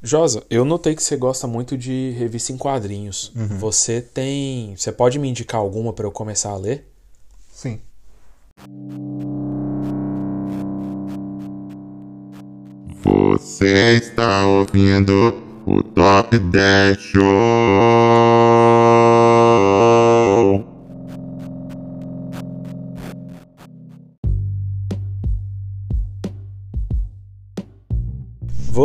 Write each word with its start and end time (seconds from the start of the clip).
Josa, 0.00 0.44
eu 0.48 0.64
notei 0.64 0.94
que 0.94 1.02
você 1.02 1.16
gosta 1.16 1.46
muito 1.48 1.76
de 1.76 2.14
revista 2.16 2.52
em 2.52 2.56
quadrinhos. 2.56 3.32
Você 3.58 4.00
tem. 4.00 4.74
Você 4.76 4.92
pode 4.92 5.18
me 5.18 5.28
indicar 5.28 5.60
alguma 5.60 5.92
pra 5.92 6.06
eu 6.06 6.12
começar 6.12 6.50
a 6.50 6.56
ler? 6.56 6.86
Sim. 7.52 7.80
Você 13.02 13.96
está 13.96 14.46
ouvindo 14.46 15.34
o 15.66 15.82
Top 15.82 16.38
10 16.38 16.98
Show. 16.98 17.97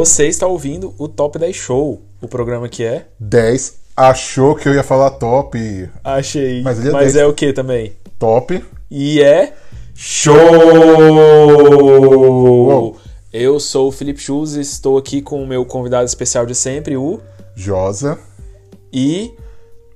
Você 0.03 0.27
está 0.27 0.45
ouvindo 0.45 0.93
o 0.97 1.07
Top 1.07 1.39
10 1.39 1.55
Show, 1.55 2.01
o 2.21 2.27
programa 2.27 2.67
que 2.67 2.83
é. 2.83 3.05
10 3.21 3.75
achou 3.95 4.53
que 4.53 4.67
eu 4.67 4.73
ia 4.73 4.83
falar 4.83 5.11
top. 5.11 5.89
Achei. 6.03 6.61
Mas 6.61 6.77
ele 6.79 6.89
é 6.89 6.91
Mas 6.91 7.13
10. 7.13 7.15
é 7.15 7.25
o 7.25 7.33
que 7.33 7.53
também? 7.53 7.93
Top. 8.19 8.61
E 8.91 9.21
é. 9.21 9.53
Show! 9.95 10.35
Eu 13.31 13.61
sou 13.61 13.87
o 13.87 13.93
Felipe 13.93 14.19
Schulz 14.19 14.55
e 14.55 14.59
estou 14.59 14.97
aqui 14.97 15.21
com 15.21 15.41
o 15.41 15.47
meu 15.47 15.65
convidado 15.65 16.03
especial 16.03 16.45
de 16.45 16.53
sempre, 16.53 16.97
o. 16.97 17.21
Josa. 17.55 18.19
E. 18.91 19.31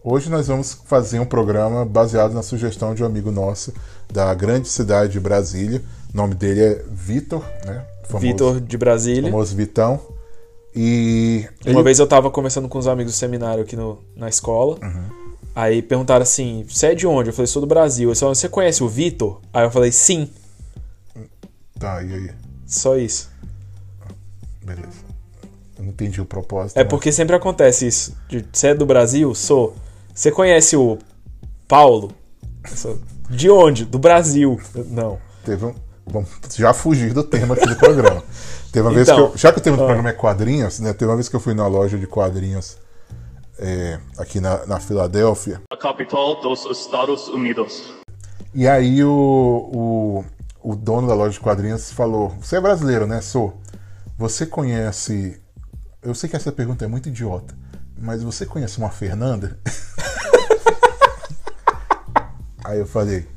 Hoje 0.01 0.29
nós 0.29 0.47
vamos 0.47 0.79
fazer 0.85 1.19
um 1.19 1.25
programa 1.25 1.83
baseado 1.83 2.33
na 2.33 2.43
sugestão 2.43 2.95
de 2.95 3.03
um 3.03 3.05
amigo 3.05 3.29
nosso 3.29 3.73
da 4.09 4.33
grande 4.33 4.69
cidade 4.69 5.11
de 5.11 5.19
Brasília. 5.19 5.81
O 6.13 6.17
nome 6.17 6.33
dele 6.33 6.61
é 6.63 6.81
Vitor, 6.89 7.43
né? 7.65 7.83
Vitor 8.19 8.59
de 8.61 8.77
Brasília. 8.77 9.29
famoso 9.31 9.55
Vitão. 9.55 9.99
E 10.75 11.47
Uma 11.65 11.71
ele- 11.75 11.83
vez 11.83 11.99
eu 11.99 12.07
tava 12.07 12.29
conversando 12.29 12.67
com 12.69 12.77
os 12.77 12.87
amigos 12.87 13.13
do 13.13 13.15
seminário 13.17 13.63
aqui 13.63 13.75
no, 13.75 13.99
na 14.15 14.29
escola. 14.29 14.77
Aí 15.55 15.81
perguntaram 15.81 16.21
assim: 16.21 16.63
Você 16.69 16.87
é 16.87 16.95
de 16.95 17.07
onde? 17.07 17.29
Eu 17.29 17.33
falei: 17.33 17.47
Sou 17.47 17.61
do 17.61 17.67
Brasil. 17.67 18.09
Eles 18.09 18.19
falaram: 18.19 18.35
Você 18.35 18.47
conhece 18.47 18.83
o 18.83 18.87
Vitor? 18.87 19.41
Aí 19.51 19.63
eu 19.65 19.71
falei: 19.71 19.91
Sim. 19.91 20.29
Tá, 21.79 22.03
e 22.03 22.13
aí? 22.13 22.31
Só 22.65 22.95
isso. 22.97 23.29
Beleza. 24.63 25.05
Eu 25.77 25.83
não 25.83 25.89
entendi 25.91 26.19
o 26.21 26.25
propósito. 26.25 26.77
É 26.77 26.83
mas- 26.83 26.89
porque 26.89 27.11
sempre 27.11 27.35
acontece 27.35 27.87
isso. 27.87 28.15
Você 28.51 28.67
é 28.67 28.75
do 28.75 28.85
Brasil? 28.85 29.33
Sou. 29.33 29.75
Você 30.13 30.31
conhece 30.31 30.75
o 30.75 30.97
Paulo? 31.67 32.11
De 33.29 33.49
onde? 33.49 33.85
Do 33.85 33.97
Brasil. 33.99 34.59
Não. 34.89 35.17
Teve 35.45 35.65
um. 35.65 35.73
Vamos 36.09 36.29
já 36.55 36.73
fugir 36.73 37.13
do 37.13 37.23
tema 37.23 37.55
aqui 37.55 37.67
do 37.67 37.75
programa. 37.75 38.23
Teve 38.71 38.87
uma 38.87 38.93
vez 38.93 39.07
que 39.07 39.13
Então, 39.13 39.25
eu. 39.27 39.37
Já 39.37 39.51
que 39.51 39.59
o 39.59 39.61
tema 39.61 39.77
do 39.77 39.83
ah. 39.83 39.85
programa 39.85 40.09
é 40.09 40.13
quadrinhos, 40.13 40.79
né? 40.79 40.93
Teve 40.93 41.11
uma 41.11 41.15
vez 41.15 41.27
que 41.27 41.35
eu 41.35 41.39
fui 41.39 41.53
na 41.53 41.67
loja 41.67 41.97
de 41.97 42.07
quadrinhos 42.07 42.77
é, 43.59 43.99
aqui 44.17 44.39
na, 44.39 44.65
na 44.65 44.79
Filadélfia. 44.79 45.61
a 45.71 45.77
capital 45.77 46.41
dos 46.41 46.65
Estados 46.65 47.27
Unidos. 47.27 47.83
E 48.53 48.67
aí 48.67 49.03
o, 49.03 50.23
o, 50.63 50.71
o 50.71 50.75
dono 50.75 51.07
da 51.07 51.13
loja 51.13 51.33
de 51.33 51.39
quadrinhos 51.39 51.91
falou: 51.91 52.29
Você 52.41 52.57
é 52.57 52.61
brasileiro, 52.61 53.05
né? 53.05 53.21
Sou. 53.21 53.59
Você 54.17 54.45
conhece. 54.45 55.41
Eu 56.01 56.15
sei 56.15 56.29
que 56.29 56.35
essa 56.35 56.51
pergunta 56.51 56.85
é 56.85 56.87
muito 56.87 57.09
idiota, 57.09 57.55
mas 57.97 58.23
você 58.23 58.45
conhece 58.45 58.77
uma 58.77 58.89
Fernanda? 58.89 59.59
aí 62.63 62.79
eu 62.79 62.87
falei: 62.87 63.27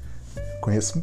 Conheço 0.60 1.02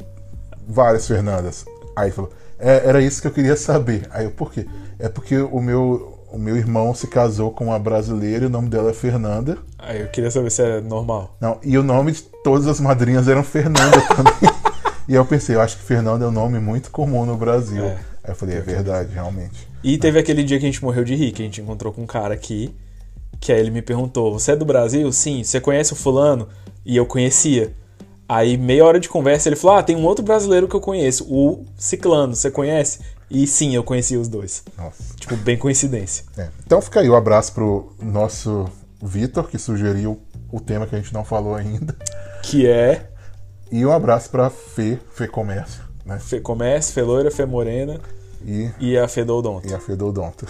várias 0.68 1.08
Fernandas. 1.08 1.66
Aí 1.96 2.12
falou: 2.12 2.32
"É, 2.60 2.88
Era 2.88 3.02
isso 3.02 3.22
que 3.22 3.28
eu 3.28 3.32
queria 3.32 3.56
saber. 3.56 4.08
Aí 4.12 4.26
eu: 4.26 4.32
Por 4.32 4.52
quê? 4.52 4.66
É 5.00 5.08
porque 5.09 5.38
o 5.38 5.62
meu, 5.62 6.20
o 6.32 6.38
meu 6.38 6.58
irmão 6.58 6.94
se 6.94 7.08
casou 7.08 7.52
com 7.52 7.66
uma 7.66 7.80
brasileira 7.80 8.44
e 8.46 8.48
o 8.48 8.50
nome 8.50 8.70
dela 8.70 8.90
é 8.90 8.94
Fernanda. 8.94 9.58
Aí 9.80 10.02
eu 10.02 10.08
queria 10.08 10.30
saber 10.32 10.50
se 10.52 10.62
é 10.62 10.82
normal. 10.82 11.36
Não, 11.40 11.59
e 11.64 11.78
o 11.78 11.84
nome 11.84 12.12
de 12.12 12.24
todas 12.44 12.68
as 12.68 12.80
madrinhas 12.80 13.28
eram 13.28 13.44
Fernanda 13.44 14.02
também. 14.16 14.34
e 15.08 15.14
eu 15.14 15.25
pensei, 15.25 15.56
eu 15.56 15.62
acho 15.62 15.78
que 15.78 15.84
Fernanda 15.84 16.25
é 16.25 16.28
um 16.28 16.31
nome 16.31 16.59
muito 16.59 16.91
comum 16.91 17.25
no 17.25 17.38
Brasil. 17.38 17.84
É. 17.84 17.97
Aí 18.24 18.31
eu 18.31 18.36
falei, 18.36 18.58
é 18.58 18.62
verdade, 18.62 19.14
realmente. 19.14 19.68
E 19.84 19.97
teve 19.97 20.20
aquele 20.20 20.44
dia 20.44 20.59
que 20.59 20.66
a 20.66 20.70
gente 20.70 20.84
morreu 20.84 21.03
de 21.03 21.16
rir, 21.16 21.31
que 21.31 21.41
a 21.41 21.46
gente 21.46 21.62
encontrou 21.62 21.94
com 21.94 22.02
um 22.02 22.08
cara 22.08 22.34
aqui, 22.34 22.75
que 23.40 23.53
aí 23.53 23.59
ele 23.59 23.70
me 23.72 23.81
perguntou: 23.81 24.34
Você 24.34 24.52
é 24.52 24.56
do 24.56 24.66
Brasil? 24.66 25.09
Sim. 25.14 25.44
Você 25.44 25.62
conhece 25.62 25.94
o 25.94 25.96
Fulano? 25.96 26.47
E 26.84 26.97
eu 26.97 27.06
conhecia. 27.06 27.72
Aí, 28.30 28.58
meia 28.58 28.84
hora 28.86 29.00
de 29.00 29.08
conversa, 29.10 29.48
ele 29.50 29.56
falou: 29.56 29.78
Ah, 29.78 29.84
tem 29.84 29.96
um 29.96 30.04
outro 30.06 30.24
brasileiro 30.24 30.68
que 30.68 30.76
eu 30.76 30.82
conheço, 30.82 31.26
o 31.30 31.66
Ciclano, 31.78 32.36
você 32.36 32.52
conhece? 32.52 33.00
E 33.30 33.46
sim, 33.48 33.76
eu 33.76 33.84
conhecia 33.84 34.20
os 34.20 34.28
dois. 34.28 34.64
Nossa. 34.78 35.04
Tipo, 35.18 35.36
bem 35.38 35.58
coincidência. 35.58 36.24
É. 36.38 36.50
Então 36.66 36.82
fica 36.82 37.00
aí 37.02 37.10
o 37.10 37.16
abraço 37.16 37.54
pro 37.54 37.94
nosso 38.02 38.66
Vitor, 39.02 39.48
que 39.48 39.58
sugeriu 39.58 40.20
o 40.52 40.60
tema 40.62 40.88
que 40.88 40.96
a 40.96 41.00
gente 41.00 41.14
não 41.14 41.24
falou 41.26 41.56
ainda. 41.56 41.96
Que 42.44 42.66
é 42.68 43.10
E 43.72 43.86
um 43.86 43.92
abraço 43.92 44.30
pra 44.30 44.50
Fê, 44.50 44.98
Fê 45.12 45.28
Comércio, 45.28 45.82
né? 46.06 46.18
Fê 46.20 46.40
Comércio, 46.40 46.94
Fê 46.94 47.02
Loira, 47.02 47.30
Fê 47.30 47.46
Morena 47.46 48.00
E, 48.46 48.70
e 48.80 48.98
a 48.98 49.08
Fê 49.09 49.26
Dodonto. 49.26 49.68
e 49.68 49.74
a 49.74 49.80
Fedodonto. 49.80 50.46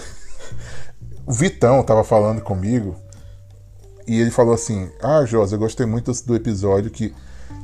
O 1.25 1.33
Vitão 1.33 1.81
tava 1.83 2.03
falando 2.03 2.41
comigo 2.41 2.95
e 4.07 4.21
ele 4.21 4.29
falou 4.31 4.53
assim: 4.53 4.89
Ah, 5.01 5.25
Josa, 5.25 5.55
eu 5.55 5.59
gostei 5.59 5.85
muito 5.85 6.11
do 6.25 6.35
episódio 6.35 6.91
que 6.91 7.13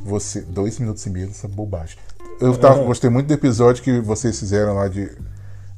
você. 0.04 0.42
Dois 0.42 0.80
minutos 0.80 1.06
e 1.06 1.10
meio 1.10 1.28
dessa 1.28 1.48
bobagem. 1.48 1.98
Eu 2.40 2.58
tava, 2.58 2.84
gostei 2.84 3.10
muito 3.10 3.28
do 3.28 3.34
episódio 3.34 3.84
que 3.84 4.00
vocês 4.00 4.38
fizeram 4.40 4.74
lá 4.74 4.88
de, 4.88 5.10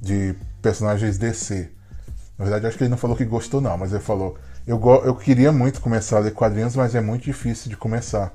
de 0.02 0.36
personagens 0.62 1.18
DC. 1.18 1.70
Na 2.38 2.46
verdade, 2.46 2.68
acho 2.68 2.78
que 2.78 2.84
ele 2.84 2.92
não 2.92 2.98
falou 2.98 3.16
que 3.16 3.26
gostou, 3.26 3.62
não, 3.62 3.78
mas 3.78 3.92
ele 3.92 4.02
falou: 4.02 4.38
eu, 4.66 4.82
eu 5.06 5.16
queria 5.16 5.52
muito 5.52 5.80
começar 5.80 6.18
a 6.18 6.20
ler 6.22 6.34
quadrinhos, 6.34 6.76
mas 6.76 6.96
é 6.96 7.02
muito 7.02 7.24
difícil 7.24 7.70
de 7.70 7.78
começar. 7.78 8.34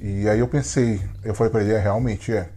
E 0.00 0.28
aí 0.28 0.38
eu 0.38 0.48
pensei, 0.48 1.00
eu 1.24 1.34
falei 1.34 1.50
pra 1.50 1.62
ele: 1.62 1.72
é, 1.72 1.78
realmente 1.78 2.32
é. 2.32 2.50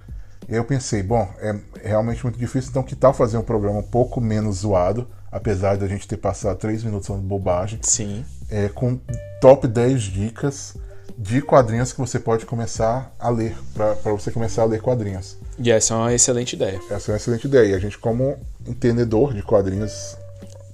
E 0.48 0.54
aí 0.54 0.58
eu 0.58 0.66
pensei, 0.66 1.04
bom, 1.04 1.32
é 1.40 1.56
realmente 1.84 2.24
muito 2.24 2.40
difícil, 2.40 2.72
então 2.72 2.82
que 2.82 2.96
tal 2.96 3.14
fazer 3.14 3.38
um 3.38 3.44
programa 3.44 3.80
um 3.80 3.84
pouco 3.84 4.20
menos 4.20 4.58
zoado, 4.58 5.08
apesar 5.32 5.78
de 5.78 5.86
a 5.86 5.88
gente 5.88 6.08
ter 6.08 6.18
passado 6.18 6.58
três 6.58 6.84
minutos 6.84 7.08
falando 7.08 7.24
bobagem, 7.24 7.80
Sim. 7.84 8.26
é, 8.50 8.68
com 8.68 9.00
top 9.40 9.68
10 9.68 10.02
dicas 10.02 10.76
de 11.22 11.42
quadrinhos 11.42 11.92
que 11.92 12.00
você 12.00 12.18
pode 12.18 12.46
começar 12.46 13.14
a 13.20 13.30
ler, 13.30 13.54
pra 13.74 13.94
você 14.14 14.32
começar 14.32 14.62
a 14.62 14.66
ler 14.66 14.82
quadrinhos. 14.82 15.36
E 15.58 15.70
essa 15.70 15.94
é 15.94 15.98
uma 15.98 16.14
excelente 16.14 16.54
ideia. 16.54 16.80
Essa 16.90 17.12
é 17.12 17.14
uma 17.14 17.18
excelente 17.18 17.46
ideia. 17.46 17.72
E 17.72 17.74
a 17.74 17.80
gente, 17.80 17.98
como 17.98 18.38
entendedor 18.66 19.34
de 19.34 19.44
quadrinhos, 19.44 20.16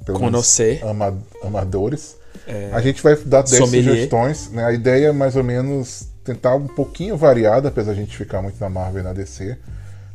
pelo 0.05 0.19
menos 0.19 0.33
Conhecer. 0.55 0.85
ama- 0.85 1.17
amadores, 1.43 2.15
a 2.71 2.79
gente 2.79 3.01
vai 3.01 3.15
dar 3.15 3.41
10 3.41 3.57
sommelier. 3.57 3.93
sugestões. 3.95 4.51
Né? 4.51 4.63
A 4.63 4.71
ideia 4.71 5.07
é 5.07 5.11
mais 5.11 5.35
ou 5.35 5.43
menos 5.43 6.09
tentar 6.23 6.53
um 6.55 6.67
pouquinho 6.67 7.17
variada, 7.17 7.69
apesar 7.69 7.93
de 7.93 7.99
a 8.01 8.03
gente 8.03 8.15
ficar 8.15 8.43
muito 8.43 8.59
na 8.59 8.69
Marvel 8.69 9.01
e 9.01 9.03
na 9.03 9.13
DC, 9.13 9.57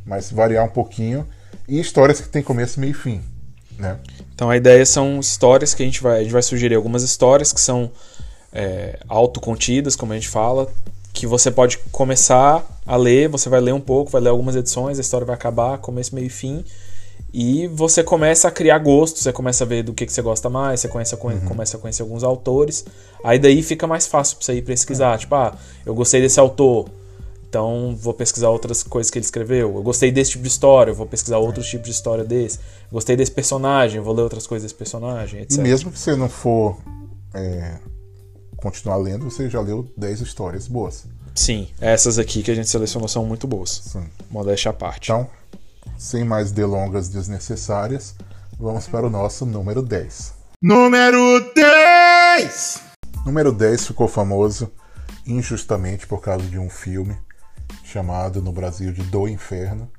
mas 0.06 0.30
variar 0.30 0.64
um 0.64 0.68
pouquinho. 0.68 1.26
E 1.68 1.80
histórias 1.80 2.20
que 2.20 2.28
tem 2.28 2.40
começo, 2.42 2.78
meio 2.78 2.92
e 2.92 2.94
fim. 2.94 3.20
Né? 3.76 3.96
Então 4.32 4.48
a 4.48 4.56
ideia 4.56 4.86
são 4.86 5.18
histórias 5.18 5.74
que 5.74 5.82
a 5.82 5.86
gente 5.86 6.00
vai. 6.00 6.20
A 6.20 6.22
gente 6.22 6.32
vai 6.32 6.42
sugerir 6.42 6.76
algumas 6.76 7.02
histórias 7.02 7.52
que 7.52 7.60
são 7.60 7.90
é, 8.52 8.98
autocontidas, 9.08 9.96
como 9.96 10.12
a 10.12 10.16
gente 10.16 10.28
fala, 10.28 10.68
que 11.12 11.26
você 11.26 11.50
pode 11.50 11.78
começar 11.92 12.64
a 12.86 12.96
ler, 12.96 13.28
você 13.28 13.48
vai 13.48 13.60
ler 13.60 13.74
um 13.74 13.80
pouco, 13.80 14.10
vai 14.10 14.20
ler 14.20 14.30
algumas 14.30 14.56
edições, 14.56 14.98
a 14.98 15.00
história 15.00 15.26
vai 15.26 15.34
acabar, 15.34 15.78
começo, 15.78 16.14
meio 16.14 16.26
e 16.26 16.30
fim. 16.30 16.64
E 17.32 17.68
você 17.68 18.02
começa 18.02 18.48
a 18.48 18.50
criar 18.50 18.78
gosto, 18.78 19.18
você 19.20 19.32
começa 19.32 19.62
a 19.62 19.66
ver 19.66 19.84
do 19.84 19.92
que, 19.92 20.04
que 20.04 20.12
você 20.12 20.20
gosta 20.22 20.50
mais, 20.50 20.80
você 20.80 20.88
começa 20.88 21.14
a, 21.14 21.18
conhe- 21.18 21.40
começa 21.40 21.76
a 21.76 21.80
conhecer 21.80 22.02
alguns 22.02 22.24
autores. 22.24 22.84
Aí 23.22 23.38
daí 23.38 23.62
fica 23.62 23.86
mais 23.86 24.06
fácil 24.06 24.36
pra 24.36 24.46
você 24.46 24.54
ir 24.54 24.62
pesquisar. 24.62 25.16
Tipo, 25.18 25.34
ah, 25.36 25.56
eu 25.86 25.94
gostei 25.94 26.20
desse 26.20 26.40
autor, 26.40 26.88
então 27.48 27.94
vou 28.00 28.12
pesquisar 28.14 28.48
outras 28.48 28.82
coisas 28.82 29.10
que 29.10 29.18
ele 29.18 29.24
escreveu. 29.24 29.74
Eu 29.76 29.82
gostei 29.82 30.10
desse 30.10 30.32
tipo 30.32 30.42
de 30.42 30.48
história, 30.48 30.90
eu 30.90 30.94
vou 30.94 31.06
pesquisar 31.06 31.38
outros 31.38 31.68
tipos 31.68 31.86
de 31.86 31.92
história 31.92 32.24
desse. 32.24 32.58
Gostei 32.90 33.14
desse 33.14 33.30
personagem, 33.30 34.00
vou 34.00 34.14
ler 34.14 34.22
outras 34.22 34.46
coisas 34.46 34.64
desse 34.64 34.74
personagem, 34.76 35.42
etc. 35.42 35.58
E 35.58 35.60
mesmo 35.60 35.92
que 35.92 35.98
você 36.00 36.16
não 36.16 36.28
for 36.28 36.78
é, 37.32 37.76
continuar 38.60 38.96
lendo, 38.96 39.30
você 39.30 39.48
já 39.48 39.60
leu 39.60 39.90
10 39.96 40.20
histórias 40.20 40.68
boas. 40.68 41.06
Sim, 41.34 41.68
essas 41.80 42.18
aqui 42.18 42.42
que 42.42 42.50
a 42.50 42.54
gente 42.54 42.68
selecionou 42.68 43.08
são 43.08 43.24
muito 43.24 43.46
boas. 43.46 43.70
Sim. 43.70 44.08
Modéstia 44.30 44.70
à 44.70 44.74
parte. 44.74 45.10
Então, 45.10 45.28
sem 45.96 46.24
mais 46.24 46.52
delongas 46.52 47.08
desnecessárias, 47.08 48.14
vamos 48.58 48.86
para 48.86 49.06
o 49.06 49.10
nosso 49.10 49.46
número 49.46 49.82
10. 49.82 50.34
Número 50.62 51.52
10! 51.54 52.82
Número 53.24 53.52
10 53.52 53.86
ficou 53.86 54.08
famoso 54.08 54.70
injustamente 55.26 56.06
por 56.06 56.20
causa 56.20 56.44
de 56.46 56.58
um 56.58 56.68
filme 56.68 57.16
chamado 57.84 58.42
no 58.42 58.52
Brasil 58.52 58.92
de 58.92 59.02
Do 59.02 59.28
Inferno 59.28 59.90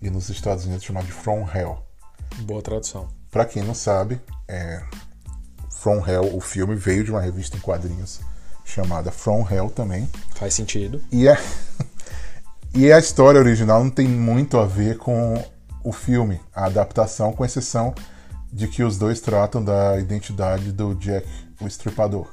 e 0.00 0.08
nos 0.10 0.28
Estados 0.28 0.64
Unidos 0.64 0.84
chamado 0.84 1.06
de 1.06 1.12
From 1.12 1.46
Hell. 1.52 1.78
Boa 2.40 2.62
tradução. 2.62 3.08
Pra 3.30 3.44
quem 3.44 3.62
não 3.62 3.74
sabe, 3.74 4.20
é, 4.48 4.82
From 5.70 6.04
Hell, 6.06 6.36
o 6.36 6.40
filme 6.40 6.74
veio 6.74 7.04
de 7.04 7.10
uma 7.10 7.20
revista 7.20 7.56
em 7.56 7.60
quadrinhos 7.60 8.20
chamada 8.64 9.10
From 9.10 9.46
Hell 9.50 9.70
também. 9.70 10.08
Faz 10.34 10.54
sentido. 10.54 11.00
E 11.10 11.28
a, 11.28 11.38
e 12.74 12.92
a 12.92 12.98
história 12.98 13.40
original 13.40 13.82
não 13.82 13.90
tem 13.90 14.06
muito 14.06 14.58
a 14.58 14.66
ver 14.66 14.98
com 14.98 15.42
o 15.82 15.92
filme, 15.92 16.40
a 16.54 16.66
adaptação, 16.66 17.32
com 17.32 17.44
exceção 17.44 17.94
de 18.52 18.68
que 18.68 18.82
os 18.82 18.98
dois 18.98 19.20
tratam 19.20 19.64
da 19.64 19.98
identidade 19.98 20.72
do 20.72 20.94
Jack, 20.94 21.26
o 21.60 21.66
estripador. 21.66 22.28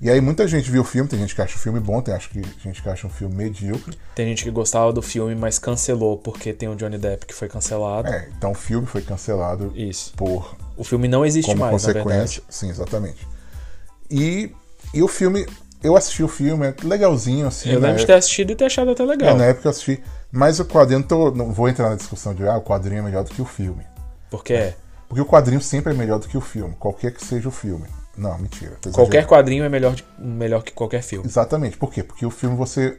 E 0.00 0.10
aí 0.10 0.20
muita 0.20 0.46
gente 0.46 0.70
viu 0.70 0.82
o 0.82 0.84
filme, 0.84 1.08
tem 1.08 1.18
gente 1.18 1.34
que 1.34 1.40
acha 1.40 1.56
o 1.56 1.58
filme 1.58 1.78
bom, 1.78 2.02
tem 2.02 2.12
acho 2.14 2.28
que 2.28 2.42
gente 2.62 2.82
que 2.82 2.88
acha 2.88 3.06
um 3.06 3.10
filme 3.10 3.34
medíocre. 3.34 3.96
Tem 4.14 4.26
gente 4.26 4.42
que 4.42 4.50
gostava 4.50 4.92
do 4.92 5.00
filme, 5.00 5.34
mas 5.34 5.58
cancelou 5.58 6.18
porque 6.18 6.52
tem 6.52 6.68
o 6.68 6.74
Johnny 6.74 6.98
Depp 6.98 7.26
que 7.26 7.34
foi 7.34 7.48
cancelado. 7.48 8.08
É, 8.08 8.28
então 8.36 8.52
o 8.52 8.54
filme 8.54 8.86
foi 8.86 9.02
cancelado 9.02 9.72
Isso. 9.74 10.12
por 10.16 10.56
O 10.76 10.84
filme 10.84 11.06
não 11.08 11.24
existe 11.24 11.48
como 11.48 11.60
mais, 11.60 11.72
consequência. 11.72 12.42
Sim, 12.48 12.68
exatamente. 12.70 13.26
E, 14.10 14.50
e 14.92 15.02
o 15.02 15.08
filme, 15.08 15.46
eu 15.82 15.96
assisti 15.96 16.22
o 16.22 16.28
filme, 16.28 16.66
é 16.66 16.74
legalzinho 16.82 17.46
assim. 17.46 17.70
Eu 17.70 17.80
né? 17.80 17.88
lembro 17.88 18.00
de 18.00 18.06
ter 18.06 18.14
assistido 18.14 18.50
e 18.52 18.56
ter 18.56 18.64
achado 18.66 18.90
até 18.90 19.02
É, 19.02 19.06
legal. 19.06 19.36
na 19.36 19.44
época 19.44 19.66
eu 19.68 19.70
assisti. 19.70 20.02
Mas 20.32 20.58
o 20.58 20.64
quadrinho, 20.64 21.00
não 21.00 21.06
tô- 21.06 21.30
não 21.30 21.52
vou 21.52 21.68
entrar 21.68 21.90
na 21.90 21.96
discussão 21.96 22.34
de 22.34 22.46
ah, 22.46 22.56
o 22.56 22.62
quadrinho 22.62 22.98
é 22.98 23.02
melhor 23.02 23.22
do 23.24 23.30
que 23.30 23.40
o 23.40 23.44
filme. 23.44 23.86
Porque 24.30 24.52
é. 24.52 24.74
Porque 25.08 25.20
o 25.20 25.26
quadrinho 25.26 25.60
sempre 25.60 25.92
é 25.92 25.96
melhor 25.96 26.18
do 26.18 26.26
que 26.26 26.36
o 26.36 26.40
filme, 26.40 26.74
qualquer 26.78 27.12
que 27.12 27.24
seja 27.24 27.48
o 27.48 27.52
filme. 27.52 27.86
Não, 28.16 28.36
mentira. 28.38 28.76
Qualquer 28.92 29.26
quadrinho 29.26 29.64
é 29.64 29.68
melhor, 29.68 29.94
de- 29.94 30.04
melhor 30.18 30.62
que 30.62 30.72
qualquer 30.72 31.02
filme. 31.02 31.26
Exatamente. 31.26 31.76
Por 31.76 31.92
quê? 31.92 32.02
Porque 32.02 32.24
o 32.26 32.30
filme 32.30 32.56
você 32.56 32.98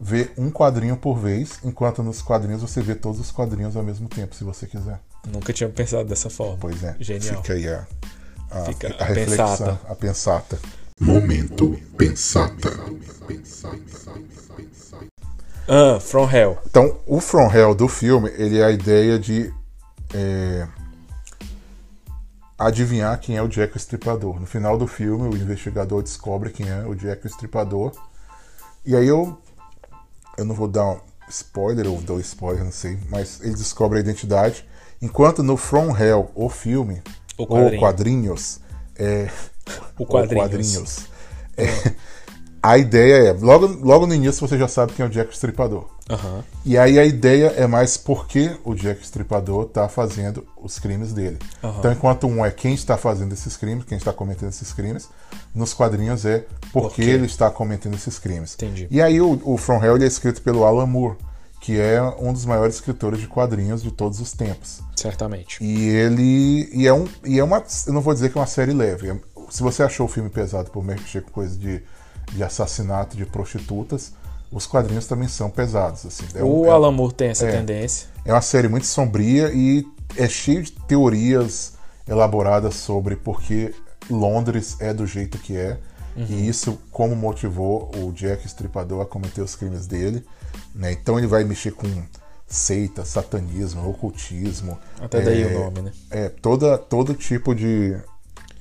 vê 0.00 0.30
um 0.38 0.50
quadrinho 0.50 0.96
por 0.96 1.18
vez, 1.18 1.58
enquanto 1.64 2.02
nos 2.02 2.22
quadrinhos 2.22 2.62
você 2.62 2.80
vê 2.80 2.94
todos 2.94 3.20
os 3.20 3.30
quadrinhos 3.30 3.76
ao 3.76 3.82
mesmo 3.82 4.08
tempo, 4.08 4.34
se 4.34 4.44
você 4.44 4.66
quiser. 4.66 5.00
Nunca 5.26 5.52
tinha 5.52 5.68
pensado 5.68 6.08
dessa 6.08 6.30
forma. 6.30 6.58
Pois 6.60 6.82
é. 6.82 6.96
Genial. 6.98 7.42
Fica 7.42 7.52
aí 7.52 7.68
a, 7.68 7.86
a, 8.50 8.64
Fica 8.64 8.88
a 8.98 9.02
a 9.02 9.06
reflexão, 9.06 9.46
pensata. 9.46 9.80
a 9.88 9.94
pensata. 9.94 10.58
Momento 11.00 11.80
Pensata. 11.96 12.70
Ah, 15.68 16.00
From 16.00 16.28
Hell. 16.28 16.58
Então, 16.66 16.98
o 17.06 17.20
From 17.20 17.50
Hell 17.50 17.74
do 17.74 17.88
filme, 17.88 18.28
ele 18.36 18.58
é 18.58 18.64
a 18.64 18.70
ideia 18.70 19.18
de 19.18 19.52
é, 20.12 20.66
adivinhar 22.58 23.18
quem 23.18 23.36
é 23.36 23.42
o 23.42 23.48
Jack 23.48 23.74
o 23.74 23.78
Estripador. 23.78 24.40
No 24.40 24.46
final 24.46 24.76
do 24.76 24.86
filme, 24.86 25.28
o 25.28 25.36
investigador 25.36 26.02
descobre 26.02 26.50
quem 26.50 26.68
é 26.68 26.84
o 26.84 26.94
Jack 26.94 27.24
o 27.24 27.28
Estripador. 27.28 27.92
E 28.84 28.96
aí 28.96 29.06
eu, 29.06 29.38
eu 30.36 30.44
não 30.44 30.54
vou 30.54 30.68
dar 30.68 30.86
um 30.86 31.00
spoiler, 31.28 31.86
ou 31.86 32.00
dou 32.02 32.20
spoiler, 32.20 32.64
não 32.64 32.72
sei, 32.72 32.98
mas 33.08 33.40
ele 33.40 33.54
descobre 33.54 33.98
a 33.98 34.00
identidade. 34.00 34.68
Enquanto 35.00 35.42
no 35.42 35.56
From 35.56 35.96
Hell, 35.96 36.30
o 36.34 36.48
filme, 36.48 37.02
ou 37.38 37.46
quadrinho. 37.46 37.80
quadrinhos, 37.80 38.60
é, 38.96 39.28
O 39.98 40.04
quadrinhos. 40.04 40.42
quadrinhos, 40.42 41.06
é, 41.56 41.92
a 42.62 42.76
ideia 42.76 43.30
é, 43.30 43.32
logo, 43.32 43.66
logo 43.66 44.06
no 44.06 44.14
início 44.14 44.46
você 44.46 44.58
já 44.58 44.68
sabe 44.68 44.92
quem 44.92 45.04
é 45.04 45.08
o 45.08 45.10
Jack 45.10 45.30
o 45.30 45.32
Estripador. 45.32 45.88
Aham. 46.10 46.44
E 46.64 46.76
aí 46.76 46.98
a 46.98 47.04
ideia 47.04 47.54
é 47.56 47.66
mais 47.66 47.96
por 47.96 48.26
que 48.26 48.50
o 48.64 48.74
Jack 48.74 49.02
Stripador 49.02 49.66
tá 49.66 49.88
fazendo 49.88 50.44
os 50.60 50.78
crimes 50.78 51.12
dele. 51.12 51.38
Aham. 51.62 51.76
Então, 51.78 51.92
enquanto 51.92 52.26
um 52.26 52.44
é 52.44 52.50
quem 52.50 52.74
está 52.74 52.98
fazendo 52.98 53.32
esses 53.32 53.56
crimes, 53.56 53.84
quem 53.84 53.96
está 53.96 54.12
cometendo 54.12 54.48
esses 54.48 54.72
crimes, 54.72 55.08
nos 55.54 55.72
quadrinhos 55.72 56.26
é 56.26 56.44
por, 56.72 56.90
Por 56.90 57.00
ele 57.00 57.26
está 57.26 57.48
cometendo 57.50 57.94
esses 57.94 58.18
crimes. 58.18 58.54
Entendi. 58.54 58.88
E 58.90 59.00
aí 59.00 59.20
o, 59.20 59.40
o 59.44 59.56
From 59.56 59.82
Hell 59.82 59.96
é 59.98 60.06
escrito 60.06 60.42
pelo 60.42 60.64
Alan 60.64 60.86
Moore, 60.86 61.16
que 61.60 61.78
é 61.78 62.00
um 62.02 62.32
dos 62.32 62.44
maiores 62.44 62.76
escritores 62.76 63.20
de 63.20 63.26
quadrinhos 63.26 63.82
de 63.82 63.90
todos 63.90 64.18
os 64.20 64.32
tempos. 64.32 64.80
Certamente. 64.96 65.62
E 65.62 65.88
ele. 65.88 66.68
E 66.72 66.86
é, 66.86 66.92
um, 66.92 67.06
e 67.24 67.38
é 67.38 67.44
uma. 67.44 67.62
Eu 67.86 67.92
não 67.92 68.00
vou 68.00 68.14
dizer 68.14 68.30
que 68.30 68.38
é 68.38 68.40
uma 68.40 68.46
série 68.46 68.72
leve. 68.72 69.10
É- 69.10 69.16
Se 69.50 69.62
você 69.62 69.82
achou 69.82 70.06
o 70.06 70.08
filme 70.08 70.30
pesado 70.30 70.70
por 70.70 70.82
mexer 70.84 71.22
com 71.22 71.30
coisa 71.30 71.56
de, 71.58 71.82
de 72.32 72.42
assassinato 72.42 73.16
de 73.16 73.26
prostitutas, 73.26 74.12
os 74.50 74.66
quadrinhos 74.66 75.06
também 75.06 75.28
são 75.28 75.50
pesados. 75.50 76.06
Assim. 76.06 76.24
É 76.34 76.42
um- 76.42 76.60
o 76.60 76.66
é- 76.66 76.70
Alan 76.70 76.92
Moore 76.92 77.14
tem 77.14 77.28
essa 77.28 77.46
é. 77.46 77.52
tendência. 77.52 78.08
é 78.24 78.32
uma 78.32 78.40
série 78.42 78.68
muito 78.68 78.86
sombria 78.86 79.50
e 79.52 79.84
é 80.16 80.28
cheio 80.28 80.62
de 80.62 80.72
teorias 80.72 81.74
elaboradas 82.08 82.74
sobre 82.74 83.16
por 83.16 83.40
que 83.42 83.74
Londres 84.08 84.76
é 84.80 84.92
do 84.94 85.06
jeito 85.06 85.38
que 85.38 85.56
é. 85.56 85.78
Uhum. 86.16 86.26
E 86.28 86.48
isso 86.48 86.78
como 86.90 87.14
motivou 87.14 87.90
o 87.96 88.12
Jack 88.12 88.44
Stripador 88.46 89.00
a 89.02 89.06
cometer 89.06 89.40
os 89.42 89.54
crimes 89.54 89.86
dele. 89.86 90.24
Né? 90.74 90.92
Então 90.92 91.18
ele 91.18 91.26
vai 91.26 91.44
mexer 91.44 91.72
com 91.72 91.86
seita, 92.46 93.04
satanismo, 93.04 93.88
ocultismo. 93.88 94.78
Até 95.00 95.20
daí 95.20 95.42
é, 95.42 95.46
o 95.46 95.58
nome, 95.60 95.82
né? 95.82 95.92
É, 96.10 96.28
toda, 96.28 96.76
todo 96.76 97.14
tipo 97.14 97.54
de, 97.54 97.96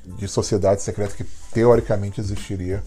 de 0.06 0.28
sociedade 0.28 0.82
secreta 0.82 1.16
que 1.16 1.26
teoricamente 1.52 2.22
existiria 2.22 2.84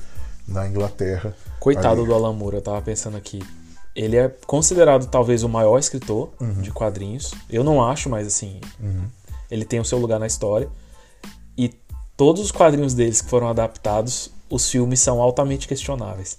na 0.46 0.66
Inglaterra. 0.68 1.34
Coitado 1.58 2.00
Ali. 2.00 2.08
do 2.08 2.14
Alan 2.14 2.32
Moore, 2.32 2.56
eu 2.56 2.62
tava 2.62 2.80
pensando 2.82 3.16
aqui. 3.16 3.42
Ele 3.94 4.16
é 4.16 4.28
considerado 4.46 5.06
talvez 5.06 5.42
o 5.42 5.48
maior 5.48 5.78
escritor 5.78 6.30
Uhum. 6.40 6.62
de 6.62 6.70
quadrinhos. 6.70 7.32
Eu 7.50 7.62
não 7.62 7.84
acho, 7.84 8.08
mas 8.08 8.26
assim, 8.26 8.60
ele 9.50 9.64
tem 9.64 9.80
o 9.80 9.84
seu 9.84 9.98
lugar 9.98 10.18
na 10.18 10.26
história. 10.26 10.68
E 11.58 11.68
todos 12.16 12.40
os 12.42 12.50
quadrinhos 12.50 12.94
deles 12.94 13.20
que 13.20 13.28
foram 13.28 13.48
adaptados, 13.48 14.30
os 14.48 14.70
filmes 14.70 15.00
são 15.00 15.20
altamente 15.20 15.66
questionáveis 15.68 16.38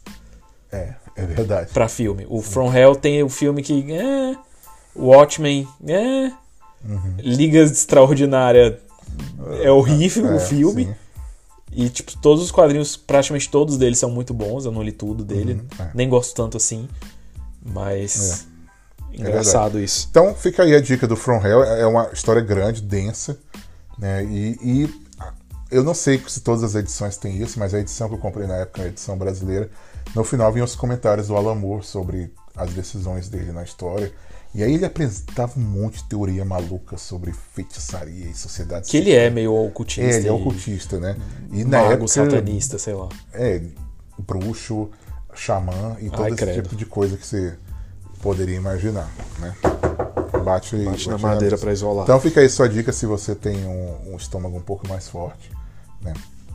É, 0.71 0.95
é 1.15 1.25
verdade. 1.25 1.71
Pra 1.73 1.87
filme. 1.87 2.25
O 2.29 2.41
From 2.41 2.73
Hell 2.75 2.95
tem 2.95 3.21
o 3.23 3.29
filme 3.29 3.61
que 3.61 3.91
é, 3.93 4.35
Watchmen, 4.95 5.67
é, 5.87 6.31
Uhum. 6.85 7.15
Liga 7.17 7.59
Extraordinária 7.59 8.77
é 9.61 9.71
horrível 9.71 10.27
É, 10.27 10.35
o 10.35 10.39
filme. 10.39 10.85
sim. 10.85 10.95
E, 11.71 11.89
tipo, 11.89 12.15
todos 12.17 12.43
os 12.43 12.51
quadrinhos, 12.51 12.95
praticamente 12.97 13.49
todos 13.49 13.77
deles 13.77 13.97
são 13.97 14.11
muito 14.11 14.33
bons. 14.33 14.65
Eu 14.65 14.71
não 14.71 14.83
li 14.83 14.91
tudo 14.91 15.23
dele. 15.23 15.63
é. 15.79 15.89
Nem 15.93 16.07
gosto 16.09 16.35
tanto 16.35 16.57
assim. 16.57 16.87
Mas. 17.63 18.45
É 19.13 19.17
Engraçado 19.17 19.79
isso. 19.79 20.07
Então 20.11 20.35
fica 20.35 20.63
aí 20.63 20.75
a 20.75 20.81
dica 20.81 21.07
do 21.07 21.15
From 21.15 21.37
Hell. 21.45 21.63
É 21.63 21.85
uma 21.87 22.09
história 22.11 22.41
grande, 22.41 22.81
densa, 22.81 23.39
né? 23.97 24.23
E, 24.25 24.57
e 24.61 25.03
eu 25.71 25.83
não 25.83 25.93
sei 25.93 26.21
se 26.27 26.41
todas 26.41 26.63
as 26.63 26.75
edições 26.75 27.15
têm 27.17 27.41
isso, 27.41 27.57
mas 27.59 27.73
a 27.73 27.79
edição 27.79 28.07
que 28.09 28.15
eu 28.15 28.19
comprei 28.19 28.45
na 28.45 28.57
época, 28.57 28.83
a 28.83 28.87
edição 28.87 29.17
brasileira, 29.17 29.69
no 30.15 30.23
final 30.23 30.51
vinham 30.51 30.65
os 30.65 30.75
comentários 30.75 31.27
do 31.27 31.35
Alan 31.35 31.55
Moore 31.55 31.85
sobre 31.85 32.33
as 32.55 32.71
decisões 32.73 33.29
dele 33.29 33.51
na 33.51 33.63
história. 33.63 34.11
E 34.55 34.61
aí 34.61 34.75
ele 34.75 34.85
apresentava 34.85 35.59
um 35.59 35.63
monte 35.63 35.97
de 36.03 36.09
teoria 36.09 36.45
maluca 36.45 36.95
sobre 36.95 37.33
feitiçaria 37.33 38.27
e 38.29 38.35
sociedade 38.35 38.87
Que 38.87 38.97
ele 38.97 39.11
é 39.11 39.27
meio 39.29 39.51
ocultista. 39.55 40.03
É, 40.03 40.17
ele 40.17 40.27
é 40.27 40.31
ocultista, 40.31 40.99
né? 40.99 41.17
E 41.51 41.63
na 41.63 41.79
Mago, 41.79 41.93
época, 41.93 42.07
satanista, 42.07 42.77
sei 42.77 42.93
lá. 42.93 43.09
É, 43.33 43.61
bruxo, 44.19 44.91
xamã 45.33 45.97
e 45.99 46.09
todo 46.11 46.21
Ai, 46.25 46.27
esse 46.29 46.37
credo. 46.37 46.61
tipo 46.61 46.75
de 46.75 46.85
coisa 46.85 47.17
que 47.17 47.25
você 47.25 47.57
poderia 48.21 48.55
imaginar, 48.55 49.09
né? 49.39 49.55
Bate, 50.43 50.75
Bate 50.77 51.07
na 51.07 51.13
bate 51.13 51.21
madeira 51.23 51.51
mesa. 51.55 51.57
pra 51.57 51.73
isolar. 51.73 52.03
Então 52.03 52.19
fica 52.19 52.39
aí 52.41 52.47
sua 52.49 52.69
dica 52.69 52.91
se 52.91 53.07
você 53.07 53.33
tem 53.33 53.65
um, 53.65 54.13
um 54.13 54.17
estômago 54.17 54.55
um 54.55 54.61
pouco 54.61 54.87
mais 54.87 55.07
forte, 55.09 55.49
né? 56.01 56.13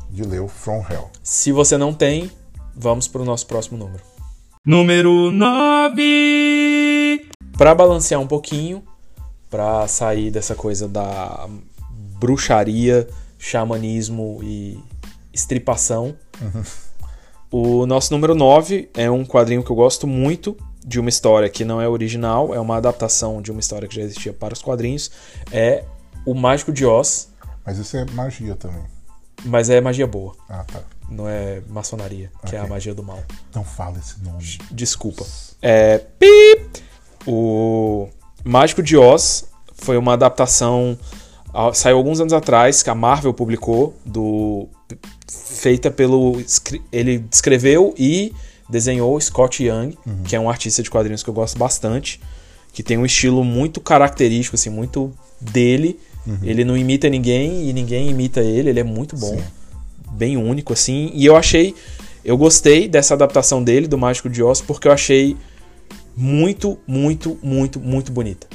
De 0.08 0.22
ler 0.22 0.40
o 0.40 0.46
From 0.46 0.84
Hell. 0.88 1.10
Se 1.22 1.50
você 1.50 1.76
não 1.76 1.92
tem, 1.92 2.30
vamos 2.78 3.08
pro 3.08 3.24
nosso 3.24 3.46
próximo 3.46 3.76
número. 3.76 4.02
Número 4.64 5.30
9. 5.32 7.26
Pra 7.56 7.74
balancear 7.74 8.20
um 8.20 8.26
pouquinho, 8.26 8.84
pra 9.50 9.88
sair 9.88 10.30
dessa 10.30 10.54
coisa 10.54 10.86
da 10.86 11.48
bruxaria, 12.20 13.08
xamanismo 13.38 14.38
e 14.42 14.78
estripação. 15.32 16.14
O 17.50 17.86
nosso 17.86 18.12
número 18.12 18.34
9 18.34 18.90
é 18.94 19.10
um 19.10 19.24
quadrinho 19.24 19.64
que 19.64 19.70
eu 19.70 19.76
gosto 19.76 20.06
muito, 20.06 20.56
de 20.86 21.00
uma 21.00 21.08
história 21.08 21.48
que 21.48 21.64
não 21.64 21.80
é 21.80 21.88
original, 21.88 22.54
é 22.54 22.60
uma 22.60 22.76
adaptação 22.76 23.42
de 23.42 23.50
uma 23.50 23.60
história 23.60 23.88
que 23.88 23.96
já 23.96 24.02
existia 24.02 24.32
para 24.32 24.54
os 24.54 24.62
quadrinhos. 24.62 25.10
É 25.50 25.84
O 26.24 26.34
Mágico 26.34 26.72
de 26.72 26.84
Oz, 26.84 27.30
Mas 27.64 27.78
isso 27.78 27.96
é 27.96 28.04
magia 28.12 28.54
também. 28.54 28.82
Mas 29.44 29.70
é 29.70 29.80
magia 29.80 30.06
boa, 30.06 30.34
Ah, 30.48 30.64
tá. 30.64 30.80
não 31.10 31.28
é 31.28 31.60
maçonaria, 31.68 32.30
que 32.46 32.56
é 32.56 32.58
a 32.58 32.66
magia 32.66 32.94
do 32.94 33.02
mal. 33.02 33.22
Não 33.54 33.64
fala 33.64 33.98
esse 33.98 34.22
nome. 34.22 34.58
Desculpa. 34.70 35.24
É. 35.62 35.98
Pip! 36.18 36.82
O 37.26 38.08
Mágico 38.44 38.82
de 38.82 38.96
Oz 38.96 39.44
foi 39.74 39.96
uma 39.96 40.14
adaptação. 40.14 40.96
Saiu 41.74 41.96
alguns 41.96 42.20
anos 42.20 42.32
atrás, 42.32 42.82
que 42.82 42.90
a 42.90 42.94
Marvel 42.94 43.34
publicou, 43.34 43.94
do 44.04 44.68
feita 45.28 45.90
pelo. 45.90 46.40
Ele 46.92 47.24
escreveu 47.32 47.94
e 47.98 48.32
desenhou 48.68 49.18
Scott 49.20 49.62
Young, 49.64 49.96
que 50.24 50.36
é 50.36 50.40
um 50.40 50.48
artista 50.48 50.82
de 50.82 50.90
quadrinhos 50.90 51.22
que 51.22 51.28
eu 51.30 51.34
gosto 51.34 51.58
bastante, 51.58 52.20
que 52.72 52.82
tem 52.82 52.96
um 52.98 53.04
estilo 53.04 53.42
muito 53.44 53.80
característico, 53.80 54.54
assim, 54.56 54.70
muito 54.70 55.12
dele. 55.40 55.98
Ele 56.42 56.64
não 56.64 56.76
imita 56.76 57.08
ninguém 57.08 57.68
e 57.68 57.72
ninguém 57.72 58.10
imita 58.10 58.40
ele, 58.40 58.70
ele 58.70 58.80
é 58.80 58.84
muito 58.84 59.16
bom 59.16 59.36
Sim. 59.36 59.42
bem 60.12 60.36
único 60.36 60.72
assim. 60.72 61.10
E 61.14 61.24
eu 61.24 61.36
achei, 61.36 61.74
eu 62.24 62.36
gostei 62.36 62.88
dessa 62.88 63.14
adaptação 63.14 63.62
dele 63.62 63.86
do 63.86 63.96
Mágico 63.96 64.28
de 64.28 64.42
Oz 64.42 64.60
porque 64.60 64.88
eu 64.88 64.92
achei 64.92 65.36
muito, 66.16 66.78
muito, 66.86 67.38
muito, 67.42 67.78
muito 67.80 68.12
bonita. 68.12 68.46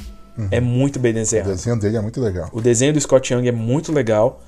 É 0.50 0.60
muito 0.60 0.98
bem 0.98 1.12
O 1.12 1.14
desenhado. 1.14 1.50
desenho 1.50 1.78
dele 1.78 1.96
é 1.96 2.00
muito 2.00 2.20
legal. 2.20 2.48
O 2.52 2.60
desenho 2.60 2.92
do 2.92 3.00
Scott 3.00 3.32
Young 3.32 3.46
é 3.46 3.52
muito 3.52 3.92
legal. 3.92 4.42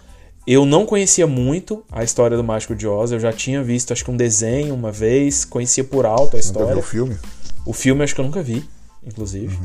Eu 0.46 0.64
não 0.66 0.84
conhecia 0.84 1.26
muito 1.26 1.84
a 1.90 2.04
história 2.04 2.36
do 2.36 2.42
Mágico 2.44 2.74
de 2.74 2.86
Oz. 2.86 3.10
Eu 3.12 3.18
já 3.20 3.32
tinha 3.32 3.62
visto, 3.62 3.92
acho 3.92 4.04
que 4.04 4.10
um 4.10 4.16
desenho 4.16 4.74
uma 4.74 4.92
vez, 4.92 5.44
conhecia 5.44 5.82
por 5.84 6.04
alto 6.04 6.36
a 6.36 6.40
Nunca 6.40 6.40
viu 6.40 6.40
história. 6.40 6.76
o 6.78 6.82
filme? 6.82 7.16
O 7.64 7.72
filme 7.72 8.02
acho 8.04 8.14
que 8.14 8.20
eu 8.20 8.24
nunca 8.24 8.42
vi, 8.42 8.64
inclusive. 9.04 9.58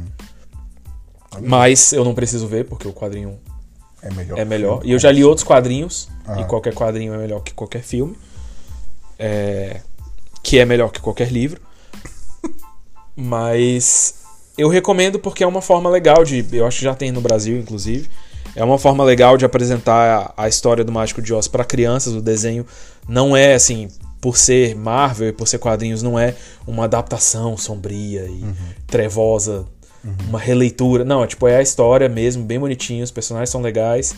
Mas 1.41 1.93
eu 1.93 2.03
não 2.03 2.13
preciso 2.13 2.47
ver 2.47 2.65
porque 2.65 2.87
o 2.87 2.93
quadrinho 2.93 3.37
É 4.01 4.09
melhor. 4.13 4.37
é 4.39 4.45
melhor. 4.45 4.77
filme. 4.79 4.89
E 4.89 4.93
eu 4.93 4.99
já 4.99 5.11
li 5.11 5.23
outros 5.23 5.43
quadrinhos, 5.45 6.09
Ah. 6.25 6.41
e 6.41 6.45
qualquer 6.45 6.73
quadrinho 6.73 7.13
é 7.13 7.17
melhor 7.17 7.41
que 7.41 7.53
qualquer 7.53 7.81
filme. 7.83 8.15
É, 9.19 9.81
que 10.41 10.57
é 10.57 10.65
melhor 10.65 10.91
que 10.91 10.99
qualquer 10.99 11.31
livro. 11.31 11.61
Mas 13.15 14.15
eu 14.57 14.69
recomendo 14.69 15.19
porque 15.19 15.43
é 15.43 15.47
uma 15.47 15.61
forma 15.61 15.89
legal 15.89 16.23
de. 16.23 16.45
Eu 16.51 16.65
acho 16.65 16.79
que 16.79 16.83
já 16.85 16.95
tem 16.95 17.11
no 17.11 17.21
Brasil, 17.21 17.57
inclusive. 17.59 18.09
É 18.55 18.63
uma 18.63 18.77
forma 18.77 19.03
legal 19.03 19.37
de 19.37 19.45
apresentar 19.45 20.33
a, 20.37 20.43
a 20.43 20.47
história 20.49 20.83
do 20.83 20.91
Mágico 20.91 21.21
de 21.21 21.33
Oz 21.33 21.47
para 21.47 21.63
crianças. 21.63 22.13
O 22.13 22.21
desenho 22.21 22.65
não 23.07 23.35
é 23.37 23.53
assim, 23.53 23.87
por 24.19 24.37
ser 24.37 24.75
Marvel 24.75 25.29
e 25.29 25.31
por 25.31 25.47
ser 25.47 25.57
quadrinhos, 25.59 26.01
não 26.03 26.19
é 26.19 26.35
uma 26.67 26.83
adaptação 26.85 27.55
sombria 27.57 28.25
e 28.25 28.43
trevosa, 28.87 29.65
uma 30.27 30.39
releitura. 30.39 31.03
Não, 31.03 31.23
é 31.23 31.27
tipo, 31.27 31.47
é 31.47 31.57
a 31.57 31.61
história 31.61 32.09
mesmo, 32.09 32.43
bem 32.43 32.59
bonitinho, 32.59 33.03
os 33.03 33.11
personagens 33.11 33.49
são 33.49 33.61
legais. 33.61 34.15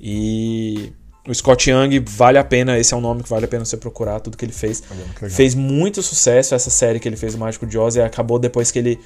E 0.00 0.92
o 1.28 1.34
Scott 1.34 1.70
Young 1.70 1.98
vale 2.06 2.38
a 2.38 2.44
pena, 2.44 2.78
esse 2.78 2.94
é 2.94 2.96
um 2.96 3.00
nome 3.00 3.22
que 3.22 3.28
vale 3.28 3.44
a 3.44 3.48
pena 3.48 3.64
você 3.64 3.76
procurar, 3.76 4.20
tudo 4.20 4.36
que 4.36 4.44
ele 4.44 4.52
fez. 4.52 4.82
Legal. 4.90 5.30
Fez 5.30 5.54
muito 5.54 6.02
sucesso 6.02 6.54
essa 6.54 6.70
série 6.70 7.00
que 7.00 7.08
ele 7.08 7.16
fez, 7.16 7.34
o 7.34 7.38
Mágico 7.38 7.66
de 7.66 7.78
Oz, 7.78 7.96
e 7.96 8.00
acabou 8.00 8.38
depois 8.38 8.70
que 8.70 8.78
ele. 8.78 9.00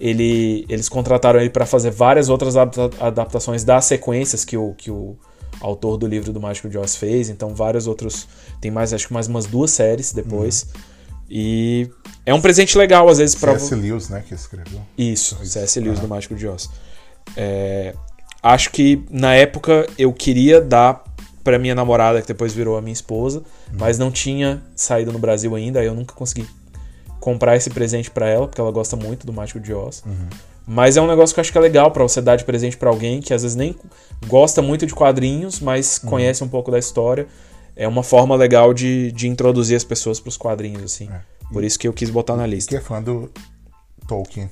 ele 0.00 0.64
eles 0.68 0.88
contrataram 0.88 1.40
ele 1.40 1.50
para 1.50 1.66
fazer 1.66 1.90
várias 1.90 2.28
outras 2.28 2.56
adapta- 2.56 2.90
adaptações 3.04 3.64
das 3.64 3.84
sequências 3.84 4.44
que 4.44 4.56
o, 4.56 4.74
que 4.74 4.90
o 4.90 5.16
autor 5.60 5.96
do 5.96 6.06
livro 6.06 6.32
do 6.32 6.40
Mágico 6.40 6.68
de 6.68 6.78
Oz 6.78 6.96
fez. 6.96 7.28
Então, 7.28 7.54
vários 7.54 7.86
outros. 7.86 8.26
Tem 8.60 8.70
mais, 8.70 8.92
acho 8.92 9.08
que 9.08 9.12
mais 9.12 9.26
umas 9.26 9.46
duas 9.46 9.70
séries 9.70 10.12
depois. 10.12 10.66
E 11.30 11.90
é 12.24 12.32
um 12.32 12.40
presente 12.40 12.76
legal, 12.78 13.08
às 13.08 13.18
vezes, 13.18 13.34
para 13.34 13.58
C.S. 13.58 13.74
Lewis, 13.74 14.08
né, 14.08 14.22
que 14.26 14.34
escreveu. 14.34 14.80
isso, 14.96 15.36
C.S. 15.44 15.78
Lewis 15.80 15.98
do 15.98 16.08
Mágico 16.08 16.34
de 16.34 16.46
Oz. 16.46 16.70
É, 17.36 17.94
acho 18.42 18.70
que 18.70 19.04
na 19.10 19.34
época 19.34 19.86
eu 19.98 20.12
queria 20.12 20.60
dar 20.60 21.04
pra 21.44 21.58
minha 21.58 21.74
namorada, 21.74 22.20
que 22.20 22.28
depois 22.28 22.52
virou 22.52 22.76
a 22.76 22.82
minha 22.82 22.92
esposa, 22.92 23.42
mas 23.72 23.98
não 23.98 24.10
tinha 24.10 24.62
saído 24.74 25.12
no 25.12 25.18
Brasil 25.18 25.54
ainda, 25.54 25.80
aí 25.80 25.86
eu 25.86 25.94
nunca 25.94 26.14
consegui 26.14 26.46
comprar 27.20 27.56
esse 27.56 27.70
presente 27.70 28.10
pra 28.10 28.28
ela, 28.28 28.46
porque 28.46 28.60
ela 28.60 28.70
gosta 28.70 28.96
muito 28.96 29.26
do 29.26 29.32
Mágico 29.32 29.60
de 29.60 29.72
Oz. 29.72 30.02
Mas 30.66 30.98
é 30.98 31.00
um 31.00 31.06
negócio 31.06 31.34
que 31.34 31.40
eu 31.40 31.42
acho 31.42 31.50
que 31.50 31.56
é 31.56 31.60
legal 31.60 31.90
pra 31.90 32.02
você 32.02 32.20
dar 32.20 32.36
de 32.36 32.44
presente 32.44 32.76
pra 32.76 32.90
alguém 32.90 33.20
que 33.20 33.32
às 33.32 33.42
vezes 33.42 33.56
nem 33.56 33.74
gosta 34.26 34.60
muito 34.60 34.86
de 34.86 34.94
quadrinhos, 34.94 35.60
mas 35.60 35.98
conhece 35.98 36.44
um 36.44 36.48
pouco 36.48 36.70
da 36.70 36.78
história. 36.78 37.26
É 37.78 37.86
uma 37.86 38.02
forma 38.02 38.34
legal 38.34 38.74
de, 38.74 39.12
de 39.12 39.28
introduzir 39.28 39.76
as 39.76 39.84
pessoas 39.84 40.18
pros 40.18 40.36
quadrinhos, 40.36 40.82
assim. 40.82 41.08
É. 41.08 41.20
Por 41.52 41.62
isso 41.62 41.78
que 41.78 41.86
eu 41.86 41.92
quis 41.92 42.10
botar 42.10 42.34
na 42.34 42.44
lista. 42.44 42.70
Que 42.70 42.76
é 42.76 42.80
fã 42.80 43.00
do 43.00 43.30
Tolkien. 44.08 44.50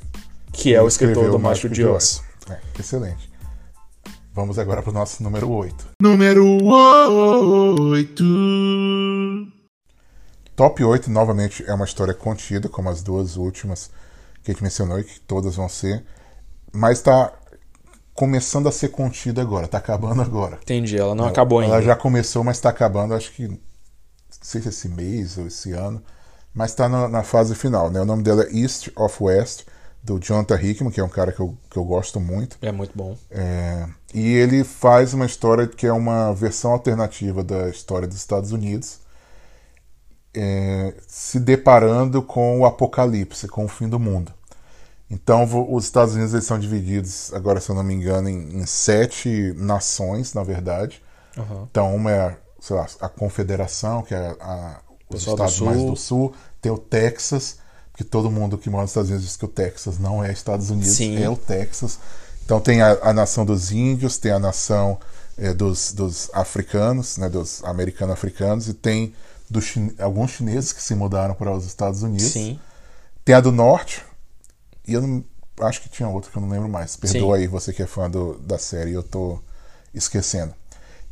Que 0.52 0.72
é 0.72 0.80
o 0.80 0.86
escritor 0.86 1.28
do 1.28 1.36
o 1.36 1.40
Mágico 1.40 1.68
de 1.68 1.84
Oz. 1.84 2.22
É, 2.48 2.60
excelente. 2.78 3.28
Vamos 4.32 4.60
agora 4.60 4.80
pro 4.80 4.92
nosso 4.92 5.24
número 5.24 5.50
8. 5.50 5.88
Número 6.00 6.62
8. 6.62 8.24
Top 10.54 10.84
8, 10.84 11.10
novamente, 11.10 11.64
é 11.66 11.74
uma 11.74 11.84
história 11.84 12.14
contida, 12.14 12.68
como 12.68 12.88
as 12.88 13.02
duas 13.02 13.36
últimas 13.36 13.90
que 14.44 14.52
a 14.52 14.54
gente 14.54 14.62
mencionou 14.62 15.00
e 15.00 15.04
que 15.04 15.18
todas 15.18 15.56
vão 15.56 15.68
ser. 15.68 16.04
Mas 16.72 17.02
tá 17.02 17.32
começando 18.16 18.66
a 18.66 18.72
ser 18.72 18.88
contida 18.88 19.42
agora, 19.42 19.68
tá 19.68 19.78
acabando 19.78 20.22
agora. 20.22 20.58
Entendi, 20.62 20.98
ela 20.98 21.14
não 21.14 21.26
acabou 21.26 21.60
ainda. 21.60 21.74
Ela 21.74 21.82
já 21.82 21.94
começou, 21.94 22.42
mas 22.42 22.58
tá 22.58 22.70
acabando, 22.70 23.14
acho 23.14 23.30
que. 23.32 23.46
Não 23.46 23.58
sei 24.40 24.62
se 24.62 24.70
esse 24.70 24.88
mês 24.88 25.36
ou 25.38 25.46
esse 25.46 25.72
ano. 25.72 26.02
Mas 26.54 26.74
tá 26.74 26.88
na, 26.88 27.06
na 27.06 27.22
fase 27.22 27.54
final, 27.54 27.90
né? 27.90 28.00
O 28.00 28.06
nome 28.06 28.22
dela 28.22 28.44
é 28.44 28.56
East 28.56 28.88
of 28.96 29.22
West, 29.22 29.64
do 30.02 30.18
Jonathan 30.18 30.58
Hickman, 30.60 30.90
que 30.90 31.00
é 31.00 31.04
um 31.04 31.08
cara 31.08 31.30
que 31.30 31.40
eu, 31.40 31.54
que 31.68 31.76
eu 31.76 31.84
gosto 31.84 32.18
muito. 32.18 32.56
É 32.62 32.72
muito 32.72 32.92
bom. 32.94 33.16
É, 33.30 33.86
e 34.14 34.34
ele 34.34 34.64
faz 34.64 35.12
uma 35.12 35.26
história 35.26 35.66
que 35.66 35.86
é 35.86 35.92
uma 35.92 36.32
versão 36.32 36.72
alternativa 36.72 37.44
da 37.44 37.68
história 37.68 38.08
dos 38.08 38.16
Estados 38.16 38.52
Unidos, 38.52 39.00
é, 40.34 40.94
se 41.06 41.38
deparando 41.38 42.22
com 42.22 42.60
o 42.60 42.64
apocalipse, 42.64 43.48
com 43.48 43.66
o 43.66 43.68
fim 43.68 43.88
do 43.88 43.98
mundo. 43.98 44.32
Então, 45.10 45.44
os 45.72 45.84
Estados 45.84 46.14
Unidos 46.14 46.34
eles 46.34 46.46
são 46.46 46.58
divididos, 46.58 47.32
agora 47.32 47.60
se 47.60 47.70
eu 47.70 47.76
não 47.76 47.82
me 47.84 47.94
engano, 47.94 48.28
em, 48.28 48.58
em 48.58 48.66
sete 48.66 49.54
nações, 49.56 50.34
na 50.34 50.42
verdade. 50.42 51.02
Aham. 51.38 51.68
Então, 51.70 51.94
uma 51.94 52.10
é, 52.10 52.36
sei 52.60 52.74
lá, 52.74 52.86
a 53.00 53.08
Confederação, 53.08 54.02
que 54.02 54.14
é 54.14 54.36
a, 54.40 54.80
os 55.08 55.20
Pessoal 55.24 55.36
do 55.36 55.44
estados 55.44 55.60
mais 55.60 55.82
do 55.82 55.96
sul. 55.96 56.34
Tem 56.60 56.72
o 56.72 56.78
Texas, 56.78 57.58
que 57.96 58.02
todo 58.02 58.30
mundo 58.30 58.58
que 58.58 58.68
mora 58.68 58.82
nos 58.82 58.90
Estados 58.90 59.10
Unidos 59.10 59.26
diz 59.28 59.36
que 59.36 59.44
o 59.44 59.48
Texas 59.48 59.98
não 59.98 60.24
é 60.24 60.32
Estados 60.32 60.70
Unidos, 60.70 60.96
Sim. 60.96 61.22
é 61.22 61.30
o 61.30 61.36
Texas. 61.36 61.98
Então 62.44 62.60
tem 62.60 62.82
a, 62.82 62.98
a 63.02 63.12
nação 63.12 63.44
dos 63.44 63.70
índios, 63.70 64.18
tem 64.18 64.32
a 64.32 64.38
nação 64.38 64.98
eh, 65.38 65.54
dos, 65.54 65.92
dos 65.92 66.30
africanos, 66.32 67.16
né, 67.16 67.28
dos 67.28 67.62
americano-africanos, 67.64 68.68
e 68.68 68.74
tem 68.74 69.14
chine- 69.60 69.94
alguns 69.98 70.32
chineses 70.32 70.72
que 70.72 70.82
se 70.82 70.94
mudaram 70.94 71.34
para 71.34 71.52
os 71.52 71.64
Estados 71.64 72.02
Unidos. 72.02 72.32
Sim. 72.32 72.58
Tem 73.24 73.34
a 73.34 73.40
do 73.40 73.50
norte, 73.50 74.02
e 74.86 74.94
eu 74.94 75.00
não, 75.02 75.24
acho 75.62 75.80
que 75.82 75.88
tinha 75.88 76.08
outra 76.08 76.30
que 76.30 76.36
eu 76.36 76.42
não 76.42 76.48
lembro 76.50 76.68
mais. 76.68 76.96
Perdoa 76.96 77.36
Sim. 77.36 77.42
aí 77.42 77.46
você 77.48 77.72
que 77.72 77.82
é 77.82 77.86
fã 77.86 78.10
do- 78.10 78.38
da 78.38 78.58
série, 78.58 78.92
eu 78.92 79.02
tô 79.02 79.38
esquecendo. 79.94 80.54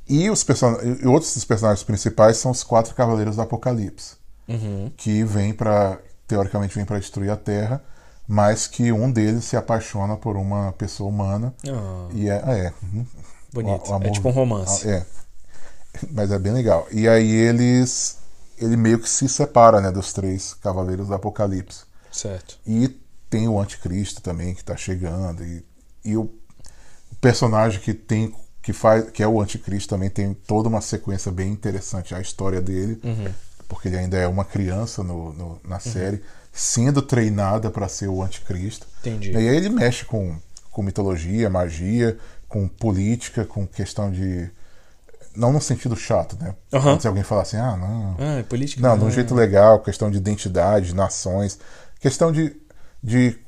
E, 0.09 0.29
os 0.31 0.45
person... 0.45 0.77
e 1.03 1.07
outros 1.07 1.35
dos 1.35 1.45
personagens 1.45 1.83
principais 1.85 2.37
são 2.37 2.51
os 2.51 2.63
quatro 2.63 2.95
cavaleiros 2.95 3.37
do 3.37 3.43
Apocalipse, 3.43 4.17
Uhum. 4.49 4.93
que 4.97 5.25
vêm 5.25 5.53
para 5.55 5.99
teoricamente 6.29 6.75
vêm 6.75 6.85
para 6.85 6.99
destruir 6.99 7.31
a 7.31 7.37
Terra, 7.37 7.83
mas 8.29 8.67
que 8.67 8.93
um 8.93 9.11
deles 9.11 9.45
se 9.45 9.57
apaixona 9.57 10.17
por 10.17 10.37
uma 10.37 10.73
pessoa 10.73 11.09
humana 11.09 11.55
Ah, 11.69 12.09
e 12.13 12.29
é, 12.29 12.43
ah, 12.45 12.57
é 12.59 12.73
bonito. 13.53 13.91
o- 13.91 13.99
o 13.99 14.03
é 14.05 14.11
tipo 14.11 14.29
um 14.29 14.33
romance. 14.33 14.89
É. 14.89 15.07
Mas 16.11 16.31
é 16.31 16.39
bem 16.39 16.53
legal. 16.53 16.87
E 16.91 17.09
aí 17.09 17.31
eles 17.31 18.19
ele 18.59 18.77
meio 18.77 18.99
que 18.99 19.09
se 19.09 19.29
separa, 19.29 19.81
né, 19.81 19.91
dos 19.91 20.13
três 20.13 20.55
cavaleiros 20.55 21.09
do 21.09 21.15
Apocalipse. 21.15 21.85
Certo. 22.11 22.59
E 22.67 22.89
tem 23.35 23.49
o 23.49 23.61
anticristo 23.61 24.23
também 24.23 24.55
que 24.55 24.63
tá 24.63 24.77
chegando 24.77 25.43
e, 25.45 25.65
e 26.05 26.17
o, 26.17 26.31
personagem 27.21 27.81
que 27.81 27.93
tem 27.93 28.33
que 28.63 28.73
faz 28.73 29.11
que 29.11 29.23
é 29.23 29.27
o 29.29 29.41
anticristo 29.41 29.89
também 29.91 30.09
tem 30.09 30.35
toda 30.35 30.69
uma 30.69 30.81
sequência 30.81 31.33
bem 31.33 31.51
interessante 31.51 32.15
a 32.15 32.21
história 32.21 32.61
dele 32.63 33.01
porque 33.69 33.89
ele 33.89 33.97
ainda 33.99 34.17
é 34.17 34.27
uma 34.29 34.45
criança 34.45 35.03
no, 35.03 35.33
no- 35.33 35.61
na 35.65 35.81
série 35.81 36.23
sendo 36.53 37.03
treinada 37.03 37.71
para 37.71 37.89
ser 37.89 38.09
o 38.09 38.23
anticristo 38.23 38.87
Entendi. 39.01 39.33
e 39.33 39.37
aí 39.37 39.47
ele 39.57 39.69
mexe 39.69 40.05
com, 40.05 40.37
com 40.71 40.83
mitologia 40.83 41.51
magia 41.51 42.17
com 42.49 42.69
política 42.69 43.45
com 43.45 43.67
questão 43.67 44.11
de 44.13 44.49
não 45.35 45.53
no 45.53 45.61
sentido 45.61 45.97
chato 45.97 46.37
né 46.41 46.55
Aham. 46.73 46.93
antes 46.93 47.05
alguém 47.07 47.25
falar 47.25 47.43
assim 47.43 47.57
ah 47.57 47.77
não 47.77 48.17
Ah, 48.19 48.39
é 48.39 48.43
política? 48.45 48.81
não, 48.81 48.97
de 48.97 49.05
um 49.05 49.09
Ah, 49.09 49.11
jeito 49.11 49.35
legal, 49.35 49.81
questão 49.81 50.09
de 50.11 50.19
identidade, 50.19 50.95
nações, 50.95 51.59
questão 51.99 52.31
de, 52.31 52.55
de, 53.05 53.39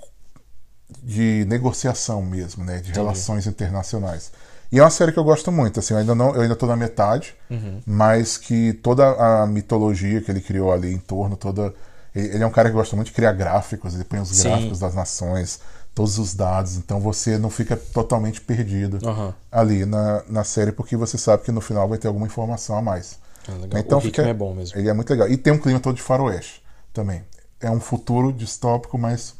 de 1.03 1.47
negociação 1.49 2.23
mesmo, 2.23 2.63
né? 2.63 2.79
De 2.81 2.93
relações 2.93 3.47
internacionais. 3.47 4.31
E 4.71 4.79
é 4.79 4.83
uma 4.83 4.91
série 4.91 5.13
que 5.13 5.19
eu 5.19 5.25
gosto 5.25 5.51
muito, 5.51 5.81
assim, 5.81 5.95
eu 5.95 6.01
ainda 6.01 6.15
não, 6.15 6.35
eu 6.35 6.43
ainda 6.43 6.55
tô 6.57 6.67
na 6.67 6.77
metade, 6.77 7.35
Uhum. 7.49 7.81
mas 7.87 8.37
que 8.37 8.73
toda 8.75 9.07
a 9.09 9.47
mitologia 9.47 10.21
que 10.21 10.31
ele 10.31 10.41
criou 10.41 10.73
ali 10.73 10.93
em 10.93 10.99
torno, 10.99 11.37
toda. 11.37 11.73
Ele, 12.15 12.43
é 12.43 12.47
um 12.47 12.51
cara 12.51 12.69
que 12.69 12.75
gosta 12.75 12.97
muito 12.97 13.09
de 13.09 13.15
criar 13.15 13.33
gráficos, 13.33 13.95
ele 13.95 14.05
põe 14.05 14.19
os 14.19 14.31
Sim. 14.31 14.49
gráficos 14.49 14.79
das 14.79 14.95
nações, 14.95 15.61
todos 15.95 16.19
os 16.19 16.35
dados, 16.35 16.77
então 16.77 16.99
você 17.01 17.39
não 17.39 17.49
fica 17.51 17.77
totalmente 17.77 18.41
perdido 18.41 18.99
Aham. 19.07 19.35
ali 19.53 19.85
na, 19.87 20.23
na 20.29 20.45
série, 20.45 20.73
porque 20.73 20.97
você 20.97 21.17
sabe 21.17 21.45
que 21.45 21.53
no 21.53 21.61
final 21.61 21.89
vai 21.89 21.99
ter 21.99 22.09
alguma 22.09 22.27
informação 22.27 22.77
a 22.77 22.83
mais. 22.83 23.19
Ah, 23.49 23.53
legal. 23.53 23.81
Então 23.81 23.99
o 23.99 24.01
fica, 24.01 24.23
é 24.23 24.35
bom 24.35 24.53
mesmo. 24.55 24.79
Ele 24.79 24.89
é 24.89 24.93
muito 24.93 25.09
legal. 25.11 25.29
E 25.29 25.37
tem 25.37 25.53
um 25.53 25.59
clima 25.59 25.79
todo 25.79 25.95
de 25.95 26.03
faroeste 26.03 26.63
também. 26.93 27.23
É 27.61 27.71
um 27.71 27.81
futuro 27.81 28.33
distópico, 28.33 28.99
mas, 28.99 29.35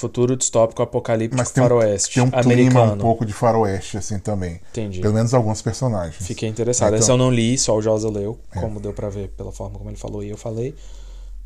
Futuro 0.00 0.34
distópico 0.34 0.80
apocalíptico 0.82 1.36
mas 1.36 1.50
tem, 1.50 1.62
um, 1.62 1.66
faroeste 1.68 2.14
tem 2.14 2.22
um 2.22 2.30
clima 2.30 2.42
americano. 2.54 2.94
um 2.94 2.98
pouco 2.98 3.26
de 3.26 3.32
faroeste, 3.34 3.98
assim, 3.98 4.18
também. 4.18 4.58
Entendi. 4.70 5.00
Pelo 5.00 5.12
menos 5.12 5.34
alguns 5.34 5.60
personagens. 5.60 6.26
Fiquei 6.26 6.48
interessado. 6.48 6.88
Então- 6.88 6.98
Essa 7.00 7.12
eu 7.12 7.18
não 7.18 7.30
li, 7.30 7.58
só 7.58 7.76
o 7.76 7.82
Josa 7.82 8.08
leu, 8.08 8.38
É. 8.50 8.60
como 8.60 8.80
deu 8.80 8.94
pra 8.94 9.10
ver 9.10 9.28
pela 9.36 9.52
forma 9.52 9.76
como 9.78 9.90
ele 9.90 9.98
falou 9.98 10.24
e 10.24 10.30
eu 10.30 10.38
falei. 10.38 10.74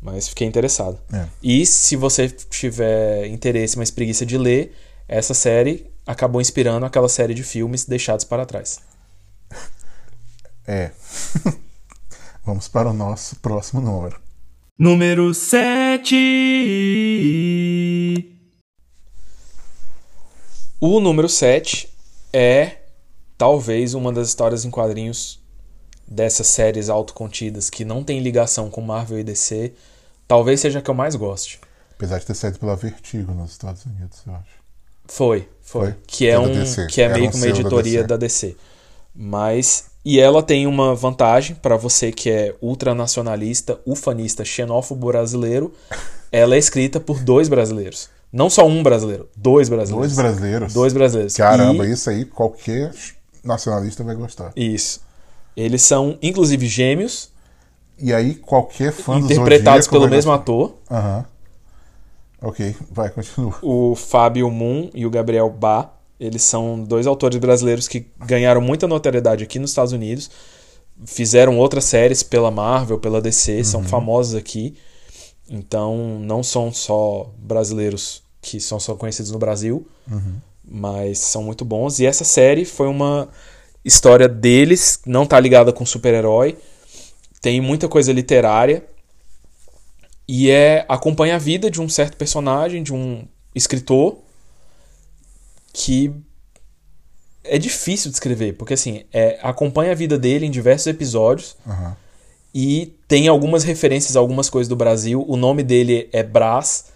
Mas 0.01 0.29
fiquei 0.29 0.47
interessado. 0.47 0.97
É. 1.11 1.25
E 1.43 1.65
se 1.65 1.95
você 1.97 2.29
tiver 2.29 3.27
interesse, 3.27 3.77
mas 3.77 3.91
preguiça 3.91 4.25
de 4.25 4.37
ler, 4.37 4.73
essa 5.07 5.33
série 5.33 5.87
acabou 6.07 6.39
inspirando 6.39 6.85
aquela 6.85 7.09
série 7.09 7.33
de 7.33 7.43
filmes 7.43 7.83
deixados 7.85 8.23
para 8.23 8.45
trás. 8.45 8.79
É. 10.67 10.89
Vamos 12.45 12.67
para 12.67 12.89
o 12.89 12.93
nosso 12.93 13.35
próximo 13.35 13.79
número. 13.81 14.19
Número 14.79 15.31
7. 15.33 16.15
O 20.79 20.99
número 20.99 21.29
7 21.29 21.89
é 22.33 22.77
talvez 23.37 23.93
uma 23.93 24.11
das 24.11 24.27
histórias 24.27 24.65
em 24.65 24.69
quadrinhos 24.69 25.39
dessas 26.05 26.47
séries 26.47 26.89
autocontidas 26.89 27.69
que 27.69 27.85
não 27.85 28.03
tem 28.03 28.19
ligação 28.19 28.69
com 28.69 28.81
Marvel 28.81 29.19
e 29.19 29.23
DC. 29.23 29.73
Talvez 30.27 30.59
seja 30.59 30.79
a 30.79 30.81
que 30.81 30.89
eu 30.89 30.95
mais 30.95 31.15
goste. 31.15 31.59
Apesar 31.95 32.19
de 32.19 32.25
ter 32.25 32.35
saído 32.35 32.59
pela 32.59 32.75
Vertigo 32.75 33.33
nos 33.33 33.51
Estados 33.51 33.85
Unidos, 33.85 34.19
eu 34.27 34.33
acho. 34.33 34.65
Foi, 35.05 35.47
Foi. 35.61 35.91
Foi? 35.91 35.95
Que 36.05 36.27
é, 36.27 36.31
é 36.31 36.39
um, 36.39 36.51
que 36.89 37.01
é 37.01 37.05
Era 37.05 37.13
meio 37.13 37.29
que 37.29 37.37
uma 37.37 37.43
selo 37.43 37.53
da 37.53 37.59
editoria 37.61 37.99
DC. 38.01 38.07
da 38.07 38.17
DC. 38.17 38.57
Mas. 39.15 39.85
E 40.03 40.19
ela 40.19 40.43
tem 40.43 40.67
uma 40.67 40.93
vantagem 40.93 41.55
para 41.55 41.77
você 41.77 42.11
que 42.11 42.29
é 42.29 42.53
ultranacionalista, 42.61 43.79
ufanista, 43.85 44.45
xenófobo 44.45 45.07
brasileiro. 45.07 45.73
Ela 46.31 46.55
é 46.55 46.59
escrita 46.59 46.99
por 46.99 47.23
dois 47.23 47.47
brasileiros. 47.47 48.09
Não 48.35 48.49
só 48.49 48.67
um 48.67 48.83
brasileiro, 48.83 49.29
dois 49.35 49.69
brasileiros. 49.69 50.13
Dois 50.13 50.15
brasileiros. 50.15 50.73
Dois 50.73 50.93
brasileiros. 50.93 51.33
Caramba, 51.35 51.85
E- 51.87 51.91
isso 51.93 52.09
aí 52.09 52.25
qualquer 52.25 52.91
nacionalista 53.43 54.03
vai 54.03 54.13
gostar. 54.13 54.51
Isso. 54.55 54.99
Eles 55.55 55.81
são, 55.83 56.17
inclusive, 56.21 56.67
gêmeos, 56.67 57.29
E 57.97 58.13
aí 58.13 58.35
qualquer 58.35 58.91
fã 58.91 59.21
do 59.21 59.25
interpretados 59.31 59.87
pelo 59.87 60.09
mesmo 60.09 60.31
gostar. 60.31 60.41
ator, 60.43 60.75
Aham. 60.91 61.25
Ok, 62.41 62.75
vai, 62.91 63.09
continua. 63.09 63.55
o 63.61 63.95
Fábio 63.95 64.51
Moon 64.51 64.89
e 64.93 65.05
o 65.05 65.09
Gabriel 65.09 65.49
Bá. 65.49 65.91
Eles 66.19 66.43
são 66.43 66.83
dois 66.83 67.07
autores 67.07 67.37
brasileiros 67.39 67.87
que 67.87 68.05
ganharam 68.25 68.59
muita 68.61 68.85
notoriedade 68.87 69.43
aqui 69.45 69.59
nos 69.59 69.69
Estados 69.71 69.93
Unidos. 69.93 70.29
Fizeram 71.05 71.57
outras 71.57 71.85
séries 71.85 72.21
pela 72.21 72.51
Marvel, 72.51 72.99
pela 72.99 73.21
DC, 73.21 73.63
são 73.63 73.81
famosos 73.83 74.35
aqui. 74.35 74.75
Então, 75.49 76.19
não 76.21 76.41
são 76.43 76.71
só 76.73 77.31
brasileiros 77.37 78.23
que 78.45 78.59
são 78.59 78.79
só 78.79 78.93
conhecidos 78.93 79.31
no 79.31 79.39
Brasil, 79.39 79.87
mas 80.63 81.17
são 81.17 81.41
muito 81.41 81.65
bons. 81.65 81.99
E 81.99 82.05
essa 82.05 82.23
série 82.23 82.63
foi 82.63 82.87
uma 82.87 83.27
história 83.83 84.29
deles, 84.29 84.99
não 85.03 85.25
tá 85.25 85.39
ligada 85.39 85.73
com 85.73 85.83
super-herói. 85.83 86.55
Tem 87.41 87.59
muita 87.59 87.87
coisa 87.87 88.13
literária. 88.13 88.85
E 90.27 90.51
é 90.51 90.85
acompanha 90.87 91.35
a 91.35 91.39
vida 91.39 91.71
de 91.71 91.81
um 91.81 91.89
certo 91.89 92.17
personagem, 92.17 92.83
de 92.83 92.93
um 92.93 93.27
escritor 93.55 94.17
que 95.73 96.13
é 97.43 97.57
difícil 97.57 98.09
de 98.09 98.15
escrever, 98.15 98.53
porque 98.53 98.73
assim, 98.73 99.05
é, 99.13 99.39
acompanha 99.41 99.91
a 99.91 99.95
vida 99.95 100.17
dele 100.17 100.45
em 100.45 100.51
diversos 100.51 100.87
episódios 100.87 101.55
Aham. 101.67 101.95
e 102.53 102.95
tem 103.07 103.27
algumas 103.27 103.63
referências 103.63 104.15
a 104.15 104.19
algumas 104.19 104.49
coisas 104.49 104.67
do 104.67 104.75
Brasil. 104.75 105.23
O 105.27 105.35
nome 105.35 105.61
dele 105.61 106.09
é 106.11 106.23
Brás 106.23 106.94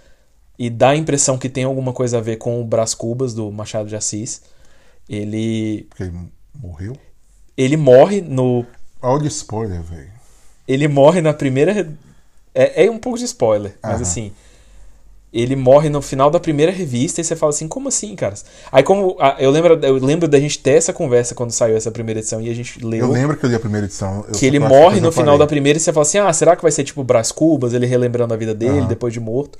e 0.59 0.69
dá 0.69 0.89
a 0.89 0.95
impressão 0.97 1.37
que 1.37 1.47
tem 1.47 1.63
alguma 1.63 1.93
coisa 1.93 2.17
a 2.17 2.21
ver 2.21 2.35
com 2.35 2.59
o 2.59 2.65
Brás 2.65 2.93
Cubas 2.93 3.33
do 3.33 3.49
Machado 3.49 3.87
de 3.87 3.95
Assis. 3.95 4.41
Ele 5.07 5.87
Porque 5.89 6.03
ele 6.03 6.13
morreu? 6.61 6.97
ele 7.57 7.77
morre 7.77 8.21
no 8.21 8.65
Olha 9.01 9.23
o 9.23 9.27
spoiler, 9.27 9.81
velho. 9.81 10.11
ele 10.67 10.87
morre 10.89 11.21
na 11.21 11.33
primeira. 11.33 11.89
É, 12.53 12.85
é 12.85 12.91
um 12.91 12.97
pouco 12.97 13.17
de 13.17 13.23
spoiler, 13.23 13.75
mas 13.81 13.93
Aham. 13.93 14.01
assim. 14.01 14.31
Ele 15.31 15.55
morre 15.55 15.89
no 15.89 16.01
final 16.01 16.31
da 16.31 16.39
primeira 16.39 16.71
revista 16.71 17.21
e 17.21 17.23
você 17.23 17.35
fala 17.35 17.51
assim, 17.51 17.67
como 17.67 17.87
assim, 17.87 18.15
caras? 18.15 18.43
Aí 18.71 18.81
como. 18.81 19.15
Eu 19.37 19.51
lembro, 19.51 19.79
eu 19.85 19.93
lembro 20.03 20.27
da 20.27 20.39
gente 20.39 20.57
ter 20.57 20.71
essa 20.71 20.91
conversa 20.91 21.35
quando 21.35 21.51
saiu 21.51 21.77
essa 21.77 21.91
primeira 21.91 22.19
edição 22.19 22.41
e 22.41 22.49
a 22.49 22.53
gente 22.53 22.83
leu. 22.83 23.05
Eu 23.05 23.11
lembro 23.11 23.37
que 23.37 23.45
eu 23.45 23.49
li 23.49 23.55
a 23.55 23.59
primeira 23.59 23.85
edição. 23.85 24.23
que 24.37 24.45
ele 24.45 24.59
morre 24.59 24.99
no 24.99 25.11
final 25.11 25.37
da 25.37 25.45
primeira 25.45 25.77
e 25.77 25.79
você 25.79 25.93
fala 25.93 26.01
assim: 26.01 26.17
ah, 26.17 26.33
será 26.33 26.55
que 26.55 26.63
vai 26.63 26.71
ser 26.71 26.83
tipo 26.83 27.03
Brás 27.03 27.31
Cubas, 27.31 27.73
ele 27.73 27.85
relembrando 27.85 28.33
a 28.33 28.37
vida 28.37 28.55
dele 28.55 28.79
Aham. 28.79 28.87
depois 28.87 29.13
de 29.13 29.19
morto? 29.19 29.57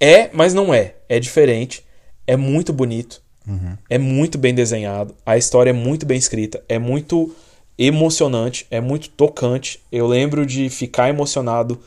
É, 0.00 0.30
mas 0.32 0.54
não 0.54 0.72
é. 0.72 0.94
É 1.08 1.18
diferente. 1.18 1.84
É 2.26 2.36
muito 2.36 2.72
bonito. 2.72 3.22
Uhum. 3.46 3.76
É 3.88 3.98
muito 3.98 4.38
bem 4.38 4.54
desenhado. 4.54 5.14
A 5.24 5.36
história 5.36 5.70
é 5.70 5.72
muito 5.74 6.06
bem 6.06 6.18
escrita. 6.18 6.62
É 6.68 6.78
muito 6.78 7.34
emocionante. 7.78 8.66
É 8.70 8.80
muito 8.80 9.08
tocante. 9.10 9.80
Eu 9.90 10.06
lembro 10.06 10.44
de 10.44 10.68
ficar 10.68 11.08
emocionado 11.08 11.80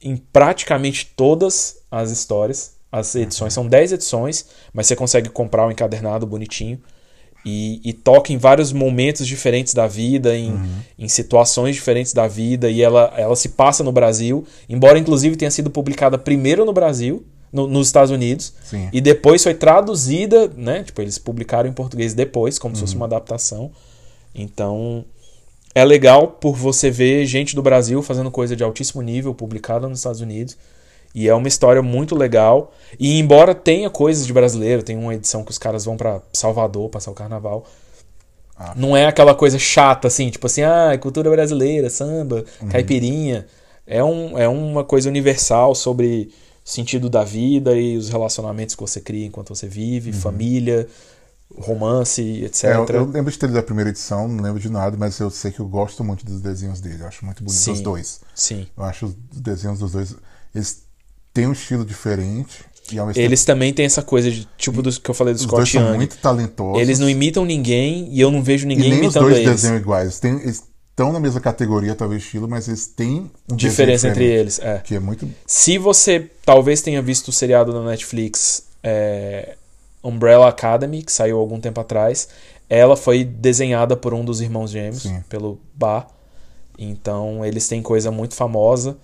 em 0.00 0.16
praticamente 0.16 1.06
todas 1.16 1.78
as 1.90 2.10
histórias. 2.10 2.74
As 2.90 3.14
edições 3.14 3.54
são 3.54 3.66
10 3.66 3.92
edições, 3.92 4.46
mas 4.72 4.86
você 4.86 4.94
consegue 4.94 5.30
comprar 5.30 5.66
o 5.66 5.70
encadernado 5.70 6.26
bonitinho. 6.26 6.78
E, 7.44 7.80
e 7.84 7.92
toca 7.92 8.32
em 8.32 8.36
vários 8.36 8.72
momentos 8.72 9.26
diferentes 9.26 9.74
da 9.74 9.86
vida, 9.88 10.36
em, 10.36 10.54
em 10.96 11.08
situações 11.08 11.74
diferentes 11.74 12.12
da 12.12 12.28
vida, 12.28 12.70
e 12.70 12.80
ela, 12.80 13.12
ela 13.16 13.34
se 13.34 13.48
passa 13.48 13.82
no 13.82 13.90
Brasil, 13.90 14.44
embora 14.68 14.96
inclusive 14.98 15.34
tenha 15.34 15.50
sido 15.50 15.68
publicada 15.68 16.16
primeiro 16.16 16.64
no 16.64 16.72
Brasil, 16.72 17.24
no- 17.52 17.66
nos 17.66 17.88
Estados 17.88 18.12
Unidos, 18.12 18.52
Sim. 18.64 18.88
e 18.92 19.00
depois 19.00 19.42
foi 19.42 19.54
traduzida, 19.54 20.48
né? 20.56 20.84
Tipo, 20.84 21.02
eles 21.02 21.18
publicaram 21.18 21.68
em 21.68 21.72
português 21.72 22.14
depois, 22.14 22.58
como 22.60 22.76
se 22.76 22.80
fosse 22.82 22.94
uma 22.96 23.06
adaptação. 23.06 23.72
Então, 24.34 25.04
é 25.74 25.84
legal 25.84 26.28
por 26.28 26.54
você 26.56 26.90
ver 26.90 27.26
gente 27.26 27.54
do 27.54 27.62
Brasil 27.62 28.02
fazendo 28.02 28.30
coisa 28.30 28.54
de 28.54 28.62
altíssimo 28.62 29.02
nível 29.02 29.34
publicada 29.34 29.88
nos 29.88 29.98
Estados 29.98 30.20
Unidos. 30.20 30.56
E 31.14 31.28
é 31.28 31.34
uma 31.34 31.48
história 31.48 31.82
muito 31.82 32.14
legal. 32.16 32.72
E 32.98 33.18
embora 33.18 33.54
tenha 33.54 33.90
coisas 33.90 34.26
de 34.26 34.32
brasileiro, 34.32 34.82
tem 34.82 34.96
uma 34.96 35.14
edição 35.14 35.44
que 35.44 35.50
os 35.50 35.58
caras 35.58 35.84
vão 35.84 35.96
pra 35.96 36.22
Salvador 36.32 36.88
passar 36.88 37.10
o 37.10 37.14
carnaval. 37.14 37.66
Ah. 38.56 38.72
Não 38.76 38.96
é 38.96 39.06
aquela 39.06 39.34
coisa 39.34 39.58
chata 39.58 40.08
assim, 40.08 40.30
tipo 40.30 40.46
assim, 40.46 40.62
ah, 40.62 40.96
cultura 41.00 41.30
brasileira, 41.30 41.90
samba, 41.90 42.44
Uhum. 42.60 42.68
caipirinha. 42.68 43.46
É, 43.86 44.02
um, 44.02 44.38
é 44.38 44.48
uma 44.48 44.84
coisa 44.84 45.08
universal 45.08 45.74
sobre 45.74 46.30
sentido 46.64 47.10
da 47.10 47.24
vida 47.24 47.76
e 47.76 47.96
os 47.96 48.08
relacionamentos 48.08 48.74
que 48.74 48.80
você 48.80 49.00
cria 49.00 49.26
enquanto 49.26 49.54
você 49.54 49.66
vive, 49.66 50.12
família, 50.12 50.86
romance, 51.58 52.22
etc. 52.44 52.64
Uhum. 52.64 52.70
É, 52.70 52.76
eu, 52.76 52.86
eu 53.00 53.04
lembro 53.06 53.30
de 53.32 53.38
ter 53.38 53.46
lido 53.46 53.58
a 53.58 53.62
primeira 53.62 53.90
edição, 53.90 54.28
não 54.28 54.42
lembro 54.42 54.60
de 54.60 54.70
nada, 54.70 54.96
mas 54.96 55.18
eu 55.18 55.30
sei 55.30 55.50
que 55.50 55.60
eu 55.60 55.66
gosto 55.66 56.02
muito 56.04 56.24
dos 56.24 56.40
desenhos 56.40 56.80
dele. 56.80 57.02
Eu 57.02 57.08
acho 57.08 57.24
muito 57.24 57.42
bonito 57.42 57.60
Sim. 57.60 57.72
os 57.72 57.80
dois. 57.80 58.20
Sim. 58.34 58.66
Eu 58.76 58.84
acho 58.84 59.06
os 59.06 59.14
desenhos 59.14 59.78
dos 59.78 59.92
dois. 59.92 60.14
Eles 60.54 60.82
têm 61.32 61.46
um 61.46 61.52
estilo 61.52 61.84
diferente. 61.84 62.64
E 62.92 62.98
Eles 63.18 63.44
também 63.44 63.72
têm 63.72 63.86
essa 63.86 64.02
coisa 64.02 64.30
de 64.30 64.46
tipo 64.58 64.82
do 64.82 64.90
que 65.00 65.10
eu 65.10 65.14
falei 65.14 65.32
do 65.32 65.40
tempo, 65.40 65.52
os 65.52 65.56
dois 65.56 65.68
Scott 65.68 65.84
são 65.84 65.94
muito 65.94 66.16
talentosos. 66.18 66.80
Eles 66.80 66.98
não 66.98 67.08
imitam 67.08 67.44
ninguém 67.44 68.08
e 68.10 68.20
eu 68.20 68.30
não 68.30 68.42
vejo 68.42 68.64
E 68.64 68.68
ninguém 68.68 68.90
nem 68.90 68.98
os 69.00 69.04
imitando 69.04 69.22
dois 69.22 69.36
eles. 69.36 69.50
desenham 69.50 69.76
iguais. 69.76 70.18
Tem, 70.18 70.32
eles 70.40 70.64
estão 70.90 71.12
na 71.12 71.18
mesma 71.18 71.40
categoria, 71.40 71.94
talvez, 71.94 72.22
estilo, 72.22 72.48
mas 72.48 72.68
eles 72.68 72.86
têm 72.86 73.30
um 73.50 73.56
Diferença 73.56 74.08
entre 74.08 74.24
eles, 74.24 74.58
é. 74.58 74.78
Que 74.78 74.96
é 74.96 75.00
muito. 75.00 75.28
Se 75.46 75.78
você 75.78 76.30
talvez 76.44 76.82
tenha 76.82 77.00
visto 77.00 77.28
o 77.28 77.32
seriado 77.32 77.72
na 77.72 77.82
Netflix 77.82 78.64
é, 78.82 79.56
Umbrella 80.04 80.48
Academy, 80.48 81.02
que 81.02 81.12
saiu 81.12 81.38
algum 81.38 81.60
tempo 81.60 81.80
atrás, 81.80 82.28
ela 82.68 82.96
foi 82.96 83.24
desenhada 83.24 83.96
por 83.96 84.12
um 84.12 84.24
dos 84.24 84.40
irmãos 84.40 84.70
gêmeos, 84.70 85.02
Sim. 85.02 85.22
pelo 85.28 85.58
Ba. 85.74 86.06
Então 86.78 87.44
eles 87.44 87.68
têm 87.68 87.80
coisa 87.80 88.10
muito 88.10 88.34
famosa 88.34 88.96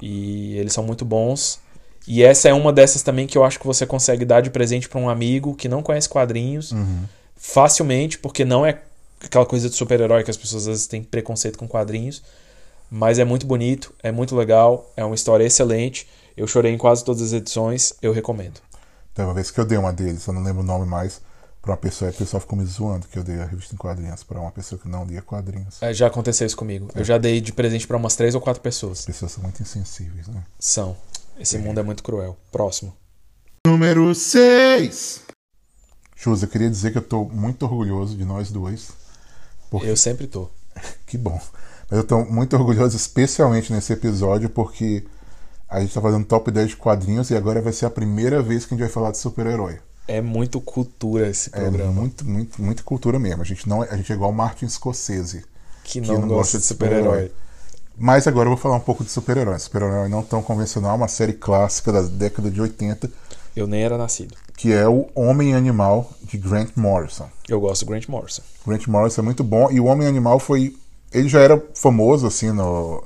e 0.00 0.56
eles 0.56 0.72
são 0.72 0.82
muito 0.82 1.04
bons. 1.04 1.60
E 2.10 2.22
essa 2.22 2.48
é 2.48 2.54
uma 2.54 2.72
dessas 2.72 3.02
também 3.02 3.26
que 3.26 3.36
eu 3.36 3.44
acho 3.44 3.58
que 3.60 3.66
você 3.66 3.84
consegue 3.84 4.24
dar 4.24 4.40
de 4.40 4.48
presente 4.50 4.88
para 4.88 4.98
um 4.98 5.10
amigo 5.10 5.54
que 5.54 5.68
não 5.68 5.82
conhece 5.82 6.08
quadrinhos 6.08 6.72
Uhum. 6.72 7.04
facilmente, 7.36 8.18
porque 8.18 8.44
não 8.44 8.64
é 8.64 8.80
aquela 9.22 9.44
coisa 9.46 9.68
de 9.68 9.74
super-herói 9.76 10.24
que 10.24 10.30
as 10.30 10.36
pessoas 10.36 10.62
às 10.62 10.66
vezes 10.68 10.86
têm 10.86 11.02
preconceito 11.02 11.58
com 11.58 11.68
quadrinhos. 11.68 12.22
Mas 12.90 13.18
é 13.18 13.24
muito 13.24 13.46
bonito, 13.46 13.92
é 14.02 14.10
muito 14.10 14.34
legal, 14.34 14.90
é 14.96 15.04
uma 15.04 15.14
história 15.14 15.44
excelente. 15.44 16.08
Eu 16.36 16.46
chorei 16.46 16.72
em 16.72 16.78
quase 16.78 17.04
todas 17.04 17.20
as 17.22 17.32
edições, 17.34 17.92
eu 18.00 18.12
recomendo. 18.12 18.60
Tem 19.14 19.24
uma 19.24 19.34
vez 19.34 19.50
que 19.50 19.60
eu 19.60 19.66
dei 19.66 19.76
uma 19.76 19.92
deles, 19.92 20.26
eu 20.26 20.32
não 20.32 20.42
lembro 20.42 20.62
o 20.62 20.64
nome 20.66 20.86
mais, 20.86 21.20
pra 21.60 21.72
uma 21.72 21.76
pessoa, 21.76 22.10
e 22.10 22.14
o 22.14 22.16
pessoal 22.16 22.40
ficou 22.40 22.56
me 22.58 22.64
zoando 22.64 23.06
que 23.08 23.18
eu 23.18 23.22
dei 23.24 23.38
a 23.40 23.44
revista 23.44 23.74
em 23.74 23.76
quadrinhos 23.76 24.22
pra 24.22 24.40
uma 24.40 24.50
pessoa 24.50 24.80
que 24.80 24.88
não 24.88 25.04
lia 25.04 25.20
quadrinhos. 25.20 25.82
É, 25.82 25.92
já 25.92 26.06
aconteceu 26.06 26.46
isso 26.46 26.56
comigo. 26.56 26.88
Eu 26.94 27.04
já 27.04 27.18
dei 27.18 27.40
de 27.40 27.52
presente 27.52 27.86
para 27.86 27.96
umas 27.98 28.16
três 28.16 28.34
ou 28.34 28.40
quatro 28.40 28.62
pessoas. 28.62 29.00
As 29.00 29.04
pessoas 29.04 29.32
são 29.32 29.42
muito 29.42 29.60
insensíveis, 29.60 30.26
né? 30.28 30.42
São. 30.58 30.96
Esse 31.38 31.58
mundo 31.58 31.78
é 31.80 31.82
muito 31.82 32.02
cruel. 32.02 32.36
Próximo. 32.50 32.94
Número 33.66 34.14
6. 34.14 35.22
Chus, 36.16 36.42
eu 36.42 36.48
queria 36.48 36.68
dizer 36.70 36.90
que 36.92 36.98
eu 36.98 37.02
tô 37.02 37.24
muito 37.24 37.64
orgulhoso 37.64 38.16
de 38.16 38.24
nós 38.24 38.50
dois. 38.50 38.88
Porque 39.70 39.86
Eu 39.86 39.96
sempre 39.96 40.26
tô. 40.26 40.48
Que 41.06 41.16
bom. 41.16 41.40
Mas 41.90 41.98
eu 41.98 42.04
tô 42.04 42.24
muito 42.24 42.54
orgulhoso, 42.56 42.96
especialmente 42.96 43.72
nesse 43.72 43.92
episódio, 43.92 44.50
porque 44.50 45.04
a 45.68 45.80
gente 45.80 45.92
tá 45.94 46.00
fazendo 46.00 46.24
top 46.26 46.50
10 46.50 46.70
de 46.70 46.76
quadrinhos 46.76 47.30
e 47.30 47.36
agora 47.36 47.62
vai 47.62 47.72
ser 47.72 47.86
a 47.86 47.90
primeira 47.90 48.42
vez 48.42 48.64
que 48.66 48.74
a 48.74 48.76
gente 48.76 48.84
vai 48.84 48.92
falar 48.92 49.10
de 49.10 49.18
super-herói. 49.18 49.78
É 50.06 50.20
muito 50.20 50.60
cultura 50.60 51.28
esse 51.28 51.50
É 51.52 51.60
programa. 51.60 51.92
muito, 51.92 52.26
muito, 52.26 52.62
muito 52.62 52.84
cultura 52.84 53.18
mesmo. 53.18 53.42
A 53.42 53.44
gente, 53.44 53.68
não, 53.68 53.84
é- 53.84 53.88
a 53.90 53.96
gente 53.96 54.10
é 54.10 54.14
igual 54.14 54.32
Martin 54.32 54.68
Scorsese. 54.68 55.44
que 55.84 56.00
não, 56.00 56.26
gosta 56.28 56.58
de 56.58 56.64
super-herói. 56.64 57.32
Mas 57.98 58.26
agora 58.26 58.46
eu 58.46 58.50
vou 58.54 58.56
falar 58.56 58.76
um 58.76 58.80
pouco 58.80 59.02
de 59.04 59.10
super-herói. 59.10 59.58
Super-herói 59.58 60.08
não 60.08 60.22
tão 60.22 60.42
convencional, 60.42 60.96
uma 60.96 61.08
série 61.08 61.32
clássica 61.32 61.92
da 61.92 62.02
década 62.02 62.50
de 62.50 62.60
80, 62.60 63.10
Eu 63.56 63.66
nem 63.66 63.82
era 63.82 63.98
nascido. 63.98 64.34
que 64.56 64.72
é 64.72 64.86
o 64.88 65.08
Homem 65.14 65.54
Animal 65.54 66.10
de 66.22 66.38
Grant 66.38 66.70
Morrison. 66.76 67.28
Eu 67.48 67.60
gosto 67.60 67.84
do 67.84 67.90
Grant 67.90 68.06
Morrison. 68.08 68.42
Grant 68.66 68.86
Morrison 68.86 69.22
é 69.22 69.24
muito 69.24 69.42
bom. 69.42 69.70
E 69.70 69.80
o 69.80 69.86
Homem 69.86 70.06
Animal 70.06 70.38
foi. 70.38 70.76
Ele 71.12 71.28
já 71.28 71.40
era 71.40 71.60
famoso, 71.74 72.26
assim, 72.26 72.52
no. 72.52 73.02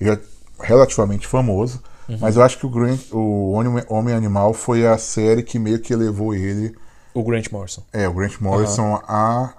Ele 0.00 0.10
é 0.10 0.18
relativamente 0.60 1.26
famoso. 1.26 1.82
Uhum. 2.08 2.18
Mas 2.20 2.36
eu 2.36 2.42
acho 2.42 2.58
que 2.58 2.66
o, 2.66 2.70
Grant, 2.70 3.00
o 3.12 3.52
Homem- 3.52 3.84
Homem 3.88 4.14
Animal 4.14 4.52
foi 4.52 4.86
a 4.86 4.98
série 4.98 5.42
que 5.44 5.58
meio 5.58 5.78
que 5.80 5.92
elevou 5.92 6.34
ele. 6.34 6.74
O 7.14 7.22
Grant 7.22 7.50
Morrison. 7.50 7.82
É, 7.92 8.08
o 8.08 8.12
Grant 8.12 8.38
Morrison 8.40 9.00
a. 9.06 9.54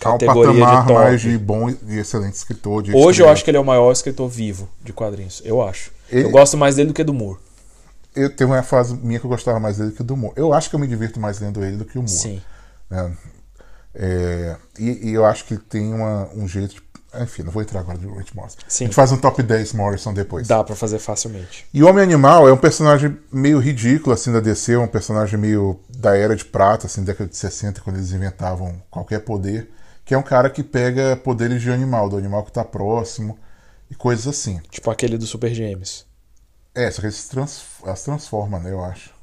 Categoria 0.00 0.52
de 0.52 0.60
patamar 0.60 0.86
top. 0.86 0.92
mais 1.00 1.20
de 1.20 1.38
bom 1.38 1.68
e 1.70 1.98
excelente 1.98 2.34
escritor. 2.34 2.82
De 2.82 2.90
Hoje 2.90 2.98
eu 3.04 3.08
escrever. 3.10 3.30
acho 3.32 3.44
que 3.44 3.50
ele 3.50 3.58
é 3.58 3.60
o 3.60 3.64
maior 3.64 3.92
escritor 3.92 4.28
vivo 4.28 4.68
de 4.82 4.92
quadrinhos. 4.92 5.42
Eu 5.44 5.62
acho. 5.62 5.90
Ele- 6.10 6.24
Eu 6.24 6.30
gosto 6.30 6.56
mais 6.56 6.76
dele 6.76 6.88
do 6.88 6.94
que 6.94 7.04
do 7.04 7.12
Moore. 7.14 7.38
eu 8.16 8.28
tenho 8.34 8.50
uma 8.50 8.62
fase 8.62 8.94
minha 8.94 9.18
que 9.20 9.26
eu 9.26 9.30
gostava 9.30 9.60
mais 9.60 9.76
dele 9.78 9.92
que 9.92 10.02
do 10.02 10.14
humor. 10.14 10.32
Eu 10.36 10.52
acho 10.52 10.68
que 10.68 10.74
eu 10.76 10.80
me 10.80 10.86
divirto 10.86 11.20
mais 11.20 11.38
lendo 11.40 11.62
ele 11.64 11.76
do 11.76 11.84
que 11.84 11.96
o 11.96 12.00
humor. 12.00 12.08
Sim. 12.08 12.40
né? 12.90 13.12
É, 13.94 14.56
e, 14.78 15.08
e 15.10 15.14
eu 15.14 15.24
acho 15.24 15.44
que 15.44 15.54
ele 15.54 15.62
tem 15.68 15.92
uma- 15.92 16.28
um 16.34 16.46
jeito. 16.46 16.74
de- 16.76 16.90
enfim, 17.22 17.42
não 17.42 17.50
vou 17.50 17.60
entrar 17.60 17.80
agora 17.80 17.98
no 17.98 18.14
Grant 18.14 18.28
Morrison. 18.34 18.58
Sim. 18.68 18.84
A 18.84 18.86
gente 18.86 18.94
faz 18.94 19.10
um 19.10 19.16
top 19.16 19.42
10 19.42 19.72
Morrison 19.72 20.14
depois. 20.14 20.46
Dá 20.46 20.62
pra 20.62 20.76
fazer 20.76 21.00
facilmente. 21.00 21.66
E 21.74 21.82
o 21.82 21.88
Homem 21.88 22.04
Animal 22.04 22.48
é 22.48 22.52
um 22.52 22.56
personagem 22.56 23.18
meio 23.32 23.58
ridículo, 23.58 24.14
assim, 24.14 24.32
da 24.32 24.38
DC, 24.38 24.76
um 24.76 24.86
personagem 24.86 25.36
meio 25.36 25.80
da 25.88 26.16
Era 26.16 26.36
de 26.36 26.44
Prata, 26.44 26.86
assim, 26.86 27.02
década 27.02 27.28
de 27.28 27.36
60, 27.36 27.80
quando 27.80 27.96
eles 27.96 28.12
inventavam 28.12 28.80
qualquer 28.88 29.20
poder, 29.24 29.68
que 30.10 30.14
é 30.14 30.18
um 30.18 30.24
cara 30.24 30.50
que 30.50 30.64
pega 30.64 31.14
poderes 31.14 31.62
de 31.62 31.70
animal, 31.70 32.08
do 32.08 32.16
animal 32.16 32.42
que 32.42 32.50
tá 32.50 32.64
próximo, 32.64 33.38
e 33.88 33.94
coisas 33.94 34.26
assim. 34.26 34.60
Tipo 34.68 34.90
aquele 34.90 35.16
do 35.16 35.24
Super 35.24 35.54
Gêmeos. 35.54 36.04
É, 36.74 36.90
só 36.90 37.00
que 37.00 37.06
eles 37.06 37.28
trans, 37.28 37.62
elas 37.84 38.02
transformam, 38.02 38.60
né, 38.60 38.72
eu 38.72 38.82
acho. 38.82 39.14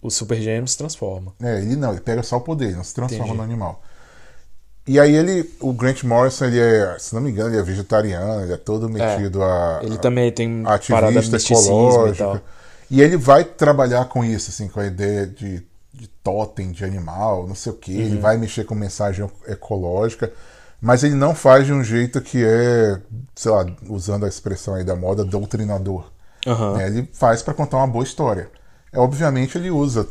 O 0.00 0.08
Super 0.08 0.40
Gêmeos 0.40 0.70
se 0.70 0.78
transforma. 0.78 1.34
É, 1.42 1.58
ele 1.58 1.76
não, 1.76 1.92
ele 1.92 2.00
pega 2.00 2.22
só 2.22 2.38
o 2.38 2.40
poder, 2.40 2.68
ele 2.68 2.76
não 2.76 2.84
se 2.84 2.94
transforma 2.94 3.26
Entendi. 3.26 3.36
no 3.36 3.42
animal. 3.42 3.82
E 4.86 4.98
aí 4.98 5.14
ele, 5.14 5.54
o 5.60 5.74
Grant 5.74 6.02
Morrison, 6.04 6.46
ele 6.46 6.58
é, 6.58 6.96
se 6.98 7.14
não 7.14 7.20
me 7.20 7.30
engano, 7.30 7.50
ele 7.50 7.58
é 7.58 7.62
vegetariano, 7.62 8.44
ele 8.44 8.54
é 8.54 8.56
todo 8.56 8.88
metido 8.88 9.42
a, 9.42 9.80
Ele 9.82 9.98
também 9.98 10.32
tem 10.32 10.62
parada 10.62 11.18
ativista 11.18 11.36
misticismo 11.36 11.74
e 11.74 11.88
ecológico. 11.90 12.16
tal. 12.16 12.40
E 12.90 13.02
ele 13.02 13.18
vai 13.18 13.44
trabalhar 13.44 14.06
com 14.06 14.24
isso, 14.24 14.48
assim, 14.48 14.68
com 14.68 14.80
a 14.80 14.86
ideia 14.86 15.26
de, 15.26 15.62
de 15.98 16.06
totem 16.06 16.70
de 16.70 16.84
animal, 16.84 17.46
não 17.46 17.54
sei 17.56 17.72
o 17.72 17.74
que. 17.74 17.92
Uhum. 17.94 18.00
Ele 18.00 18.18
vai 18.18 18.36
mexer 18.36 18.64
com 18.64 18.74
mensagem 18.74 19.28
ecológica, 19.46 20.32
mas 20.80 21.02
ele 21.02 21.14
não 21.16 21.34
faz 21.34 21.66
de 21.66 21.72
um 21.72 21.82
jeito 21.82 22.20
que 22.20 22.44
é, 22.44 23.00
sei 23.34 23.50
lá, 23.50 23.66
usando 23.88 24.24
a 24.24 24.28
expressão 24.28 24.74
aí 24.74 24.84
da 24.84 24.94
moda, 24.94 25.24
doutrinador. 25.24 26.10
Né? 26.76 26.86
Ele 26.86 27.08
faz 27.12 27.42
para 27.42 27.52
contar 27.52 27.78
uma 27.78 27.86
boa 27.88 28.04
história. 28.04 28.48
É, 28.92 28.98
obviamente 28.98 29.58
ele 29.58 29.70
usa 29.70 30.06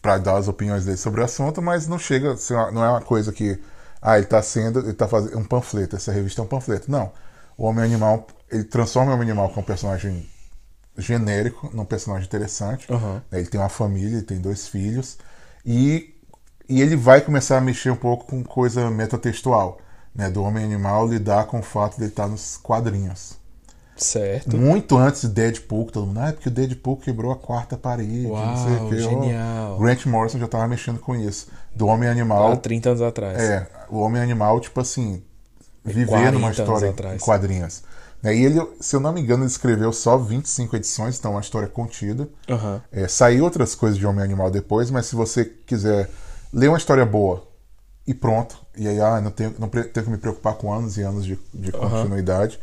para 0.00 0.18
dar 0.18 0.36
as 0.38 0.48
opiniões 0.48 0.84
dele 0.84 0.96
sobre 0.96 1.20
o 1.20 1.24
assunto, 1.24 1.60
mas 1.62 1.86
não 1.86 1.98
chega, 1.98 2.32
a 2.32 2.36
ser 2.36 2.54
uma- 2.54 2.70
não 2.70 2.84
é 2.84 2.88
uma 2.88 3.00
coisa 3.02 3.32
que 3.32 3.60
ah, 4.00 4.16
ele 4.18 4.26
tá 4.26 4.42
sendo, 4.42 4.80
ele 4.80 4.92
tá 4.94 5.06
fazendo 5.08 5.38
um 5.38 5.44
panfleto, 5.44 5.96
essa 5.96 6.12
revista 6.12 6.40
é 6.40 6.44
um 6.44 6.48
panfleto. 6.48 6.90
Não. 6.90 7.12
O 7.56 7.64
Homem 7.66 7.84
Animal, 7.84 8.26
ele 8.50 8.64
transforma 8.64 9.12
o 9.12 9.14
Homem 9.14 9.28
Animal 9.30 9.48
com 9.50 9.60
um 9.60 9.64
personagem 9.64 10.26
genérico 10.96 11.70
num 11.72 11.84
personagem 11.84 12.26
interessante. 12.26 12.90
Né? 12.90 13.22
Ele 13.32 13.46
tem 13.46 13.60
uma 13.60 13.68
família, 13.68 14.16
ele 14.16 14.22
tem 14.22 14.40
dois 14.40 14.68
filhos 14.68 15.18
e, 15.64 16.14
e 16.68 16.80
ele 16.80 16.96
vai 16.96 17.20
começar 17.20 17.58
a 17.58 17.60
mexer 17.60 17.90
um 17.90 17.96
pouco 17.96 18.26
com 18.26 18.42
coisa 18.42 18.90
metatextual, 18.90 19.78
né, 20.14 20.30
do 20.30 20.42
Homem 20.42 20.64
Animal 20.64 21.08
lidar 21.08 21.46
com 21.46 21.58
o 21.58 21.62
fato 21.62 21.96
de 21.96 22.02
ele 22.02 22.10
estar 22.10 22.28
nos 22.28 22.56
quadrinhos. 22.56 23.42
Certo. 23.96 24.56
Muito 24.56 24.96
antes 24.96 25.22
de 25.22 25.28
Deadpool, 25.28 25.86
que 25.86 25.92
todo 25.92 26.06
mundo, 26.06 26.18
ah, 26.18 26.28
é 26.28 26.32
porque 26.32 26.48
o 26.48 26.52
Deadpool 26.52 26.96
quebrou 26.96 27.30
a 27.30 27.36
quarta 27.36 27.76
parede, 27.76 28.26
não 28.26 28.56
sei 28.56 28.74
o 28.74 28.80
Uau, 28.80 28.88
quê. 28.88 28.96
Ó, 28.96 28.98
genial. 28.98 29.78
Grant 29.78 30.06
Morrison 30.06 30.38
já 30.38 30.48
tava 30.48 30.66
mexendo 30.66 30.98
com 30.98 31.14
isso. 31.14 31.48
Do 31.74 31.86
Homem 31.86 32.08
Animal. 32.08 32.52
Há 32.52 32.56
30 32.56 32.88
anos 32.88 33.02
atrás. 33.02 33.38
É, 33.38 33.68
o 33.88 34.00
Homem 34.00 34.20
Animal, 34.20 34.60
tipo 34.60 34.80
assim, 34.80 35.22
viver 35.84 36.06
40 36.06 36.32
numa 36.32 36.50
história 36.50 36.94
em 37.14 37.18
quadrinhos. 37.18 37.82
E 38.32 38.44
ele, 38.44 38.60
se 38.80 38.94
eu 38.96 39.00
não 39.00 39.12
me 39.12 39.20
engano, 39.20 39.42
ele 39.42 39.50
escreveu 39.50 39.92
só 39.92 40.16
25 40.16 40.76
edições, 40.76 41.18
então 41.18 41.32
é 41.32 41.34
uma 41.34 41.40
história 41.40 41.68
contida. 41.68 42.28
Aham. 42.48 42.80
É, 42.92 43.06
saiu 43.08 43.44
outras 43.44 43.74
coisas 43.74 43.98
de 43.98 44.06
Homem 44.06 44.24
Animal 44.24 44.50
depois, 44.50 44.90
mas 44.90 45.06
se 45.06 45.14
você 45.16 45.44
quiser 45.44 46.08
ler 46.52 46.68
uma 46.68 46.78
história 46.78 47.04
boa 47.04 47.46
e 48.06 48.14
pronto, 48.14 48.56
e 48.76 48.86
aí 48.86 49.00
ah, 49.00 49.20
não 49.20 49.30
tenho, 49.30 49.54
não 49.58 49.68
tenho 49.68 49.90
que 49.90 50.10
me 50.10 50.18
preocupar 50.18 50.54
com 50.54 50.72
anos 50.72 50.96
e 50.96 51.02
anos 51.02 51.24
de, 51.24 51.38
de 51.52 51.72
continuidade, 51.72 52.58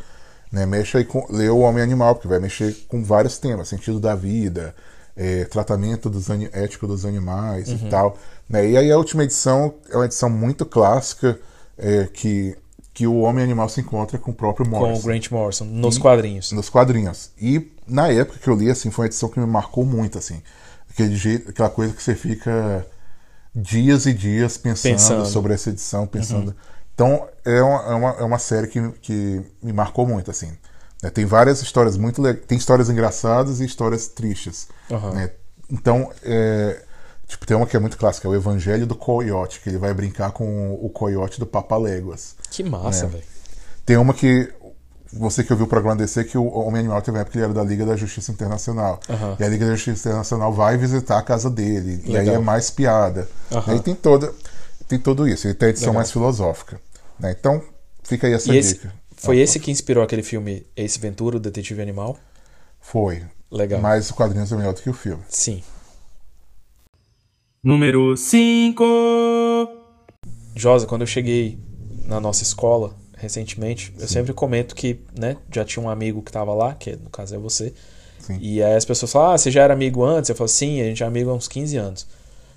né, 0.51 0.65
mexa 0.65 0.97
aí 0.97 1.05
com 1.05 1.25
lê 1.29 1.49
o 1.49 1.59
Homem 1.59 1.81
Animal, 1.83 2.15
porque 2.15 2.27
vai 2.27 2.39
mexer 2.39 2.73
com 2.87 3.03
vários 3.03 3.37
temas, 3.37 3.67
sentido 3.69 3.99
da 3.99 4.15
vida, 4.15 4.75
é, 5.15 5.45
tratamento 5.45 6.09
dos 6.09 6.27
ético 6.51 6.87
dos 6.87 7.05
animais 7.05 7.69
Uhum. 7.69 7.75
e 7.75 7.89
tal. 7.89 8.17
Né, 8.49 8.69
e 8.69 8.77
aí 8.77 8.91
a 8.91 8.97
última 8.97 9.23
edição 9.23 9.73
é 9.89 9.95
uma 9.95 10.05
edição 10.05 10.29
muito 10.29 10.65
clássica 10.65 11.39
é, 11.77 12.05
que, 12.05 12.55
que 12.93 13.07
o 13.07 13.19
Homem 13.21 13.43
Animal 13.43 13.69
se 13.69 13.81
encontra 13.81 14.17
com 14.17 14.31
o 14.31 14.33
próprio 14.33 14.65
Com 14.69 14.77
Morrison 14.77 15.01
o 15.01 15.03
Grant 15.05 15.31
Morrison, 15.31 15.65
nos 15.65 15.97
quadrinhos. 15.97 16.51
nos 16.51 16.69
quadrinhos. 16.69 17.31
E 17.39 17.71
na 17.87 18.09
época 18.09 18.39
que 18.39 18.47
eu 18.49 18.55
li, 18.55 18.69
assim, 18.69 18.91
foi 18.91 19.03
uma 19.03 19.07
edição 19.07 19.29
que 19.29 19.39
me 19.39 19.45
marcou 19.45 19.85
muito, 19.85 20.17
assim. 20.17 20.41
Aquele 20.89 21.15
jeito, 21.15 21.49
aquela 21.51 21.69
coisa 21.69 21.93
que 21.93 22.03
você 22.03 22.15
fica 22.15 22.85
dias 23.55 24.05
e 24.05 24.13
dias 24.13 24.57
pensando, 24.57 24.91
Pensando. 24.93 25.25
sobre 25.25 25.53
essa 25.53 25.69
edição, 25.69 26.05
pensando. 26.05 26.53
Então, 26.93 27.27
é 27.45 27.61
uma, 27.61 27.81
é 27.83 27.93
uma, 27.95 28.09
é 28.19 28.23
uma 28.23 28.39
série 28.39 28.67
que, 28.67 28.91
que 29.01 29.41
me 29.63 29.71
marcou 29.73 30.05
muito, 30.05 30.29
assim. 30.29 30.51
né? 31.01 31.09
Tem 31.09 31.25
várias 31.25 31.61
histórias 31.61 31.95
muito 31.97 32.21
legais. 32.21 32.45
Tem 32.45 32.57
histórias 32.57 32.89
engraçadas 32.89 33.61
e 33.61 33.65
histórias 33.65 34.07
tristes. 34.09 34.67
Aham. 34.91 35.11
né? 35.13 35.31
Então, 35.69 36.11
é, 36.23 36.83
tipo, 37.31 37.45
tem 37.45 37.55
uma 37.57 37.65
que 37.65 37.75
é 37.75 37.79
muito 37.79 37.97
clássica, 37.97 38.27
é 38.27 38.31
o 38.31 38.35
Evangelho 38.35 38.85
do 38.85 38.95
Coyote, 38.95 39.59
que 39.61 39.69
ele 39.69 39.77
vai 39.77 39.93
brincar 39.93 40.31
com 40.31 40.73
o 40.73 40.89
coiote 40.89 41.39
do 41.39 41.45
Papa 41.45 41.77
Léguas. 41.77 42.35
Que 42.49 42.61
massa, 42.63 43.05
É. 43.05 43.07
velho. 43.09 43.23
Tem 43.85 43.97
uma 43.97 44.13
que. 44.13 44.51
Você 45.13 45.43
que 45.43 45.51
ouviu 45.51 45.65
o 45.65 45.69
programa 45.69 45.97
DC, 45.97 46.23
que 46.23 46.37
o 46.37 46.45
Homem 46.47 46.79
Animal 46.79 47.01
teve 47.01 47.17
uma 47.17 47.21
época 47.21 47.33
que 47.33 47.37
ele 47.39 47.43
era 47.45 47.53
da 47.53 47.63
Liga 47.63 47.85
da 47.85 47.97
Justiça 47.97 48.31
Internacional. 48.31 48.97
Aham. 49.09 49.35
E 49.39 49.43
a 49.43 49.47
Liga 49.49 49.65
da 49.65 49.75
Justiça 49.75 50.07
Internacional 50.07 50.53
vai 50.53 50.77
visitar 50.77 51.17
a 51.19 51.21
casa 51.21 51.49
dele. 51.49 52.01
E 52.05 52.11
aí 52.15 52.23
Legal. 52.25 52.35
é 52.35 52.39
mais 52.39 52.69
piada. 52.69 53.27
Aham. 53.51 53.73
Aí 53.73 53.79
tem 53.81 53.93
toda. 53.93 54.33
Tem 54.87 54.97
tudo 54.99 55.27
isso. 55.27 55.47
E 55.49 55.53
tem 55.53 55.67
a 55.67 55.69
edição 55.69 55.87
Legal. 55.89 55.99
mais 55.99 56.11
filosófica. 56.11 56.79
né? 57.19 57.35
Então, 57.37 57.61
fica 58.03 58.25
aí 58.27 58.33
essa 58.33 58.53
E 58.53 58.57
esse, 58.57 58.75
dica. 58.75 58.93
foi 59.17 59.39
Ah, 59.39 59.43
esse 59.43 59.59
que 59.59 59.69
inspirou 59.69 60.01
aquele 60.03 60.23
filme 60.23 60.65
Ace 60.77 60.97
Ventura, 60.97 61.35
o 61.35 61.39
Detetive 61.41 61.81
Animal? 61.81 62.17
Foi. 62.79 63.21
Legal. 63.51 63.81
Mas 63.81 64.09
o 64.09 64.13
quadrinho 64.15 64.45
é 64.49 64.55
melhor 64.55 64.73
do 64.73 64.81
que 64.81 64.89
o 64.89 64.93
filme. 64.93 65.21
Sim. 65.27 65.61
Número 67.63 68.17
5. 68.17 68.83
Josa, 70.55 70.87
quando 70.87 71.01
eu 71.01 71.07
cheguei 71.07 71.59
na 72.05 72.19
nossa 72.19 72.41
escola 72.43 72.95
recentemente, 73.15 73.93
eu 73.99 74.07
sempre 74.07 74.33
comento 74.33 74.73
que, 74.73 74.99
né, 75.15 75.37
já 75.51 75.63
tinha 75.63 75.83
um 75.83 75.89
amigo 75.89 76.23
que 76.23 76.31
tava 76.31 76.53
lá, 76.55 76.73
que 76.73 76.95
no 76.95 77.09
caso 77.11 77.35
é 77.35 77.37
você. 77.37 77.71
Sim. 78.19 78.37
E 78.41 78.63
aí 78.63 78.75
as 78.75 78.83
pessoas 78.83 79.11
falam: 79.11 79.31
"Ah, 79.33 79.37
você 79.37 79.51
já 79.51 79.61
era 79.63 79.73
amigo 79.73 80.03
antes?" 80.03 80.29
Eu 80.29 80.35
falo: 80.35 80.47
"Sim, 80.47 80.81
a 80.81 80.85
gente 80.85 81.03
é 81.03 81.05
amigo 81.05 81.29
há 81.29 81.33
uns 81.35 81.47
15 81.47 81.77
anos." 81.77 82.07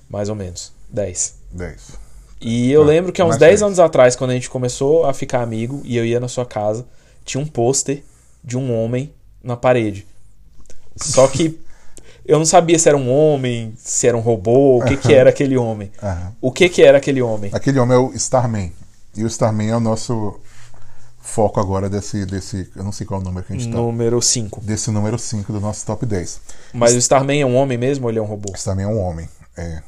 Mais 0.08 0.28
ou 0.30 0.34
menos. 0.34 0.72
10. 0.90 1.34
10. 1.50 1.98
E 2.40 2.70
eu 2.70 2.82
Ah, 2.82 2.86
lembro 2.86 3.12
que 3.12 3.20
há 3.20 3.24
uns 3.24 3.30
mais 3.30 3.40
10 3.40 3.50
dez. 3.60 3.62
anos 3.62 3.78
atrás, 3.78 4.16
quando 4.16 4.30
a 4.30 4.34
gente 4.34 4.48
começou 4.50 5.04
a 5.04 5.12
ficar 5.14 5.42
amigo 5.42 5.82
e 5.84 5.96
eu 5.96 6.04
ia 6.04 6.20
na 6.20 6.28
sua 6.28 6.46
casa, 6.46 6.86
tinha 7.24 7.42
um 7.42 7.46
pôster 7.46 8.02
de 8.42 8.56
um 8.56 8.74
homem 8.74 9.12
na 9.42 9.56
parede. 9.56 10.06
Só 10.96 11.26
que 11.28 11.58
eu 12.26 12.38
não 12.38 12.46
sabia 12.46 12.78
se 12.78 12.88
era 12.88 12.96
um 12.96 13.10
homem, 13.10 13.74
se 13.76 14.06
era 14.06 14.16
um 14.16 14.20
robô, 14.20 14.78
o 14.78 14.84
que 14.84 14.96
que 14.96 15.12
era 15.12 15.30
aquele 15.30 15.56
homem. 15.56 15.90
Aham. 16.02 16.32
O 16.40 16.50
que 16.50 16.68
que 16.68 16.82
era 16.82 16.98
aquele 16.98 17.20
homem? 17.22 17.50
Aquele 17.52 17.78
homem 17.78 17.96
é 17.96 18.00
o 18.00 18.12
Starman. 18.14 18.72
E 19.16 19.22
o 19.22 19.26
Starman 19.26 19.70
é 19.70 19.76
o 19.76 19.80
nosso 19.80 20.40
foco 21.20 21.58
agora 21.60 21.88
desse. 21.88 22.24
desse 22.26 22.70
eu 22.76 22.84
não 22.84 22.92
sei 22.92 23.06
qual 23.06 23.20
é 23.20 23.22
o 23.22 23.26
número 23.26 23.46
que 23.46 23.52
a 23.52 23.56
gente 23.56 23.70
tá. 23.70 23.76
Número 23.76 24.20
5. 24.20 24.60
Desse 24.62 24.90
número 24.90 25.18
5 25.18 25.52
do 25.52 25.60
nosso 25.60 25.84
top 25.86 26.04
10. 26.04 26.40
Mas 26.72 26.94
o 26.94 26.98
Starman 26.98 27.40
é 27.40 27.46
um 27.46 27.56
homem 27.56 27.78
mesmo 27.78 28.04
ou 28.04 28.10
ele 28.10 28.18
é 28.18 28.22
um 28.22 28.26
robô? 28.26 28.52
Esse 28.54 28.64
também 28.64 28.84
é 28.84 28.88
um 28.88 29.00
homem. 29.00 29.28
É. 29.56 29.82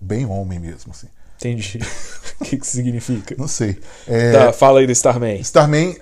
Bem 0.00 0.26
homem 0.26 0.58
mesmo, 0.58 0.92
assim. 0.92 1.08
Entendi. 1.36 1.78
o 2.40 2.44
que 2.44 2.56
que 2.56 2.66
significa? 2.66 3.34
Não 3.38 3.48
sei. 3.48 3.78
É, 4.06 4.32
Tá, 4.32 4.52
fala 4.52 4.80
aí 4.80 4.86
do 4.86 4.92
Starman. 4.92 5.40
Starman 5.40 5.96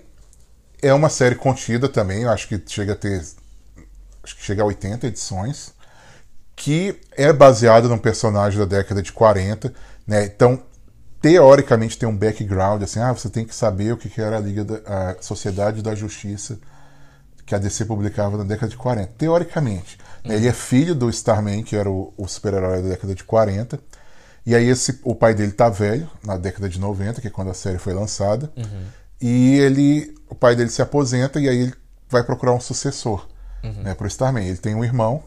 é 0.81 0.93
uma 0.93 1.09
série 1.09 1.35
contida 1.35 1.89
também, 1.89 2.23
eu 2.23 2.31
acho 2.31 2.47
que 2.49 2.61
chega 2.67 2.93
a 2.93 2.97
ter. 2.97 3.23
Acho 4.25 4.37
que 4.37 4.43
chega 4.43 4.63
a 4.63 4.67
80 4.67 5.07
edições. 5.07 5.73
Que 6.57 7.01
é 7.13 7.33
baseada 7.33 7.89
num 7.89 7.99
personagem 7.99 8.59
da 8.59 8.65
década 8.65 9.03
de 9.03 9.13
40, 9.13 9.73
né? 10.07 10.25
Então, 10.25 10.63
teoricamente 11.21 11.99
tem 11.99 12.09
um 12.09 12.17
background, 12.17 12.83
assim, 12.83 13.01
ah, 13.01 13.13
você 13.13 13.29
tem 13.29 13.45
que 13.45 13.55
saber 13.55 13.93
o 13.93 13.97
que 13.97 14.21
era 14.21 14.37
a 14.37 14.41
Liga 14.41 14.65
da 14.65 15.11
a 15.11 15.23
Sociedade 15.23 15.83
da 15.83 15.95
Justiça 15.95 16.59
que 17.47 17.55
a 17.55 17.59
DC 17.59 17.85
publicava 17.85 18.37
na 18.39 18.45
década 18.45 18.71
de 18.71 18.77
40. 18.77 19.13
Teoricamente. 19.19 19.99
né? 20.25 20.37
Ele 20.37 20.49
é 20.49 20.53
filho 20.53 20.95
do 20.95 21.11
Starman, 21.11 21.63
que 21.63 21.77
era 21.77 21.91
o, 21.91 22.13
o 22.17 22.27
super-herói 22.27 22.83
da 22.83 22.89
década 22.91 23.15
de 23.15 23.25
40. 23.25 23.79
E 24.47 24.55
aí 24.55 24.69
esse, 24.69 25.01
o 25.03 25.15
pai 25.15 25.35
dele 25.35 25.53
tá 25.53 25.69
velho, 25.69 26.09
na 26.25 26.37
década 26.37 26.69
de 26.69 26.79
90, 26.79 27.21
que 27.21 27.29
é 27.29 27.31
quando 27.31 27.51
a 27.51 27.55
série 27.55 27.79
foi 27.79 27.93
lançada. 27.93 28.51
E 29.21 29.59
ele. 29.59 30.15
O 30.29 30.35
pai 30.35 30.57
dele 30.57 30.71
se 30.71 30.83
aposenta 30.83 31.39
e 31.39 31.49
aí 31.49 31.59
ele 31.59 31.75
vai 32.09 32.23
procurar 32.23 32.53
um 32.53 32.61
sucessor 32.61 33.27
né, 33.83 33.95
pro 33.95 34.07
Starman. 34.07 34.47
Ele 34.47 34.59
tem 34.59 34.75
um 34.75 34.85
irmão. 34.85 35.23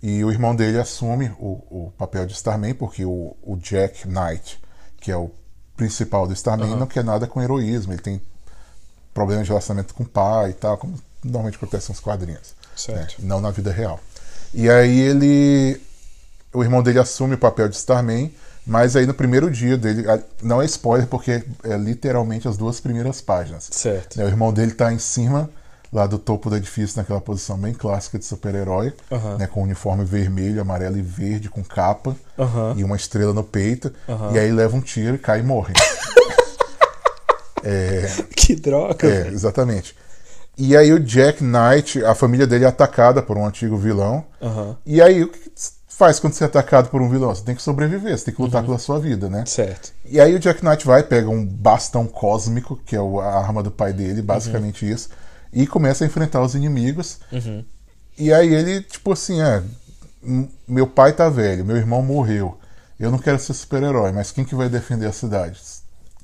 E 0.00 0.22
o 0.24 0.30
irmão 0.30 0.54
dele 0.54 0.78
assume 0.78 1.32
o, 1.40 1.86
o 1.86 1.92
papel 1.98 2.24
de 2.24 2.32
Starman, 2.32 2.72
porque 2.74 3.04
o, 3.04 3.36
o 3.42 3.56
Jack 3.56 4.06
Knight, 4.06 4.60
que 5.00 5.10
é 5.10 5.16
o 5.16 5.30
principal 5.76 6.26
do 6.26 6.32
Starman, 6.32 6.76
não 6.76 6.86
quer 6.86 7.02
nada 7.02 7.26
com 7.26 7.42
heroísmo. 7.42 7.92
Ele 7.92 8.02
tem 8.02 8.22
problemas 9.12 9.44
de 9.44 9.50
relacionamento 9.50 9.94
com 9.94 10.04
o 10.04 10.08
pai 10.08 10.50
e 10.50 10.54
tal, 10.54 10.78
como 10.78 10.94
normalmente 11.24 11.56
acontece 11.56 11.88
nos 11.88 11.98
quadrinhos. 11.98 12.54
Certo. 12.76 13.20
né, 13.20 13.28
Não 13.28 13.40
na 13.40 13.50
vida 13.50 13.72
real. 13.72 13.98
E 14.54 14.70
aí 14.70 15.00
ele. 15.00 15.80
O 16.52 16.62
irmão 16.62 16.82
dele 16.82 16.98
assume 16.98 17.34
o 17.34 17.38
papel 17.38 17.68
de 17.68 17.76
Starman, 17.76 18.32
mas 18.64 18.94
aí 18.96 19.04
no 19.04 19.14
primeiro 19.14 19.50
dia 19.50 19.76
dele. 19.76 20.04
Não 20.40 20.62
é 20.62 20.64
spoiler, 20.64 21.08
porque 21.08 21.44
é 21.64 21.76
literalmente 21.76 22.46
as 22.46 22.56
duas 22.56 22.78
primeiras 22.80 23.20
páginas. 23.20 23.68
Certo. 23.70 24.16
Né, 24.16 24.24
O 24.24 24.28
irmão 24.28 24.52
dele 24.52 24.72
tá 24.72 24.92
em 24.92 24.98
cima 24.98 25.50
lá 25.92 26.06
do 26.06 26.18
topo 26.18 26.50
do 26.50 26.56
edifício 26.56 26.98
naquela 26.98 27.20
posição 27.20 27.56
bem 27.56 27.72
clássica 27.72 28.18
de 28.18 28.24
super-herói, 28.24 28.92
Aham. 29.10 29.38
né, 29.38 29.46
com 29.46 29.62
uniforme 29.62 30.04
vermelho, 30.04 30.60
amarelo 30.60 30.98
e 30.98 31.02
verde, 31.02 31.48
com 31.48 31.62
capa 31.64 32.14
Aham. 32.38 32.74
e 32.76 32.84
uma 32.84 32.96
estrela 32.96 33.32
no 33.32 33.42
peito, 33.44 33.92
e 34.32 34.38
aí 34.38 34.52
leva 34.52 34.76
um 34.76 34.80
tiro 34.80 35.14
e 35.14 35.18
cai 35.18 35.40
e 35.40 35.42
morre. 35.42 35.74
Que 38.34 38.54
droga. 38.54 39.06
É, 39.06 39.28
exatamente. 39.28 39.94
E 40.56 40.76
aí 40.76 40.92
o 40.92 40.98
Jack 40.98 41.42
Knight, 41.44 42.02
a 42.04 42.14
família 42.14 42.46
dele 42.46 42.64
é 42.64 42.68
atacada 42.68 43.22
por 43.22 43.36
um 43.36 43.46
antigo 43.46 43.76
vilão. 43.76 44.24
E 44.86 45.00
aí 45.02 45.22
o 45.22 45.28
que 45.28 45.38
faz 45.88 46.18
quando 46.18 46.32
você 46.32 46.44
é 46.44 46.46
atacado 46.46 46.88
por 46.88 47.02
um 47.02 47.08
vilão? 47.08 47.34
Você 47.34 47.42
tem 47.44 47.54
que 47.54 47.62
sobreviver, 47.62 48.16
você 48.16 48.26
tem 48.26 48.34
que 48.34 48.40
lutar 48.40 48.64
pela 48.64 48.78
sua 48.78 48.98
vida, 48.98 49.28
né? 49.28 49.44
Certo. 49.46 49.92
E 50.04 50.20
aí 50.20 50.34
o 50.34 50.38
Jack 50.38 50.64
Knight 50.64 50.86
vai, 50.86 51.02
pega 51.02 51.28
um 51.28 51.44
bastão 51.44 52.06
cósmico, 52.06 52.76
que 52.86 52.96
é 52.96 52.98
a 52.98 53.38
arma 53.38 53.62
do 53.62 53.70
pai 53.70 53.92
dele, 53.92 54.22
basicamente 54.22 54.88
isso, 54.88 55.10
e 55.52 55.66
começa 55.66 56.04
a 56.04 56.06
enfrentar 56.06 56.42
os 56.42 56.54
inimigos. 56.54 57.18
E 58.18 58.32
aí 58.32 58.52
ele, 58.54 58.82
tipo 58.82 59.12
assim, 59.12 59.40
é, 59.40 59.62
meu 60.66 60.86
pai 60.86 61.12
tá 61.12 61.28
velho, 61.28 61.64
meu 61.64 61.76
irmão 61.76 62.02
morreu. 62.02 62.58
Eu 62.98 63.10
não 63.10 63.18
quero 63.18 63.38
ser 63.38 63.54
super-herói, 63.54 64.10
mas 64.12 64.32
quem 64.32 64.44
que 64.44 64.54
vai 64.56 64.68
defender 64.68 65.06
a 65.06 65.12
cidade? 65.12 65.60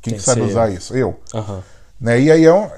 Quem 0.02 0.12
Tem 0.12 0.18
que 0.18 0.24
sabe 0.24 0.40
usar 0.42 0.68
eu. 0.70 0.74
isso? 0.76 0.94
Eu. 0.96 1.20
Aham. 1.32 1.62
Né? 2.00 2.20
E 2.20 2.30
aí 2.32 2.44
é 2.44 2.52
um- 2.52 2.68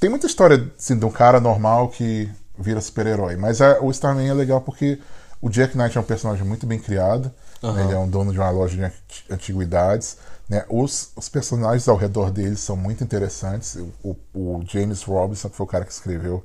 tem 0.00 0.10
muita 0.10 0.26
história 0.26 0.70
assim, 0.76 0.98
de 0.98 1.04
um 1.04 1.10
cara 1.10 1.40
normal 1.40 1.88
que 1.88 2.28
vira 2.58 2.80
super-herói. 2.80 3.36
Mas 3.36 3.60
a- 3.60 3.80
o 3.80 3.90
Starman 3.92 4.28
é 4.28 4.34
legal 4.34 4.60
porque 4.60 4.98
o 5.40 5.48
Jack 5.48 5.76
Knight 5.78 5.96
é 5.96 6.00
um 6.00 6.04
personagem 6.04 6.44
muito 6.44 6.66
bem 6.66 6.78
criado. 6.78 7.30
né? 7.62 7.84
Ele 7.84 7.94
é 7.94 7.98
um 7.98 8.06
dono 8.08 8.30
de 8.32 8.38
uma 8.38 8.50
loja 8.50 8.76
de 8.76 8.82
anti- 8.84 9.24
antiguidades. 9.30 10.18
Né? 10.48 10.64
Os, 10.68 11.10
os 11.16 11.28
personagens 11.28 11.88
ao 11.88 11.96
redor 11.96 12.30
dele 12.30 12.56
são 12.56 12.76
muito 12.76 13.02
interessantes. 13.02 13.76
O, 14.02 14.16
o 14.34 14.62
James 14.66 15.02
Robinson, 15.02 15.48
que 15.48 15.56
foi 15.56 15.64
o 15.64 15.68
cara 15.68 15.84
que 15.84 15.92
escreveu, 15.92 16.44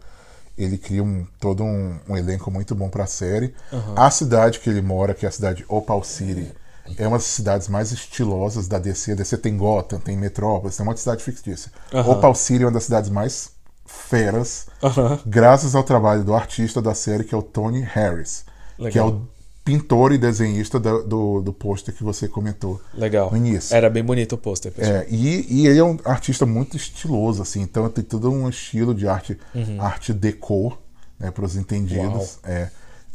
ele 0.58 0.78
cria 0.78 1.04
um, 1.04 1.26
todo 1.40 1.64
um, 1.64 2.00
um 2.08 2.18
elenco 2.18 2.52
muito 2.52 2.76
bom 2.76 2.90
para 2.90 3.06
a 3.06 3.08
série. 3.08 3.54
A 3.96 4.10
cidade 4.12 4.60
que 4.60 4.70
ele 4.70 4.82
mora, 4.82 5.14
que 5.14 5.26
é 5.26 5.30
a 5.30 5.32
cidade 5.32 5.60
de 5.60 5.66
Opal 5.68 6.04
City, 6.04 6.52
é 6.98 7.08
uma 7.08 7.18
das 7.18 7.28
cidades 7.28 7.68
mais 7.68 7.92
estilosas 7.92 8.68
da 8.68 8.80
DC. 8.80 9.14
A 9.14 9.16
DC 9.16 9.38
tem 9.38 9.58
Gotham, 9.58 10.00
tem 10.00 10.18
Metrópolis, 10.18 10.76
tem 10.76 10.86
uma 10.86 10.96
cidade 10.98 11.24
fictícia. 11.24 11.72
Opal 12.06 12.36
City 12.36 12.64
é 12.64 12.66
uma 12.66 12.74
das 12.74 12.84
cidades 12.84 13.10
mais 13.10 13.52
feras, 13.86 14.68
Aham. 14.84 15.20
graças 15.26 15.76
ao 15.76 15.84
trabalho 15.84 16.24
do 16.24 16.34
artista 16.36 16.82
da 16.82 16.94
série, 16.94 17.24
que 17.24 17.34
é 17.34 17.38
o 17.38 17.42
Tony 17.42 17.82
Harris, 17.82 18.46
Legal. 18.78 18.92
que 18.92 19.00
é 19.00 19.04
o 19.04 19.28
pintor 19.70 20.12
e 20.12 20.18
desenhista 20.18 20.80
do, 20.80 21.04
do, 21.04 21.42
do 21.44 21.54
pôster 21.54 21.94
que 21.94 22.04
você 22.04 22.28
comentou 22.28 22.82
Legal. 22.92 23.30
no 23.30 23.38
início. 23.38 23.76
Era 23.76 23.88
bem 23.88 24.04
bonito 24.04 24.34
o 24.34 24.38
pôster, 24.38 24.72
pessoal. 24.72 24.98
É, 24.98 25.08
e, 25.08 25.46
e 25.48 25.68
ele 25.68 25.78
é 25.78 25.84
um 25.84 25.96
artista 26.04 26.44
muito 26.44 26.76
estiloso, 26.76 27.44
assim, 27.44 27.62
então 27.62 27.88
tem 27.88 28.04
todo 28.04 28.32
um 28.32 28.50
estilo 28.50 28.96
de 28.96 29.08
arte, 29.08 29.38
arte 29.78 30.12
deco, 30.12 30.76
né, 31.20 31.30
para 31.30 31.46
os 31.46 31.56
entendidos. 31.56 32.40
É. 32.44 32.70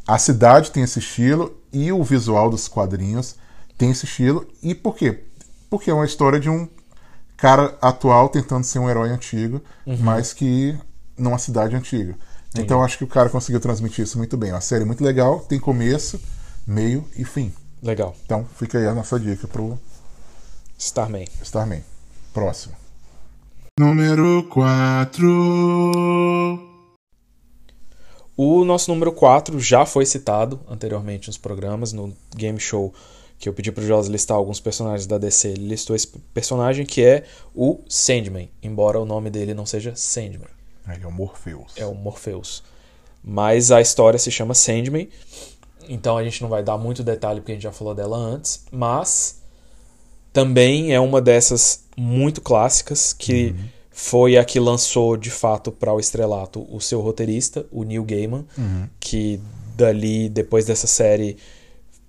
A 0.07 0.17
cidade 0.17 0.71
tem 0.71 0.85
esse 0.85 1.01
estilo 1.01 1.59
e 1.73 1.90
o 1.90 2.05
visual 2.05 2.49
dos 2.49 2.69
quadrinhos 2.69 3.35
tem 3.77 3.90
esse 3.90 4.05
estilo. 4.05 4.47
E 4.62 4.77
por 4.77 4.95
quê? 4.95 5.25
Porque 5.69 5.90
é 5.90 5.95
uma 5.95 6.05
história 6.05 6.38
de 6.38 6.49
um 6.49 6.69
cara 7.37 7.77
atual 7.83 8.29
tentando 8.29 8.62
ser 8.62 8.79
um 8.79 8.88
herói 8.88 9.11
antigo, 9.11 9.61
mas 9.99 10.33
que 10.33 10.79
numa 11.19 11.38
cidade 11.38 11.75
antiga. 11.75 12.14
Então 12.57 12.85
acho 12.85 12.97
que 12.97 13.03
o 13.03 13.09
cara 13.09 13.29
conseguiu 13.29 13.61
transmitir 13.61 14.05
isso 14.05 14.17
muito 14.19 14.37
bem. 14.37 14.51
É 14.51 14.55
uma 14.55 14.61
série 14.61 14.85
muito 14.85 15.03
legal, 15.03 15.40
tem 15.40 15.59
começo, 15.59 16.21
meio 16.66 17.09
e 17.16 17.24
fim. 17.24 17.53
Legal. 17.83 18.16
Então 18.24 18.44
fica 18.59 18.79
aí 18.79 18.87
a 18.87 18.94
nossa 18.94 19.18
dica 19.20 19.46
pro 19.46 19.79
Starman. 20.79 21.27
Starman. 21.42 21.83
Próximo. 22.33 22.74
Número 23.79 24.44
4. 24.50 25.27
O 28.37 28.64
nosso 28.64 28.90
número 28.90 29.12
4 29.12 29.61
já 29.61 29.87
foi 29.87 30.05
citado 30.07 30.61
anteriormente 30.68 31.29
nos 31.29 31.38
programas, 31.38 31.92
no 31.92 32.12
game 32.35 32.59
show 32.59 32.92
que 33.38 33.48
eu 33.48 33.53
pedi 33.53 33.70
pro 33.70 33.87
Joss 33.87 34.09
listar 34.09 34.37
alguns 34.37 34.59
personagens 34.59 35.07
da 35.07 35.18
DC. 35.18 35.48
Ele 35.48 35.68
listou 35.68 35.94
esse 35.94 36.07
personagem 36.33 36.87
que 36.87 37.05
é 37.05 37.24
o 37.55 37.81
Sandman, 37.88 38.50
embora 38.62 38.98
o 38.98 39.05
nome 39.05 39.31
dele 39.31 39.55
não 39.55 39.66
seja 39.66 39.94
Sandman, 39.94 40.48
Ele 40.88 41.05
é 41.05 41.07
o 41.07 41.12
Morpheus. 41.12 41.72
é 41.77 41.85
o 41.87 41.94
Morpheus. 41.94 42.62
Mas 43.22 43.70
a 43.70 43.81
história 43.81 44.18
se 44.18 44.31
chama 44.31 44.55
Sandman, 44.55 45.09
então 45.88 46.16
a 46.16 46.25
gente 46.25 46.42
não 46.42 46.49
vai 46.49 46.62
dar 46.62 46.79
muito 46.79 47.03
detalhe 47.03 47.40
porque 47.40 47.53
a 47.53 47.55
gente 47.55 47.64
já 47.64 47.73
falou 47.73 47.94
dela 47.94 48.16
antes, 48.16 48.64
mas 48.70 49.40
também 50.33 50.92
é 50.92 51.01
uma 51.01 51.20
dessas 51.20 51.85
muito 51.97 52.40
clássicas 52.40 53.12
que 53.12 53.55
foi 53.90 54.37
a 54.37 54.44
que 54.44 54.59
lançou 54.59 55.16
de 55.16 55.31
fato 55.31 55.70
para 55.70 55.92
o 55.92 56.01
estrelato 56.01 56.66
o 56.68 56.81
seu 56.81 57.01
roteirista, 57.01 57.64
o 57.70 57.85
Neil 57.85 58.03
Gaiman, 58.05 58.44
que 58.99 59.40
dali 59.77 60.29
depois 60.29 60.66
dessa 60.66 60.87
série 60.87 61.37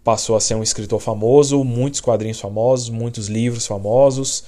passou 0.04 0.36
a 0.36 0.40
ser 0.40 0.56
um 0.56 0.64
escritor 0.64 1.00
famoso, 1.00 1.64
muitos 1.64 2.00
quadrinhos 2.00 2.40
famosos, 2.40 2.90
muitos 2.90 3.28
livros 3.28 3.66
famosos. 3.66 4.44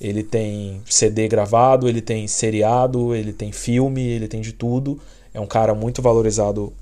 Ele 0.00 0.22
tem 0.22 0.82
CD 0.86 1.28
gravado, 1.28 1.88
ele 1.88 2.00
tem 2.00 2.26
seriado, 2.26 3.14
ele 3.14 3.32
tem 3.32 3.52
filme, 3.52 4.02
ele 4.02 4.26
tem 4.26 4.40
de 4.40 4.52
tudo. 4.52 4.98
É 5.32 5.40
um 5.40 5.46
cara 5.46 5.74
muito 5.74 6.02
valorizado 6.02 6.72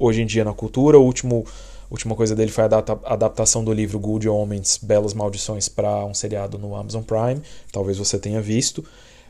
hoje 0.00 0.22
em 0.22 0.26
dia 0.26 0.44
na 0.44 0.52
cultura. 0.52 0.98
O 0.98 1.04
último 1.04 1.44
a 1.46 1.94
última 1.94 2.14
coisa 2.14 2.36
dele 2.36 2.52
foi 2.52 2.62
a 2.62 2.66
adapta- 2.66 3.00
adaptação 3.04 3.64
do 3.64 3.72
livro 3.72 3.98
Good 3.98 4.28
Omens, 4.28 4.78
Belas 4.80 5.12
Maldições 5.12 5.68
para 5.68 6.04
um 6.06 6.14
seriado 6.14 6.56
no 6.56 6.76
Amazon 6.76 7.02
Prime. 7.02 7.42
Talvez 7.72 7.98
você 7.98 8.16
tenha 8.16 8.40
visto. 8.40 8.84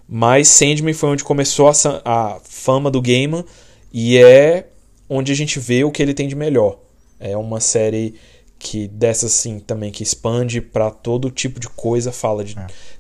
Mas 0.06 0.48
Sandman 0.48 0.92
foi 0.92 1.09
onde 1.09 1.24
começou 1.24 1.68
a, 1.68 1.72
a 2.04 2.40
fama 2.42 2.90
do 2.90 3.00
Gaiman 3.00 3.44
e 3.90 4.18
é 4.18 4.66
onde 5.09 5.33
a 5.33 5.35
gente 5.35 5.59
vê 5.59 5.85
o 5.85 5.90
que 5.90 6.02
ele 6.02 6.12
tem 6.12 6.28
de 6.28 6.35
melhor. 6.35 6.78
É 7.18 7.37
uma 7.37 7.61
série 7.61 8.14
que 8.59 8.87
dessas 8.88 9.33
assim 9.33 9.59
também 9.59 9.90
que 9.90 10.02
expande 10.02 10.61
para 10.61 10.90
todo 10.90 11.30
tipo 11.30 11.59
de 11.59 11.68
coisa, 11.68 12.12
fala 12.12 12.44
de 12.44 12.54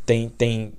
tem 0.06 0.28
tem 0.30 0.72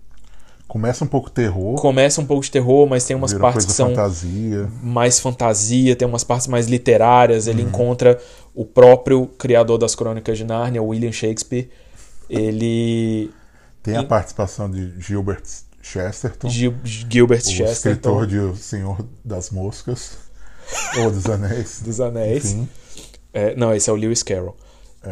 Começa 0.71 1.03
um 1.03 1.07
pouco 1.07 1.29
terror, 1.29 1.75
começa 1.75 2.21
um 2.21 2.25
pouco 2.25 2.45
de 2.45 2.49
terror, 2.49 2.87
mas 2.87 3.03
tem 3.03 3.13
umas 3.13 3.33
partes 3.33 3.65
que 3.65 3.73
são 3.73 3.89
fantasia. 3.89 4.69
mais 4.81 5.19
fantasia, 5.19 5.97
tem 5.97 6.07
umas 6.07 6.23
partes 6.23 6.47
mais 6.47 6.67
literárias. 6.67 7.45
Ele 7.45 7.61
encontra 7.61 8.17
o 8.55 8.63
próprio 8.63 9.27
criador 9.37 9.77
das 9.77 9.95
Crônicas 9.95 10.37
de 10.37 10.45
Nárnia, 10.45 10.81
William 10.81 11.11
Shakespeare. 11.11 11.69
Ele. 12.29 13.29
Tem 13.83 13.97
a 13.97 14.03
participação 14.05 14.71
de 14.71 14.93
Gilbert 14.97 15.43
Chesterton, 15.81 16.47
Gil- 16.49 16.75
Gilbert 16.85 17.41
o 17.41 17.49
Chesterton 17.49 17.71
escritor 17.71 18.27
de 18.27 18.37
O 18.39 18.55
Senhor 18.55 19.05
das 19.25 19.49
Moscas, 19.49 20.11
ou 21.03 21.11
dos 21.11 21.25
Anéis. 21.25 21.81
dos 21.83 21.99
Anéis. 21.99 22.55
É, 23.33 23.53
não, 23.55 23.73
esse 23.75 23.89
é 23.89 23.93
o 23.93 23.95
Lewis 23.97 24.23
Carroll. 24.23 24.55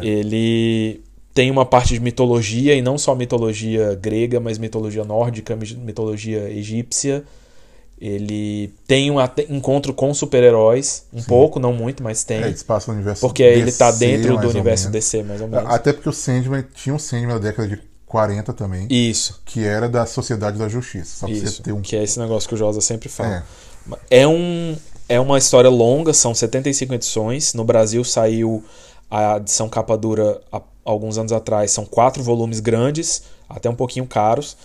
Ele 0.00 1.02
tem 1.40 1.50
uma 1.50 1.64
parte 1.64 1.94
de 1.94 2.00
mitologia, 2.00 2.74
e 2.74 2.82
não 2.82 2.98
só 2.98 3.14
mitologia 3.14 3.94
grega, 3.94 4.38
mas 4.38 4.58
mitologia 4.58 5.04
nórdica, 5.04 5.56
mi- 5.56 5.74
mitologia 5.74 6.50
egípcia. 6.50 7.24
Ele 7.98 8.74
tem 8.86 9.10
um 9.10 9.16
encontro 9.48 9.94
com 9.94 10.12
super-heróis, 10.12 11.04
um 11.10 11.22
pouco, 11.22 11.58
não 11.58 11.72
muito, 11.72 12.02
mas 12.02 12.24
tem. 12.24 12.42
é, 12.42 12.48
eles 12.48 12.62
passam 12.62 12.92
no 12.92 12.98
universo 13.00 13.22
porque 13.22 13.42
ele 13.42 13.72
tá 13.72 13.90
DC, 13.90 13.98
dentro 14.06 14.36
do 14.36 14.50
universo 14.50 14.84
menos. 14.90 14.92
DC, 14.92 15.22
mais 15.22 15.40
ou 15.40 15.48
menos. 15.48 15.70
Até 15.70 15.94
porque 15.94 16.10
o 16.10 16.12
Sandman 16.12 16.62
tinha 16.74 16.94
um 16.94 16.98
Sandman 16.98 17.28
na 17.28 17.38
década 17.38 17.66
de 17.66 17.80
40 18.04 18.52
também, 18.52 18.86
Isso. 18.90 19.40
que 19.46 19.64
era 19.64 19.88
da 19.88 20.04
Sociedade 20.04 20.58
da 20.58 20.68
Justiça. 20.68 21.20
Só 21.20 21.26
Isso, 21.26 21.46
você 21.56 21.62
ter 21.62 21.72
um. 21.72 21.80
que 21.80 21.96
é 21.96 22.02
esse 22.02 22.18
negócio 22.18 22.46
que 22.46 22.54
o 22.54 22.58
Josa 22.58 22.82
sempre 22.82 23.08
fala. 23.08 23.46
É. 24.10 24.26
um, 24.26 24.76
é 25.08 25.18
uma 25.18 25.38
história 25.38 25.70
longa, 25.70 26.12
são 26.12 26.34
75 26.34 26.92
edições. 26.92 27.54
No 27.54 27.64
Brasil 27.64 28.04
saiu 28.04 28.62
a 29.10 29.36
edição 29.36 29.68
capa 29.68 29.96
dura 29.96 30.40
há 30.52 30.62
alguns 30.84 31.18
anos 31.18 31.32
atrás. 31.32 31.70
São 31.70 31.84
quatro 31.84 32.22
volumes 32.22 32.60
grandes, 32.60 33.22
até 33.48 33.68
um 33.68 33.74
pouquinho 33.74 34.06
caros. 34.06 34.56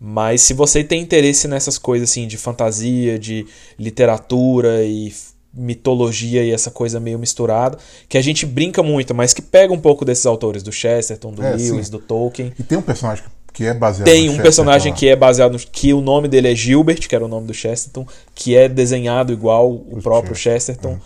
Mas 0.00 0.42
se 0.42 0.52
você 0.52 0.82
tem 0.82 1.00
interesse 1.00 1.46
nessas 1.46 1.78
coisas 1.78 2.10
assim 2.10 2.26
de 2.26 2.36
fantasia, 2.36 3.18
de 3.18 3.46
literatura 3.78 4.82
e 4.82 5.12
mitologia 5.54 6.42
e 6.42 6.50
essa 6.50 6.70
coisa 6.70 6.98
meio 6.98 7.18
misturada, 7.18 7.78
que 8.08 8.16
a 8.16 8.22
gente 8.22 8.46
brinca 8.46 8.82
muito, 8.82 9.14
mas 9.14 9.34
que 9.34 9.42
pega 9.42 9.72
um 9.72 9.78
pouco 9.78 10.04
desses 10.04 10.26
autores, 10.26 10.62
do 10.62 10.72
Chesterton, 10.72 11.32
do 11.32 11.44
É, 11.44 11.50
Lewis, 11.52 11.86
sim. 11.86 11.92
do 11.92 11.98
Tolkien. 11.98 12.52
E 12.58 12.62
tem 12.62 12.78
um 12.78 12.82
personagem 12.82 13.24
que 13.52 13.66
é 13.66 13.74
baseado 13.74 14.06
Tem 14.06 14.30
um 14.30 14.38
personagem 14.38 14.94
que 14.94 15.08
é 15.08 15.14
baseado 15.14 15.52
no. 15.52 15.58
que 15.58 15.92
o 15.92 16.00
nome 16.00 16.26
dele 16.26 16.50
é 16.50 16.54
Gilbert, 16.54 17.06
que 17.06 17.14
era 17.14 17.24
o 17.24 17.28
nome 17.28 17.46
do 17.46 17.54
Chesterton, 17.54 18.06
que 18.34 18.56
é 18.56 18.68
desenhado 18.68 19.32
igual 19.32 19.70
o, 19.70 20.00
próprio 20.02 20.34
Chesterton, 20.34 20.98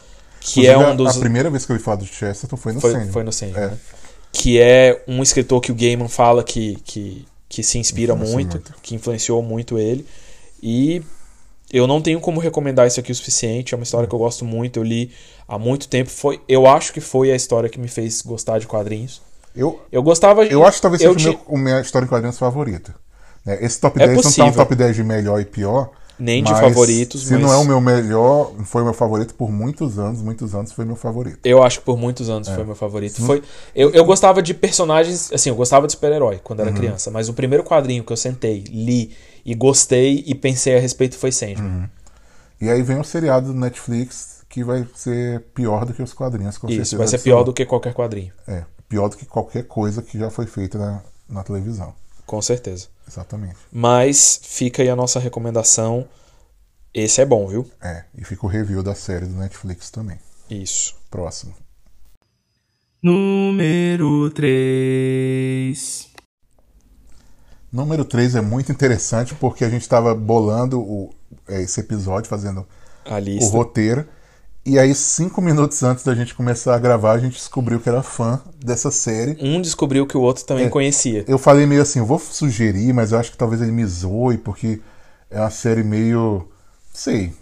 que 0.55 0.67
é 0.67 0.77
um 0.79 0.95
dos. 0.97 1.17
A 1.17 1.21
primeira 1.21 1.51
vez 1.51 1.65
que 1.67 1.73
eu 1.73 1.75
ouvi 1.75 1.85
falar 1.85 1.97
do 1.97 2.07
Chesterton 2.07 2.57
foi 2.57 2.73
no 2.73 2.81
Foi, 2.81 3.07
foi 3.07 3.23
no 3.25 3.31
É. 3.43 3.47
né? 3.69 3.79
Que 4.33 4.61
é 4.61 5.03
um 5.09 5.23
escritor 5.23 5.61
que 5.61 5.73
o 5.73 5.75
Gaiman 5.75 6.09
fala 6.09 6.45
que, 6.45 6.77
que, 6.85 7.27
que 7.49 7.63
se 7.63 7.79
inspira 7.79 8.15
muito, 8.15 8.33
muito. 8.57 8.75
que 8.83 8.95
influenciou 8.95 9.43
muito 9.43 9.79
ele. 9.79 10.07
E 10.63 11.03
eu 11.73 11.87
não 11.87 12.01
tenho 12.03 12.21
como 12.21 12.39
recomendar 12.41 12.87
isso 12.87 13.01
aqui 13.01 13.11
o 13.11 13.15
suficiente. 13.15 13.75
É 13.75 13.77
uma 13.77 13.83
história 13.85 14.07
que 14.09 14.15
eu 14.15 14.19
gosto 14.19 14.45
muito. 14.45 14.79
Eu 14.79 14.83
li 14.85 15.11
há 15.49 15.59
muito 15.59 15.89
tempo. 15.89 16.11
Foi, 16.11 16.41
eu 16.49 16.67
acho 16.67 16.93
que 16.93 17.01
foi 17.01 17.33
a 17.33 17.37
história 17.37 17.69
que 17.69 17.81
me 17.81 17.89
fez 17.89 18.23
gostar 18.23 18.59
de 18.59 18.67
quadrinhos. 18.67 19.23
Eu, 19.55 19.81
Eu 19.91 20.03
gostava. 20.03 20.45
eu 20.45 20.67
acho 20.67 20.77
que 20.79 20.83
talvez 20.83 21.01
seja 21.01 21.13
o 21.13 21.17
ti- 21.17 21.29
meu, 21.29 21.41
o 21.47 21.57
minha 21.57 21.81
história 21.81 22.05
em 22.05 22.09
quadrinhos 22.09 22.39
favorita. 22.39 22.95
Né, 23.45 23.59
Esse 23.65 23.81
top 23.81 24.01
É 24.03 24.07
10 24.07 24.17
não 24.23 24.33
tá 24.33 24.45
um 24.45 24.53
top 24.53 24.75
10 24.75 24.97
de 24.97 25.03
melhor 25.03 25.41
e 25.41 25.47
pior, 25.47 25.91
Nem 26.19 26.43
de 26.43 26.51
Mas 26.51 26.61
favoritos, 26.61 27.27
Se 27.27 27.33
mas 27.33 27.43
não 27.43 27.53
é 27.53 27.57
o 27.57 27.65
meu 27.65 27.81
melhor, 27.81 28.53
foi 28.65 28.81
o 28.83 28.85
meu 28.87 28.95
favorito 28.95 29.35
por 29.35 29.53
muitos 29.53 29.99
anos, 29.99 30.23
muitos 30.23 30.55
anos 30.55 30.73
foi 30.73 30.85
meu 30.85 30.97
favorito. 30.97 31.39
eu 31.45 31.63
acho 31.63 31.81
que 31.81 31.85
por 31.85 31.99
muitos 31.99 32.31
anos 32.31 32.49
foi 32.49 32.65
meu 32.65 32.75
favorito. 32.75 33.21
Foi, 33.23 33.43
eu, 33.75 33.91
eu 33.91 34.05
gostava 34.05 34.41
de 34.43 34.55
personagens, 34.55 35.31
assim, 35.33 35.51
eu 35.51 35.57
gostava 35.57 35.87
de 35.87 35.93
super-herói 35.93 36.41
quando 36.43 36.61
era 36.61 36.73
criança, 36.73 37.11
mas 37.11 37.29
o 37.29 37.35
primeiro 37.35 37.63
quadrinho 37.65 38.03
que 38.03 38.13
eu 38.13 38.17
sentei, 38.17 38.65
li 38.69 39.15
e 39.45 39.55
gostei 39.55 40.25
e 40.27 40.35
pensei 40.35 40.77
a 40.77 40.81
respeito 40.81 41.17
foi 41.19 41.31
Sandman. 41.31 41.91
E 42.61 42.71
aí 42.71 42.83
vem 42.83 42.99
o 42.99 43.05
seriado 43.05 43.53
do 43.53 43.59
Netflix 43.59 44.37
que 44.49 44.65
vai 44.65 44.87
ser 44.95 45.43
pior 45.55 45.85
do 45.85 45.93
que 45.93 46.03
os 46.03 46.15
quadrinhos, 46.15 46.57
com 46.57 46.67
Isso, 46.69 46.77
certeza 46.77 46.97
vai 46.97 47.07
ser 47.09 47.19
pior 47.19 47.43
do 47.43 47.53
que 47.53 47.67
qualquer 47.67 47.93
quadrinho, 47.93 48.33
É, 48.49 48.65
pior 48.89 49.09
do 49.09 49.17
que 49.17 49.27
qualquer 49.27 49.65
coisa 49.65 50.01
que 50.01 50.19
já 50.19 50.31
foi 50.31 50.47
feita 50.47 50.79
na, 50.79 51.03
na 51.29 51.43
televisão. 51.45 51.93
com 52.25 52.41
certeza. 52.41 52.87
Exatamente. 53.09 53.57
Mas 53.73 54.41
fica 54.43 54.83
aí 54.83 54.89
a 54.89 54.97
nossa 54.97 55.19
recomendação. 55.21 56.09
Esse 56.93 57.21
é 57.21 57.25
bom, 57.27 57.47
viu? 57.47 57.71
É, 57.81 58.05
e 58.17 58.25
fica 58.25 58.45
o 58.47 58.49
review 58.49 58.83
da 58.83 58.95
série 58.95 59.27
do 59.27 59.35
Netflix 59.37 59.91
também. 59.91 60.19
Isso. 60.51 60.95
Próximo. 61.11 61.55
Número 63.03 64.31
3. 64.31 66.09
Número 67.71 68.05
3 68.05 68.35
é 68.37 68.41
muito 68.41 68.73
interessante 68.73 69.35
porque 69.35 69.65
a 69.65 69.69
gente 69.69 69.83
estava 69.83 70.15
bolando 70.15 70.81
o- 70.81 71.15
é, 71.47 71.61
esse 71.63 71.81
episódio, 71.81 72.29
fazendo 72.29 72.67
A 73.05 73.19
o 73.19 73.47
roteiro. 73.49 74.09
E 74.69 74.81
aí, 74.81 74.93
cinco 74.97 75.41
minutos 75.41 75.81
antes 75.85 76.03
da 76.03 76.13
gente 76.13 76.35
começar 76.35 76.75
a 76.75 76.79
gravar, 76.79 77.13
a 77.13 77.19
gente 77.19 77.35
descobriu 77.35 77.79
que 77.79 77.89
era 77.89 78.03
fã 78.03 78.41
dessa 78.63 78.91
série. 78.91 79.37
Um 79.41 79.63
descobriu 79.63 80.05
que 80.09 80.17
o 80.17 80.21
outro 80.21 80.45
também 80.45 80.67
É. 80.67 80.69
conhecia. 80.69 81.25
Eu 81.29 81.39
falei 81.39 81.67
meio 81.67 81.83
assim, 81.83 82.01
vou 82.03 82.19
sugerir, 82.19 82.93
mas 82.93 83.13
eu 83.13 83.19
acho 83.19 83.31
que 83.31 83.39
talvez 83.39 83.63
ele 83.63 83.71
me 83.71 83.87
zoe, 83.87 84.37
porque 84.39 84.81
é 85.31 85.39
uma 85.39 85.51
série 85.51 85.85
meio. 85.85 86.49
sei. 86.93 87.33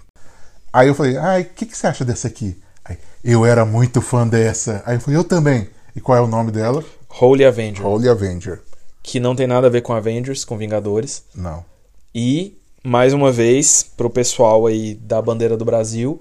Aí 0.71 0.89
eu 0.89 0.95
falei, 0.95 1.17
ai, 1.17 1.43
o 1.43 1.45
que, 1.47 1.65
que 1.65 1.75
você 1.77 1.87
acha 1.87 2.05
dessa 2.05 2.29
aqui? 2.29 2.61
Aí, 2.85 2.99
eu 3.25 3.47
era 3.47 3.65
muito 3.65 4.03
fã 4.03 4.29
dessa. 4.29 4.83
Aí 4.85 4.97
eu 4.97 5.01
falei, 5.01 5.19
eu 5.19 5.25
também. 5.25 5.69
E 5.97 6.01
qual 6.01 6.19
é 6.19 6.21
o 6.21 6.27
nome 6.27 6.51
dela? 6.51 6.85
Holy 7.09 7.45
Avenger. 7.45 7.87
Holy 7.87 8.09
Avenger. 8.09 8.61
Que 9.03 9.19
não 9.19 9.35
tem 9.35 9.47
nada 9.47 9.69
a 9.69 9.71
ver 9.71 9.81
com 9.81 9.95
Avengers, 9.95 10.45
com 10.45 10.59
Vingadores. 10.59 11.23
Não. 11.35 11.65
E, 12.15 12.59
mais 12.83 13.15
uma 13.15 13.33
vez, 13.33 13.83
pro 13.97 14.11
pessoal 14.11 14.67
aí 14.67 14.95
da 14.95 15.23
bandeira 15.23 15.57
do 15.57 15.65
Brasil, 15.65 16.21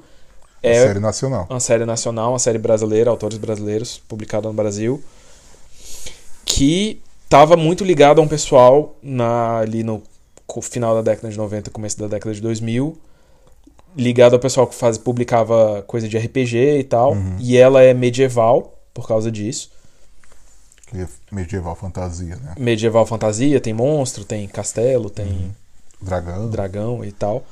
é 0.64 0.88
Série 0.88 1.00
nacional. 1.00 1.46
uma 1.50 1.60
série 1.60 1.86
nacional, 1.86 2.32
uma 2.32 2.40
série 2.40 2.58
brasileira, 2.58 3.10
autores 3.10 3.38
brasileiros, 3.38 4.02
publicada 4.08 4.48
no 4.48 4.54
Brasil, 4.54 5.04
que 6.46 7.02
tava 7.30 7.58
muito 7.58 7.84
ligado 7.84 8.20
a 8.20 8.24
um 8.24 8.28
pessoal 8.28 8.96
na, 9.04 9.60
ali 9.60 9.84
no 9.84 10.02
final 10.62 10.96
da 10.96 11.02
década 11.02 11.30
de 11.30 11.38
90, 11.38 11.70
começo 11.72 12.00
da 12.00 12.08
década 12.08 12.34
de 12.34 12.42
2000, 12.42 12.98
ligado 13.98 14.34
ao 14.34 14.40
pessoal 14.40 14.66
que 14.66 14.76
faz, 14.76 14.98
publicava 14.98 15.84
coisa 15.88 16.08
de 16.08 16.18
RPG 16.18 16.80
e 16.80 16.84
tal, 16.84 17.16
e 17.40 17.58
ela 17.58 17.82
é 17.82 17.94
medieval 17.94 18.80
por 18.94 19.08
causa 19.08 19.32
disso. 19.32 19.72
É 20.96 21.08
medieval 21.32 21.76
fantasia, 21.76 22.36
né? 22.36 22.54
Medieval 22.58 23.06
fantasia, 23.06 23.60
tem 23.60 23.74
monstro, 23.74 24.24
tem 24.24 24.48
castelo, 24.48 25.10
tem 25.10 25.54
Dragão. 26.00 26.50
dragão 26.50 27.06
e 27.06 27.12
tal. 27.12 27.44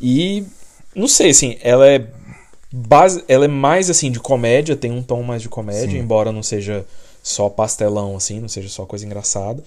E 0.00 0.46
não 0.94 1.08
sei, 1.08 1.30
assim, 1.30 1.56
ela 1.60 1.88
é 1.88 2.06
base, 2.76 3.24
ela 3.28 3.44
é 3.44 3.48
mais 3.48 3.88
assim 3.88 4.10
de 4.10 4.18
comédia, 4.18 4.74
tem 4.76 4.90
um 4.90 5.02
tom 5.02 5.22
mais 5.22 5.40
de 5.40 5.48
comédia, 5.48 5.90
Sim. 5.92 5.98
embora 5.98 6.32
não 6.32 6.42
seja 6.42 6.84
só 7.22 7.48
pastelão 7.48 8.16
assim, 8.16 8.40
não 8.40 8.48
seja 8.48 8.68
só 8.68 8.84
coisa 8.84 9.06
engraçada. 9.06 9.62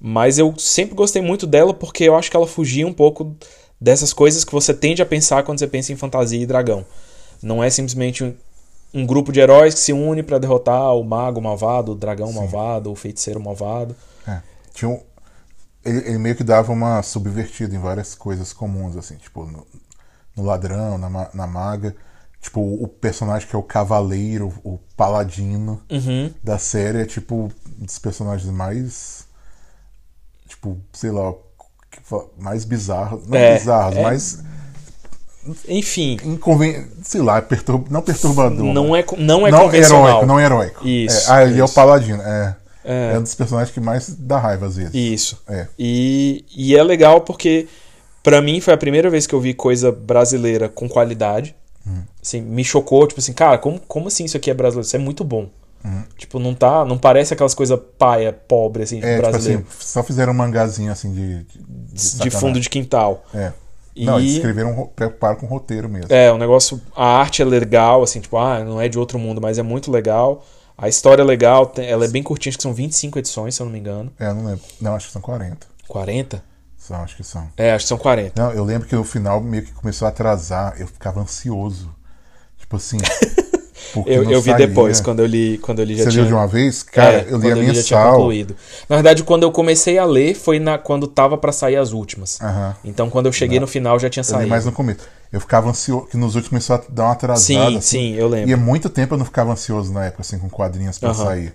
Mas 0.00 0.38
eu 0.38 0.54
sempre 0.58 0.94
gostei 0.94 1.22
muito 1.22 1.46
dela 1.46 1.72
porque 1.72 2.04
eu 2.04 2.14
acho 2.14 2.30
que 2.30 2.36
ela 2.36 2.46
fugia 2.46 2.86
um 2.86 2.92
pouco 2.92 3.34
dessas 3.80 4.12
coisas 4.12 4.44
que 4.44 4.52
você 4.52 4.74
tende 4.74 5.00
a 5.00 5.06
pensar 5.06 5.42
quando 5.44 5.58
você 5.58 5.66
pensa 5.66 5.92
em 5.92 5.96
fantasia 5.96 6.40
e 6.42 6.46
dragão. 6.46 6.84
Não 7.42 7.62
é 7.64 7.70
simplesmente 7.70 8.22
um, 8.22 8.34
um 8.92 9.06
grupo 9.06 9.32
de 9.32 9.40
heróis 9.40 9.74
que 9.74 9.80
se 9.80 9.92
une 9.92 10.22
pra 10.22 10.38
derrotar 10.38 10.94
o 10.94 11.02
mago 11.02 11.40
malvado, 11.40 11.92
o 11.92 11.94
dragão 11.94 12.32
malvado, 12.32 12.90
o 12.92 12.94
feiticeiro 12.94 13.40
malvado. 13.40 13.96
É. 14.26 14.40
Tinha 14.74 14.90
um- 14.90 15.00
ele, 15.84 15.98
ele 16.08 16.18
meio 16.18 16.34
que 16.36 16.44
dava 16.44 16.72
uma 16.72 17.02
subvertida 17.02 17.74
em 17.74 17.78
várias 17.78 18.14
coisas 18.14 18.52
comuns, 18.52 18.96
assim, 18.96 19.16
tipo, 19.16 19.44
no, 19.46 19.66
no 20.36 20.44
ladrão, 20.44 20.98
na, 20.98 21.28
na 21.32 21.46
maga. 21.46 21.94
Tipo, 22.40 22.60
o 22.60 22.86
personagem 22.86 23.48
que 23.48 23.56
é 23.56 23.58
o 23.58 23.62
cavaleiro, 23.62 24.52
o 24.62 24.78
paladino 24.96 25.80
Uhum. 25.90 26.30
da 26.42 26.58
série 26.58 26.98
é 27.02 27.06
tipo 27.06 27.50
um 27.80 27.84
dos 27.86 27.98
personagens 27.98 28.50
mais. 28.52 29.26
Tipo, 30.46 30.78
sei 30.92 31.10
lá, 31.10 31.32
mais 32.38 32.64
bizarros. 32.64 33.26
Não 33.26 33.38
É, 33.38 33.54
bizarros, 33.58 33.96
é- 33.96 34.02
mais. 34.02 34.44
Enfim, 35.68 36.18
Inconven... 36.24 36.86
Sei 37.02 37.20
lá, 37.20 37.40
pertur... 37.42 37.84
não 37.90 38.00
perturbador. 38.00 38.64
não 38.64 38.96
é, 38.96 39.04
não 39.18 39.46
é 39.46 39.50
não 39.50 39.60
convencional. 39.62 40.06
heróico, 40.08 40.26
não 40.26 40.40
heróico. 40.40 40.86
Isso, 40.88 41.30
É, 41.30 41.34
ah, 41.34 41.44
ele 41.44 41.60
é 41.60 41.64
o 41.64 41.68
paladino. 41.68 42.22
É. 42.22 42.56
É. 42.82 43.12
É 43.14 43.18
um 43.18 43.22
dos 43.22 43.34
personagens 43.34 43.72
que 43.72 43.80
mais 43.80 44.08
dá 44.14 44.38
raiva 44.38 44.66
às 44.66 44.76
vezes. 44.76 44.94
Isso. 44.94 45.42
É. 45.48 45.66
E, 45.78 46.44
e 46.54 46.74
é 46.76 46.82
legal 46.82 47.20
porque, 47.22 47.66
pra 48.24 48.42
mim, 48.42 48.60
foi 48.60 48.74
a 48.74 48.76
primeira 48.76 49.08
vez 49.08 49.24
que 49.28 49.34
eu 49.36 49.40
vi 49.40 49.54
coisa 49.54 49.92
brasileira 49.92 50.68
com 50.68 50.88
qualidade. 50.88 51.54
Hum. 51.86 52.02
Assim, 52.20 52.40
me 52.40 52.64
chocou, 52.64 53.06
tipo 53.06 53.20
assim, 53.20 53.32
cara, 53.32 53.58
como, 53.58 53.78
como 53.86 54.08
assim 54.08 54.24
isso 54.24 54.36
aqui 54.36 54.50
é 54.50 54.54
brasileiro? 54.54 54.86
Isso 54.86 54.96
é 54.96 54.98
muito 54.98 55.22
bom. 55.22 55.48
Hum. 55.84 56.02
Tipo, 56.16 56.38
não 56.38 56.54
tá. 56.54 56.82
Não 56.84 56.96
parece 56.98 57.34
aquelas 57.34 57.54
coisas 57.54 57.78
paia, 57.98 58.32
pobre, 58.32 58.82
assim, 58.82 58.98
É, 59.02 59.16
tipo 59.16 59.28
brasileiro. 59.30 59.64
assim, 59.68 59.78
só 59.86 60.02
fizeram 60.02 60.32
um 60.32 60.36
mangazinho 60.36 60.90
assim 60.90 61.12
de. 61.12 61.44
De, 61.92 62.18
de 62.18 62.30
fundo 62.30 62.58
de 62.58 62.68
quintal. 62.70 63.24
É. 63.34 63.52
E- 63.94 64.06
Não, 64.06 64.18
eles 64.18 64.32
escreveram, 64.32 64.70
um 64.70 64.74
ro- 64.74 64.88
preocuparam 64.96 65.36
com 65.36 65.46
roteiro 65.46 65.88
mesmo. 65.88 66.12
É, 66.12 66.32
o 66.32 66.38
negócio. 66.38 66.80
A 66.96 67.06
arte 67.18 67.42
é 67.42 67.44
legal, 67.44 68.02
assim, 68.02 68.18
tipo, 68.18 68.36
ah, 68.38 68.64
não 68.64 68.80
é 68.80 68.88
de 68.88 68.98
outro 68.98 69.18
mundo, 69.18 69.40
mas 69.40 69.58
é 69.58 69.62
muito 69.62 69.92
legal. 69.92 70.44
A 70.76 70.88
história 70.88 71.22
é 71.22 71.24
legal, 71.24 71.70
ela 71.76 72.04
é 72.06 72.08
bem 72.08 72.22
curtinha, 72.22 72.50
acho 72.50 72.56
que 72.58 72.62
são 72.62 72.74
25 72.74 73.18
edições, 73.20 73.54
se 73.54 73.60
eu 73.62 73.66
não 73.66 73.72
me 73.72 73.78
engano. 73.78 74.10
É, 74.18 74.32
não 74.32 74.46
lembro. 74.46 74.60
Não, 74.80 74.96
acho 74.96 75.06
que 75.06 75.12
são 75.12 75.22
40. 75.22 75.66
40? 75.86 76.42
São, 76.86 76.96
acho 77.02 77.16
que 77.16 77.24
são. 77.24 77.48
É, 77.56 77.72
acho 77.72 77.84
que 77.86 77.88
são 77.88 77.96
40. 77.98 78.40
Não, 78.42 78.52
eu 78.52 78.62
lembro 78.62 78.86
que 78.86 78.94
no 78.94 79.04
final 79.04 79.40
meio 79.40 79.62
que 79.64 79.72
começou 79.72 80.04
a 80.06 80.10
atrasar, 80.10 80.74
eu 80.78 80.86
ficava 80.86 81.20
ansioso. 81.20 81.90
Tipo 82.58 82.76
assim. 82.76 82.98
Eu, 84.06 84.24
não 84.24 84.32
eu 84.32 84.40
vi 84.42 84.50
saía. 84.50 84.66
depois, 84.66 85.00
quando 85.00 85.20
eu 85.20 85.26
li, 85.26 85.56
quando 85.58 85.78
eu 85.78 85.84
li 85.84 85.94
já 85.96 86.04
Você 86.04 86.10
tinha... 86.10 86.22
leu 86.22 86.28
de 86.28 86.34
uma 86.34 86.48
vez? 86.48 86.82
Cara, 86.82 87.18
É, 87.18 87.26
eu 87.32 87.38
li 87.38 87.46
a 87.46 87.50
já 87.50 87.60
tinha 87.60 87.72
mensal. 87.74 88.16
concluído. 88.16 88.56
Na 88.88 88.96
verdade, 88.96 89.22
quando 89.22 89.44
eu 89.44 89.52
comecei 89.52 89.98
a 89.98 90.04
ler 90.04 90.34
foi 90.34 90.58
na, 90.58 90.78
quando 90.78 91.06
tava 91.06 91.38
pra 91.38 91.52
sair 91.52 91.76
as 91.76 91.92
últimas. 91.92 92.40
Então, 92.84 93.08
quando 93.08 93.26
eu 93.26 93.32
cheguei 93.32 93.60
no 93.60 93.68
final, 93.68 93.96
já 94.00 94.10
tinha 94.10 94.22
Eu 94.22 94.24
saído. 94.24 94.48
mais 94.48 94.64
no 94.64 94.72
começo. 94.72 95.00
Eu 95.32 95.40
ficava 95.40 95.68
ansioso, 95.70 96.06
que 96.06 96.16
nos 96.16 96.34
últimos 96.34 96.48
começou 96.66 96.74
a 96.76 96.82
dar 96.88 97.04
uma 97.04 97.12
atrasada. 97.12 97.44
Sim, 97.44 97.76
assim. 97.76 97.80
sim, 97.80 98.14
eu 98.14 98.26
lembro. 98.26 98.50
E 98.50 98.54
há 98.54 98.56
muito 98.56 98.88
tempo 98.90 99.14
eu 99.14 99.18
não 99.18 99.24
ficava 99.26 99.52
ansioso 99.52 99.92
na 99.92 100.06
época, 100.06 100.22
assim, 100.22 100.38
com 100.40 100.48
quadrinhos 100.50 100.98
pra 100.98 101.10
Aham. 101.10 101.24
sair. 101.26 101.54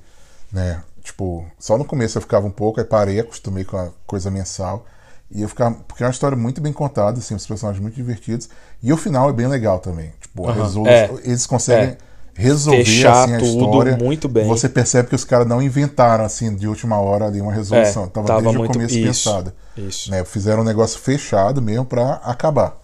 Né? 0.51 0.81
Tipo, 1.03 1.45
só 1.59 1.77
no 1.77 1.83
começo 1.83 2.17
eu 2.17 2.21
ficava 2.21 2.47
um 2.47 2.51
pouco, 2.51 2.79
aí 2.79 2.85
parei, 2.85 3.19
acostumei 3.19 3.65
com 3.65 3.75
a 3.75 3.89
coisa 4.07 4.31
mensal. 4.31 4.85
E 5.31 5.41
eu 5.41 5.49
ficava. 5.49 5.75
Porque 5.87 6.03
é 6.03 6.05
uma 6.07 6.11
história 6.11 6.35
muito 6.37 6.59
bem 6.59 6.73
contada, 6.73 7.19
assim, 7.19 7.35
os 7.35 7.45
personagens 7.45 7.81
muito 7.81 7.95
divertidos. 7.95 8.49
E 8.81 8.91
o 8.91 8.97
final 8.97 9.29
é 9.29 9.33
bem 9.33 9.47
legal 9.47 9.79
também. 9.79 10.11
Tipo, 10.19 10.49
resolu- 10.51 10.87
É. 10.87 11.09
eles 11.23 11.45
conseguem 11.45 11.89
É. 11.89 11.97
resolver 12.33 12.83
Fechar 12.85 13.23
assim, 13.25 13.35
a 13.35 13.39
tudo 13.39 13.65
história. 13.65 13.97
muito 13.97 14.27
bem. 14.27 14.47
Você 14.47 14.67
percebe 14.67 15.09
que 15.09 15.15
os 15.15 15.23
caras 15.23 15.45
não 15.47 15.61
inventaram, 15.61 16.23
assim, 16.25 16.55
de 16.55 16.67
última 16.67 16.99
hora 16.99 17.25
ali 17.25 17.41
uma 17.41 17.53
resolução. 17.53 18.05
É, 18.05 18.07
tava, 18.07 18.27
tava 18.27 18.41
desde 18.41 18.57
muito- 18.57 18.71
o 18.71 18.73
começo 18.73 18.95
isso, 18.97 19.29
pensado. 19.29 19.53
isso. 19.77 20.09
Né? 20.09 20.23
Fizeram 20.25 20.61
um 20.61 20.65
negócio 20.65 20.99
fechado 20.99 21.61
mesmo 21.61 21.85
pra 21.85 22.13
acabar. 22.23 22.77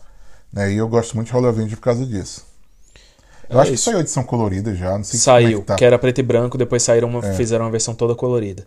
Né? 0.53 0.71
E 0.73 0.77
eu 0.77 0.87
gosto 0.87 1.15
muito 1.15 1.27
de 1.27 1.33
Hollow 1.33 1.49
Avenger 1.49 1.77
por 1.77 1.83
causa 1.83 2.05
disso. 2.05 2.45
Eu 3.49 3.57
É 3.59 3.61
acho 3.61 3.71
que 3.71 3.75
isso. 3.75 3.85
saiu 3.85 3.97
a 3.97 4.01
edição 4.01 4.23
colorida 4.23 4.73
já, 4.75 4.97
não 4.97 5.03
sei 5.03 5.19
como 5.19 5.23
Saiu, 5.23 5.57
é 5.57 5.61
que 5.61 5.67
tá. 5.67 5.75
que 5.75 5.85
era 5.85 5.99
preto 5.99 6.19
e 6.19 6.23
branco, 6.23 6.57
depois 6.57 6.81
saíram 6.83 7.07
uma, 7.07 7.23
É. 7.25 7.33
fizeram 7.33 7.65
uma 7.65 7.71
versão 7.71 7.93
toda 7.93 8.15
colorida. 8.15 8.65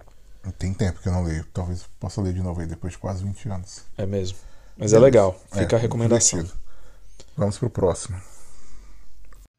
Tem 0.59 0.72
tempo 0.72 1.01
que 1.01 1.09
eu 1.09 1.12
não 1.12 1.24
leio. 1.24 1.44
Talvez 1.53 1.85
possa 2.01 2.20
ler 2.20 2.33
de 2.33 2.42
novo 2.42 2.61
aí 2.61 2.66
depois 2.66 2.92
de 2.94 2.98
quase 2.98 3.22
20 3.24 3.48
anos. 3.48 3.83
É 3.96 4.07
mesmo. 4.07 4.38
Mas 4.77 4.92
é 4.92 4.98
legal. 4.98 5.38
É, 5.53 5.61
Fica 5.61 5.77
a 5.77 5.79
recomendação. 5.79 6.38
divertido. 6.38 6.61
Vamos 7.37 7.59
pro 7.59 7.68
próximo. 7.70 8.20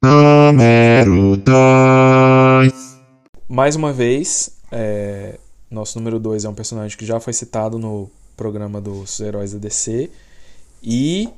Número 0.03 1.37
2. 1.37 2.99
Mais 3.47 3.75
uma 3.75 3.91
vez, 3.91 4.51
é, 4.71 5.37
nosso 5.69 5.97
número 5.99 6.19
2 6.19 6.45
é 6.45 6.49
um 6.49 6.53
personagem 6.53 6.97
que 6.97 7.05
já 7.05 7.19
foi 7.19 7.33
citado 7.33 7.77
no 7.77 8.09
programa 8.37 8.79
dos 8.79 9.19
Heróis 9.19 9.51
da 9.51 9.59
DC. 9.59 10.09
E 10.81 11.29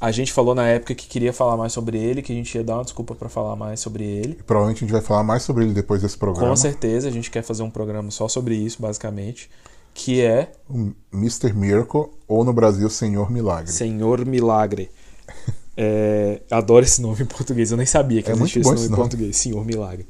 a 0.00 0.10
gente 0.10 0.32
falou 0.32 0.54
na 0.54 0.66
época 0.66 0.94
que 0.94 1.06
queria 1.06 1.32
falar 1.32 1.56
mais 1.56 1.72
sobre 1.72 1.98
ele, 1.98 2.20
que 2.22 2.32
a 2.32 2.34
gente 2.36 2.54
ia 2.54 2.62
dar 2.64 2.76
uma 2.76 2.84
desculpa 2.84 3.14
pra 3.14 3.28
falar 3.28 3.56
mais 3.56 3.80
sobre 3.80 4.04
ele. 4.04 4.36
E 4.38 4.42
provavelmente 4.42 4.78
a 4.78 4.80
gente 4.86 4.92
vai 4.92 5.00
falar 5.00 5.22
mais 5.22 5.42
sobre 5.42 5.64
ele 5.64 5.72
depois 5.72 6.02
desse 6.02 6.18
programa. 6.18 6.48
Com 6.48 6.56
certeza, 6.56 7.08
a 7.08 7.10
gente 7.10 7.30
quer 7.30 7.42
fazer 7.42 7.62
um 7.62 7.70
programa 7.70 8.10
só 8.10 8.28
sobre 8.28 8.54
isso, 8.54 8.80
basicamente. 8.82 9.48
Que 9.94 10.20
é 10.22 10.50
O 10.68 10.92
Mr. 11.12 11.52
Miracle, 11.52 12.06
ou 12.26 12.44
no 12.44 12.52
Brasil, 12.52 12.90
Senhor 12.90 13.30
Milagre. 13.30 13.70
Senhor 13.72 14.24
Milagre. 14.26 14.90
É, 15.76 16.40
adoro 16.52 16.84
esse 16.84 17.02
nome 17.02 17.22
em 17.22 17.26
português. 17.26 17.72
Eu 17.72 17.76
nem 17.76 17.84
sabia 17.84 18.22
que 18.22 18.30
É 18.30 18.32
existia 18.32 18.60
esse 18.60 18.68
nome 18.68 18.78
esse 18.78 18.86
em 18.86 18.90
nome. 18.90 19.02
português. 19.02 19.36
Senhor 19.36 19.64
Milagre. 19.64 20.06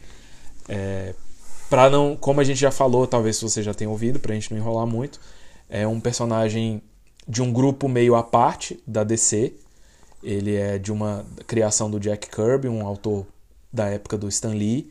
É, 0.68 1.14
pra 1.70 1.89
não, 1.89 2.16
como 2.16 2.39
a 2.39 2.45
gente 2.45 2.61
já 2.61 2.70
falou, 2.70 3.07
talvez 3.07 3.41
você 3.41 3.62
já 3.62 3.72
tenha 3.72 3.89
ouvido, 3.89 4.18
pra 4.18 4.35
gente 4.35 4.51
não 4.53 4.59
enrolar 4.59 4.87
muito, 4.87 5.18
é 5.70 5.87
um 5.87 5.99
personagem 6.01 6.82
de 7.26 7.41
um 7.41 7.51
grupo 7.51 7.89
meio 7.89 8.14
à 8.14 8.22
parte 8.22 8.78
da 8.87 9.03
DC. 9.05 9.55
Ele 10.24 10.56
é 10.56 10.78
de 10.78 10.90
uma 10.90 11.24
criação 11.46 11.90
do 11.90 12.00
Jack 12.00 12.28
Kirby, 12.28 12.68
um 12.68 12.86
autor 12.86 13.26
da 13.72 13.86
época 13.86 14.16
do 14.16 14.28
Stan 14.28 14.54
Lee, 14.54 14.90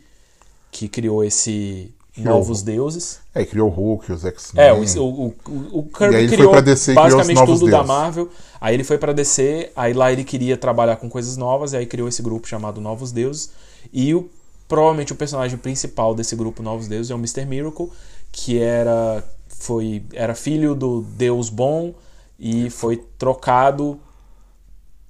que 0.71 0.87
criou 0.87 1.23
esse 1.23 1.93
Novos 2.15 2.61
Deuses. 2.61 3.19
É, 3.33 3.43
criou 3.43 3.69
o 3.69 3.71
Hulk, 3.71 4.11
os 4.11 4.23
X-Men. 4.23 4.63
É, 4.63 4.71
o, 4.71 4.83
o, 5.01 5.35
o, 5.71 5.83
Kirby 5.83 6.13
E 6.13 6.17
aí 6.17 6.23
ele 6.23 6.27
foi 6.27 6.37
criou 6.37 6.51
pra 6.51 6.61
DC 6.61 6.91
criou 6.91 7.03
basicamente 7.03 7.37
Novos 7.37 7.59
tudo 7.59 7.71
da. 7.71 7.83
Marvel. 7.83 8.29
Aí 8.61 8.75
ele 8.75 8.83
foi 8.83 8.97
pra 8.99 9.13
DC, 9.13 9.71
aí 9.75 9.93
lá 9.93 10.11
ele 10.11 10.23
queria 10.23 10.55
trabalhar 10.55 10.97
com 10.97 11.09
coisas 11.09 11.35
novas, 11.37 11.73
e 11.73 11.77
aí 11.77 11.85
criou 11.87 12.07
esse 12.07 12.21
grupo 12.21 12.47
chamado 12.47 12.79
Novos 12.79 13.11
Deuses. 13.11 13.51
E 13.91 14.13
o, 14.13 14.29
provavelmente 14.67 15.11
o 15.11 15.15
personagem 15.15 15.57
principal 15.57 16.13
desse 16.13 16.35
grupo 16.35 16.61
Novos 16.61 16.87
Deuses 16.87 17.09
é 17.09 17.15
o 17.15 17.17
Mr. 17.17 17.45
Miracle, 17.45 17.89
que 18.31 18.59
era, 18.59 19.23
foi, 19.47 20.03
era 20.13 20.35
filho 20.35 20.75
do 20.75 21.01
Deus 21.01 21.49
Bom 21.49 21.95
e 22.39 22.69
foi 22.69 22.97
trocado 23.17 23.99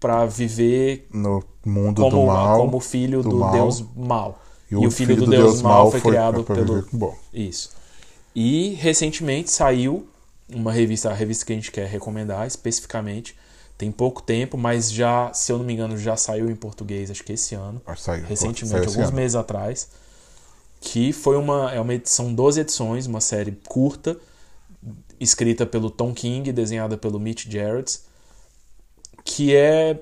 pra 0.04 0.26
viver 0.26 1.08
No 1.14 1.42
mundo 1.66 2.02
como, 2.02 2.22
do 2.22 2.28
mal. 2.28 2.58
como 2.60 2.80
filho 2.82 3.24
do, 3.24 3.38
mal. 3.38 3.52
Deus 3.54 3.84
Mal. 3.96 4.38
E 4.70 4.76
E, 4.76 4.86
o 4.86 4.92
filho, 4.92 5.16
do, 5.16 5.26
Deus, 5.28 5.62
Mal 5.62 5.90
foi, 5.90 6.02
criado 6.02 6.44
pra 6.44 6.56
pelo. 6.56 6.86
bom. 6.92 7.16
Isso. 7.34 7.70
E 8.36 8.74
recentemente 8.82 9.50
saiu 9.50 10.06
uma 10.54 10.74
revista, 10.74 11.10
a 11.10 11.14
revista 11.14 11.46
que 11.46 11.54
a 11.54 11.56
gente 11.56 11.72
quer 11.72 11.88
recomendar 11.88 12.46
especificamente. 12.46 13.34
Tem 13.78 13.92
pouco 13.92 14.22
tempo, 14.22 14.58
mas 14.58 14.92
já, 14.92 15.32
se 15.34 15.52
eu 15.52 15.58
não 15.58 15.66
me 15.66 15.74
engano, 15.74 15.98
já 15.98 16.16
saiu 16.18 16.50
em 16.50 16.56
português, 16.56 17.10
acho 17.10 17.24
que 17.24 17.34
esse 17.34 17.56
ano. 17.56 17.82
Que 17.86 18.00
saiu. 18.02 18.26
Recentemente, 18.26 18.70
Saiu 18.70 18.90
alguns 18.90 19.08
ano. 19.08 19.16
meses 19.16 19.36
atrás. 19.36 19.90
Que 20.82 21.14
foi 21.14 21.38
uma. 21.38 21.72
É 21.72 21.80
uma 21.80 21.94
edição, 21.94 22.34
12 22.34 22.60
edições, 22.60 23.08
uma 23.08 23.22
série 23.22 23.54
curta, 23.68 24.18
escrita 25.20 25.66
pelo 25.66 25.90
Tom 25.90 26.14
King, 26.14 26.52
desenhada 26.52 26.98
pelo 26.98 27.20
Mitch 27.20 27.48
Gerrits, 27.50 28.04
que 29.36 29.56
é 29.56 30.00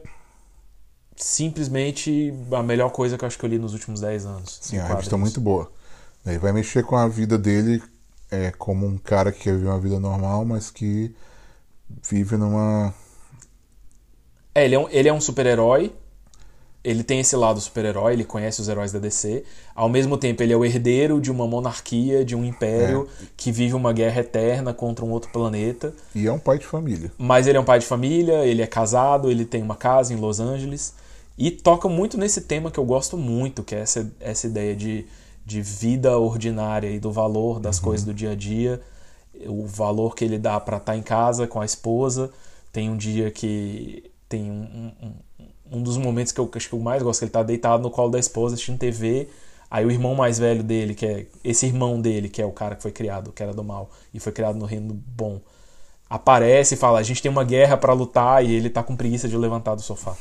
simplesmente 1.15 2.33
a 2.51 2.61
melhor 2.61 2.91
coisa 2.91 3.17
que 3.17 3.23
eu 3.23 3.27
acho 3.27 3.39
que 3.39 3.45
eu 3.45 3.49
li 3.49 3.57
nos 3.57 3.71
últimos 3.71 4.01
10 4.01 4.25
anos. 4.25 4.59
Sim, 4.61 4.77
a 4.77 4.85
revista 4.85 5.15
é 5.15 5.17
muito 5.17 5.39
boa. 5.39 5.71
Ele 6.25 6.37
vai 6.37 6.51
mexer 6.51 6.83
com 6.83 6.97
a 6.97 7.07
vida 7.07 7.37
dele 7.37 7.81
é, 8.29 8.51
como 8.51 8.85
um 8.85 8.97
cara 8.97 9.31
que 9.31 9.39
quer 9.39 9.53
viver 9.53 9.67
uma 9.67 9.79
vida 9.79 9.99
normal, 10.01 10.43
mas 10.43 10.69
que 10.69 11.15
vive 12.03 12.35
numa. 12.35 12.93
É, 14.53 14.65
ele 14.65 14.75
é 14.75 14.79
um, 14.79 14.89
ele 14.89 15.07
é 15.07 15.13
um 15.13 15.21
super-herói. 15.21 15.95
Ele 16.83 17.03
tem 17.03 17.19
esse 17.19 17.35
lado 17.35 17.61
super-herói, 17.61 18.13
ele 18.13 18.23
conhece 18.23 18.59
os 18.59 18.67
heróis 18.67 18.91
da 18.91 18.97
DC. 18.97 19.43
Ao 19.75 19.87
mesmo 19.87 20.17
tempo, 20.17 20.41
ele 20.41 20.51
é 20.51 20.57
o 20.57 20.65
herdeiro 20.65 21.21
de 21.21 21.29
uma 21.29 21.45
monarquia, 21.45 22.25
de 22.25 22.35
um 22.35 22.43
império 22.43 23.07
que 23.37 23.51
vive 23.51 23.75
uma 23.75 23.93
guerra 23.93 24.21
eterna 24.21 24.73
contra 24.73 25.05
um 25.05 25.11
outro 25.11 25.29
planeta. 25.31 25.93
E 26.15 26.25
é 26.25 26.31
um 26.31 26.39
pai 26.39 26.57
de 26.57 26.65
família. 26.65 27.11
Mas 27.19 27.45
ele 27.45 27.57
é 27.57 27.61
um 27.61 27.65
pai 27.65 27.77
de 27.77 27.85
família, 27.85 28.45
ele 28.45 28.63
é 28.63 28.67
casado, 28.67 29.29
ele 29.29 29.45
tem 29.45 29.61
uma 29.61 29.75
casa 29.75 30.11
em 30.11 30.17
Los 30.17 30.39
Angeles. 30.39 30.95
E 31.37 31.51
toca 31.51 31.87
muito 31.87 32.17
nesse 32.17 32.41
tema 32.41 32.71
que 32.71 32.79
eu 32.79 32.85
gosto 32.85 33.15
muito, 33.15 33.61
que 33.63 33.75
é 33.75 33.79
essa, 33.79 34.11
essa 34.19 34.47
ideia 34.47 34.75
de, 34.75 35.05
de 35.45 35.61
vida 35.61 36.17
ordinária 36.17 36.89
e 36.89 36.99
do 36.99 37.11
valor 37.11 37.59
das 37.59 37.79
coisas 37.79 38.05
do 38.05 38.13
dia 38.13 38.31
a 38.31 38.35
dia. 38.35 38.81
O 39.45 39.67
valor 39.67 40.15
que 40.15 40.25
ele 40.25 40.39
dá 40.39 40.59
pra 40.59 40.77
estar 40.77 40.97
em 40.97 41.03
casa 41.03 41.45
com 41.45 41.61
a 41.61 41.65
esposa. 41.65 42.31
Tem 42.71 42.89
um 42.89 42.97
dia 42.97 43.29
que 43.29 44.11
tem 44.27 44.49
um, 44.49 44.91
um, 45.03 45.13
um 45.71 45.81
dos 45.81 45.97
momentos 45.97 46.31
que 46.31 46.39
eu 46.39 46.49
acho 46.53 46.67
que 46.67 46.75
eu 46.75 46.79
mais 46.79 47.01
gosto, 47.01 47.19
que 47.19 47.25
ele 47.25 47.31
tá 47.31 47.41
deitado 47.41 47.81
no 47.81 47.89
colo 47.89 48.11
da 48.11 48.19
esposa 48.19 48.55
assistindo 48.55 48.77
TV. 48.77 49.29
Aí 49.69 49.85
o 49.85 49.91
irmão 49.91 50.13
mais 50.13 50.37
velho 50.37 50.61
dele, 50.61 50.93
que 50.93 51.05
é 51.05 51.25
esse 51.43 51.65
irmão 51.65 51.99
dele, 52.01 52.27
que 52.27 52.41
é 52.41 52.45
o 52.45 52.51
cara 52.51 52.75
que 52.75 52.81
foi 52.81 52.91
criado, 52.91 53.31
que 53.31 53.41
era 53.41 53.53
do 53.53 53.63
mal, 53.63 53.89
e 54.13 54.19
foi 54.19 54.33
criado 54.33 54.57
no 54.57 54.65
reino 54.65 54.89
do 54.89 54.93
bom, 54.93 55.39
aparece 56.09 56.75
e 56.75 56.77
fala: 56.77 56.99
A 56.99 57.03
gente 57.03 57.21
tem 57.21 57.31
uma 57.31 57.45
guerra 57.45 57.77
pra 57.77 57.93
lutar, 57.93 58.43
e 58.43 58.53
ele 58.53 58.69
tá 58.69 58.83
com 58.83 58.97
preguiça 58.97 59.29
de 59.29 59.37
levantar 59.37 59.75
do 59.75 59.81
sofá. 59.81 60.15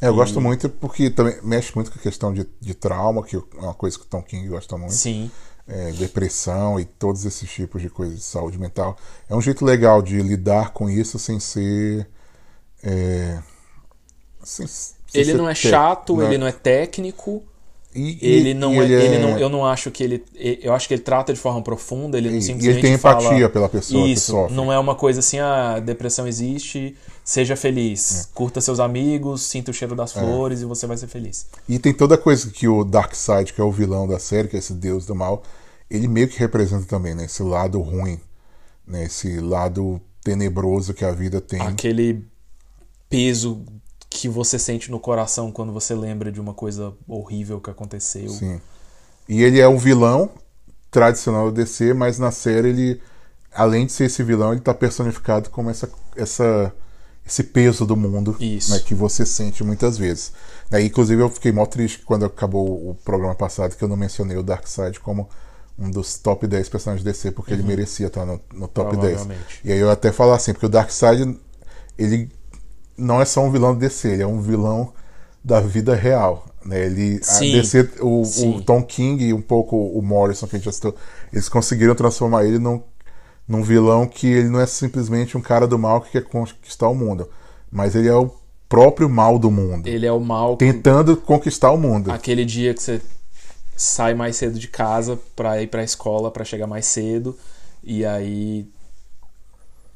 É, 0.00 0.08
eu 0.08 0.14
gosto 0.16 0.40
muito 0.40 0.68
porque 0.68 1.10
também 1.10 1.38
mexe 1.44 1.70
muito 1.76 1.92
com 1.92 1.96
a 1.96 2.02
questão 2.02 2.34
de, 2.34 2.44
de 2.60 2.74
trauma, 2.74 3.22
que 3.22 3.36
é 3.36 3.40
uma 3.54 3.72
coisa 3.72 3.96
que 3.96 4.02
o 4.02 4.08
Tom 4.08 4.20
King 4.20 4.48
gosta 4.48 4.76
muito. 4.76 4.94
Sim. 4.94 5.30
É, 5.64 5.92
depressão 5.92 6.80
e 6.80 6.84
todos 6.84 7.24
esses 7.24 7.48
tipos 7.48 7.80
de 7.80 7.88
coisas 7.88 8.16
de 8.16 8.24
saúde 8.24 8.58
mental. 8.58 8.96
É 9.28 9.36
um 9.36 9.40
jeito 9.40 9.64
legal 9.64 10.02
de 10.02 10.20
lidar 10.20 10.72
com 10.72 10.90
isso 10.90 11.20
sem 11.20 11.38
ser. 11.38 12.08
É, 12.82 13.40
Ele 15.14 15.34
não 15.34 15.48
é 15.48 15.54
chato, 15.54 16.16
né? 16.16 16.26
ele 16.26 16.38
não 16.38 16.46
é 16.46 16.52
técnico. 16.52 17.42
E- 17.94 18.18
e- 18.22 18.26
Ele 18.26 18.54
não 18.54 18.72
e 18.72 18.78
é, 18.78 18.82
ele 18.84 18.94
ele 18.94 19.14
é- 19.16 19.18
não, 19.20 19.38
eu 19.38 19.48
não 19.50 19.66
acho 19.66 19.90
que 19.90 20.02
ele, 20.02 20.24
eu 20.62 20.72
acho 20.72 20.88
que 20.88 20.94
ele 20.94 21.02
trata 21.02 21.30
de 21.30 21.38
forma 21.38 21.60
profunda, 21.60 22.16
ele 22.16 22.30
não 22.30 22.36
E- 22.36 22.38
e 22.38 22.42
simplesmente 22.42 22.78
ele 22.78 22.80
tem 22.88 22.96
fala- 22.96 23.20
empatia 23.22 23.50
pela 23.50 23.68
pessoa 23.68 24.02
que 24.06 24.12
Isso, 24.12 24.30
sofre. 24.32 24.56
não 24.56 24.72
é 24.72 24.78
uma 24.78 24.94
coisa 24.94 25.20
assim, 25.20 25.38
ah, 25.38 25.78
depressão 25.78 26.26
existe, 26.26 26.96
seja 27.22 27.54
feliz, 27.54 28.20
É. 28.20 28.26
curta 28.32 28.62
seus 28.62 28.80
amigos, 28.80 29.42
sinta 29.42 29.70
o 29.70 29.74
cheiro 29.74 29.94
das 29.94 30.10
flores 30.10 30.62
e 30.62 30.64
você 30.64 30.86
vai 30.86 30.96
ser 30.96 31.06
feliz. 31.06 31.46
E 31.68 31.78
tem 31.78 31.92
toda 31.92 32.14
a 32.14 32.18
coisa 32.18 32.48
que 32.50 32.66
o 32.66 32.82
Darkseid, 32.82 33.52
que 33.52 33.60
é 33.60 33.64
o 33.64 33.70
vilão 33.70 34.08
da 34.08 34.18
série, 34.18 34.48
que 34.48 34.56
é 34.56 34.58
esse 34.58 34.72
deus 34.72 35.04
do 35.04 35.14
mal, 35.14 35.42
ele 35.90 36.08
meio 36.08 36.28
que 36.28 36.38
representa 36.38 36.86
também, 36.86 37.14
né? 37.14 37.26
Esse 37.26 37.42
lado 37.42 37.78
ruim, 37.82 38.18
né? 38.86 39.04
Esse 39.04 39.38
lado 39.38 40.00
tenebroso 40.24 40.94
que 40.94 41.04
a 41.04 41.12
vida 41.12 41.42
tem. 41.42 41.60
Aquele 41.60 42.24
peso 43.10 43.62
que 44.12 44.28
você 44.28 44.58
sente 44.58 44.90
no 44.90 45.00
coração 45.00 45.50
quando 45.50 45.72
você 45.72 45.94
lembra 45.94 46.30
de 46.30 46.40
uma 46.40 46.54
coisa 46.54 46.94
horrível 47.08 47.60
que 47.60 47.70
aconteceu. 47.70 48.28
Sim. 48.28 48.60
E 49.28 49.42
ele 49.42 49.60
é 49.60 49.68
um 49.68 49.78
vilão 49.78 50.30
tradicional 50.90 51.50
do 51.50 51.52
DC, 51.52 51.94
mas 51.94 52.18
na 52.18 52.30
série 52.30 52.68
ele, 52.68 53.02
além 53.52 53.86
de 53.86 53.92
ser 53.92 54.04
esse 54.04 54.22
vilão, 54.22 54.52
ele 54.52 54.60
tá 54.60 54.74
personificado 54.74 55.48
como 55.50 55.70
essa, 55.70 55.90
essa, 56.16 56.72
esse 57.26 57.44
peso 57.44 57.86
do 57.86 57.96
mundo 57.96 58.36
Isso. 58.38 58.72
né, 58.72 58.80
que 58.80 58.94
você 58.94 59.24
sente 59.24 59.64
muitas 59.64 59.96
vezes. 59.96 60.32
Né, 60.70 60.82
inclusive 60.82 61.22
eu 61.22 61.30
fiquei 61.30 61.50
mó 61.50 61.64
triste 61.64 62.00
quando 62.04 62.26
acabou 62.26 62.90
o 62.90 62.94
programa 62.94 63.34
passado 63.34 63.74
que 63.76 63.82
eu 63.82 63.88
não 63.88 63.96
mencionei 63.96 64.36
o 64.36 64.42
Darkseid 64.42 65.00
como 65.00 65.28
um 65.78 65.90
dos 65.90 66.18
top 66.18 66.46
10 66.46 66.68
personagens 66.68 67.04
DC, 67.04 67.30
porque 67.30 67.54
ele 67.54 67.62
merecia 67.62 68.08
estar 68.08 68.26
no, 68.26 68.40
no 68.52 68.68
top 68.68 68.96
10. 68.96 69.02
Uhum. 69.02 69.26
Provavelmente. 69.26 69.60
E 69.64 69.72
aí 69.72 69.78
eu 69.78 69.90
até 69.90 70.12
falo 70.12 70.32
assim, 70.32 70.52
porque 70.52 70.66
o 70.66 70.68
Darkseid, 70.68 71.38
ele 71.96 72.30
não 72.96 73.20
é 73.20 73.24
só 73.24 73.42
um 73.42 73.50
vilão 73.50 73.74
do 73.74 73.80
DC, 73.80 74.08
ele 74.08 74.22
é 74.22 74.26
um 74.26 74.40
vilão 74.40 74.92
da 75.44 75.60
vida 75.60 75.94
real. 75.94 76.46
Né? 76.64 76.86
Ele, 76.86 77.18
a 77.22 77.24
Sim. 77.24 77.52
DC, 77.52 77.90
o, 78.00 78.24
Sim. 78.24 78.56
o 78.56 78.62
Tom 78.62 78.82
King 78.82 79.24
e 79.24 79.32
um 79.32 79.42
pouco 79.42 79.76
o 79.76 80.00
Morrison, 80.02 80.46
que 80.46 80.56
a 80.56 80.58
gente 80.58 80.66
já 80.66 80.72
citou, 80.72 80.94
eles 81.32 81.48
conseguiram 81.48 81.94
transformar 81.94 82.44
ele 82.44 82.58
num, 82.58 82.80
num 83.48 83.62
vilão 83.62 84.06
que 84.06 84.26
ele 84.26 84.48
não 84.48 84.60
é 84.60 84.66
simplesmente 84.66 85.36
um 85.36 85.40
cara 85.40 85.66
do 85.66 85.78
mal 85.78 86.00
que 86.00 86.12
quer 86.12 86.24
conquistar 86.24 86.88
o 86.88 86.94
mundo, 86.94 87.28
mas 87.70 87.94
ele 87.96 88.08
é 88.08 88.14
o 88.14 88.30
próprio 88.68 89.08
mal 89.08 89.38
do 89.38 89.50
mundo, 89.50 89.86
Ele 89.86 90.06
é 90.06 90.12
o 90.12 90.20
mal 90.20 90.56
tentando 90.56 91.14
conquistar 91.16 91.70
o 91.72 91.76
mundo. 91.76 92.10
aquele 92.10 92.42
dia 92.44 92.72
que 92.72 92.82
você 92.82 93.02
sai 93.76 94.14
mais 94.14 94.36
cedo 94.36 94.58
de 94.58 94.68
casa 94.68 95.18
pra 95.36 95.60
ir 95.60 95.66
pra 95.66 95.82
escola 95.82 96.30
pra 96.30 96.44
chegar 96.44 96.66
mais 96.66 96.86
cedo 96.86 97.36
e 97.84 98.04
aí 98.04 98.66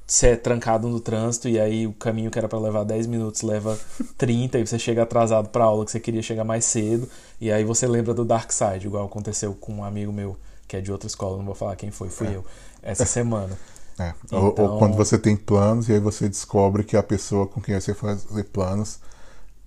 você 0.06 0.28
é 0.28 0.36
trancado 0.36 0.88
no 0.88 1.00
trânsito 1.00 1.48
e 1.48 1.58
aí 1.58 1.86
o 1.86 1.92
caminho 1.92 2.30
que 2.30 2.38
era 2.38 2.48
pra 2.48 2.58
levar 2.58 2.84
10 2.84 3.06
minutos 3.08 3.42
leva 3.42 3.76
30 4.16 4.58
e 4.58 4.66
você 4.66 4.78
chega 4.78 5.02
atrasado 5.02 5.48
pra 5.48 5.64
aula 5.64 5.84
que 5.84 5.90
você 5.90 5.98
queria 6.00 6.22
chegar 6.22 6.44
mais 6.44 6.64
cedo 6.64 7.08
e 7.40 7.50
aí 7.50 7.64
você 7.64 7.86
lembra 7.86 8.14
do 8.14 8.24
Dark 8.24 8.50
Side, 8.52 8.86
igual 8.86 9.06
aconteceu 9.06 9.52
com 9.54 9.74
um 9.74 9.84
amigo 9.84 10.12
meu 10.12 10.36
que 10.68 10.76
é 10.76 10.80
de 10.80 10.90
outra 10.92 11.06
escola, 11.06 11.36
não 11.38 11.44
vou 11.44 11.54
falar 11.54 11.74
quem 11.76 11.90
foi, 11.90 12.08
fui 12.08 12.28
eu, 12.34 12.44
essa 12.82 13.04
semana. 13.06 13.56
É. 13.98 14.12
Ou- 14.30 14.42
Ou, 14.42 14.50
Então- 14.50 14.78
quando 14.78 14.94
você 14.94 15.16
tem 15.16 15.34
planos 15.34 15.88
e 15.88 15.92
aí 15.94 15.98
você 15.98 16.28
descobre 16.28 16.84
que 16.84 16.98
a 16.98 17.02
pessoa 17.02 17.46
com 17.46 17.62
quem 17.62 17.80
você 17.80 17.94
fazer 17.94 18.44
planos 18.44 18.98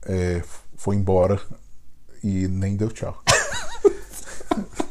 é, 0.05 0.43
foi 0.75 0.95
embora 0.95 1.41
e 2.23 2.47
nem 2.47 2.75
deu 2.77 2.89
tchau. 2.89 3.23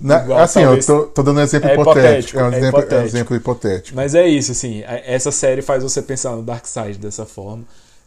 Na- 0.00 0.22
Igual, 0.22 0.38
assim, 0.40 0.60
talvez- 0.62 0.88
eu 0.88 1.02
tô, 1.04 1.06
tô 1.08 1.22
dando 1.22 1.38
um 1.38 1.42
exemplo 1.42 1.68
É 1.68 1.72
hipotético. 1.74 1.98
hipotético, 2.06 2.38
É 2.38 2.42
um, 2.42 2.46
é 2.46 2.48
exemplo, 2.58 2.64
é 2.66 2.68
um 2.68 2.80
hipotético. 2.82 3.06
exemplo 3.16 3.36
hipotético. 3.36 3.96
Mas 3.96 4.14
é 4.14 4.28
isso, 4.28 4.52
assim, 4.52 4.82
a- 4.84 5.02
essa 5.04 5.32
série 5.32 5.62
faz 5.62 5.82
você 5.82 6.02
pensar 6.02 6.36
no 6.36 6.42
Dark 6.42 6.66
Side 6.66 6.98
dessa 6.98 7.24
forma. 7.26 7.64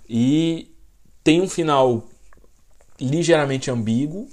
E 0.08 0.70
tem 1.24 1.42
um 1.42 1.50
final 1.50 2.04
ligeiramente 3.00 3.72
ambíguo, 3.72 4.28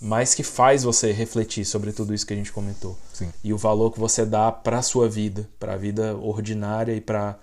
mas 0.00 0.34
que 0.34 0.42
faz 0.42 0.82
você 0.82 1.12
refletir 1.12 1.64
sobre 1.64 1.92
tudo 1.92 2.12
isso 2.14 2.26
que 2.26 2.32
a 2.32 2.36
gente 2.36 2.50
comentou. 2.50 2.98
Sim. 3.12 3.28
E 3.44 3.52
o 3.52 3.58
valor 3.58 3.92
que 3.92 4.00
você 4.00 4.24
dá 4.26 4.50
pra 4.50 4.82
sua 4.82 5.08
vida, 5.08 5.48
pra 5.60 5.76
vida 5.76 6.16
ordinária 6.16 6.92
e 6.94 7.00
pra 7.00 7.38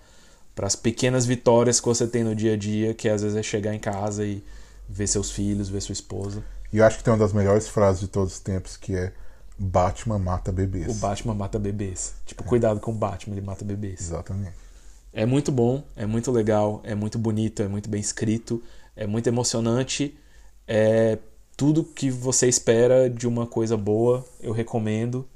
para 0.55 0.67
as 0.67 0.75
pequenas 0.75 1.25
vitórias 1.25 1.79
que 1.79 1.85
você 1.87 2.05
tem 2.05 2.21
no 2.21 2.35
dia 2.35 2.55
a 2.55 2.57
dia, 2.57 2.93
que 2.93 3.07
às 3.07 3.21
vezes 3.21 3.37
é 3.37 3.41
chegar 3.41 3.73
em 3.73 3.79
casa 3.79 4.25
e 4.25 4.43
ver 4.89 5.07
seus 5.07 5.31
filhos, 5.31 5.69
ver 5.69 5.79
sua 5.79 5.93
esposa. 5.93 6.43
E 6.73 6.79
eu 6.79 6.85
acho 6.85 6.97
que 6.97 7.03
tem 7.05 7.13
uma 7.13 7.19
das 7.19 7.31
melhores 7.31 7.69
frases 7.69 8.01
de 8.01 8.09
todos 8.09 8.33
os 8.33 8.39
tempos 8.41 8.75
que 8.75 8.93
é 8.93 9.13
Batman 9.59 10.17
mata 10.17 10.51
bebês. 10.51 10.87
O 10.87 10.93
Batman 11.01 11.33
mata 11.33 11.59
bebês. 11.59 12.13
Tipo, 12.25 12.43
cuidado 12.43 12.79
com 12.79 12.91
o 12.91 12.95
Batman, 12.95 13.35
ele 13.35 13.45
mata 13.45 13.65
bebês. 13.65 13.99
Exatamente. 13.99 14.53
É 15.11 15.25
muito 15.25 15.51
bom, 15.51 15.83
é 15.95 16.05
muito 16.05 16.31
legal, 16.31 16.81
é 16.83 16.95
muito 16.95 17.17
bonito, 17.19 17.61
é 17.61 17.67
muito 17.67 17.89
bem 17.89 17.99
escrito, 17.99 18.61
é 18.95 19.05
muito 19.05 19.27
emocionante. 19.27 20.17
É 20.67 21.17
tudo 21.57 21.83
que 21.83 22.09
você 22.09 22.47
espera 22.47 23.09
de 23.09 23.27
uma 23.27 23.45
coisa 23.45 23.75
boa, 23.75 24.25
eu 24.39 24.53
recomendo. 24.53 25.27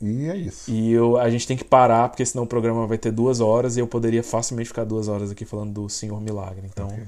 E 0.00 0.28
é 0.28 0.36
isso. 0.36 0.70
E 0.70 0.92
eu, 0.92 1.18
a 1.18 1.28
gente 1.28 1.46
tem 1.46 1.56
que 1.56 1.64
parar, 1.64 2.08
porque 2.08 2.24
senão 2.24 2.44
o 2.44 2.46
programa 2.46 2.86
vai 2.86 2.96
ter 2.96 3.10
duas 3.10 3.40
horas 3.40 3.76
e 3.76 3.80
eu 3.80 3.86
poderia 3.86 4.22
facilmente 4.22 4.68
ficar 4.68 4.84
duas 4.84 5.08
horas 5.08 5.30
aqui 5.30 5.44
falando 5.44 5.72
do 5.72 5.88
Senhor 5.88 6.20
Milagre. 6.20 6.66
Então, 6.66 6.86
Ok. 6.86 7.04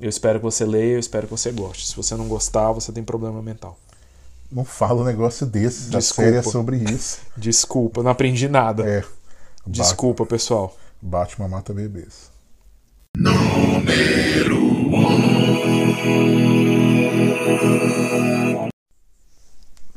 eu 0.00 0.08
espero 0.08 0.38
que 0.38 0.44
você 0.44 0.64
leia, 0.64 0.94
eu 0.94 0.98
espero 1.00 1.26
que 1.26 1.30
você 1.32 1.50
goste. 1.50 1.86
Se 1.86 1.96
você 1.96 2.14
não 2.16 2.28
gostar, 2.28 2.70
você 2.72 2.92
tem 2.92 3.02
problema 3.02 3.40
mental. 3.42 3.76
Não 4.50 4.64
fala 4.64 5.02
um 5.02 5.04
negócio 5.04 5.46
desse. 5.46 5.94
A 5.94 5.98
Desculpa. 5.98 6.22
série 6.30 6.36
é 6.36 6.42
sobre 6.42 6.76
isso. 6.78 7.20
Desculpa, 7.36 8.02
não 8.02 8.10
aprendi 8.10 8.48
nada. 8.48 8.88
É. 8.88 9.04
Desculpa, 9.66 10.24
pessoal. 10.24 10.74
Ba- 11.00 11.20
Batman 11.20 11.48
mata 11.48 11.74
bebês. 11.74 12.30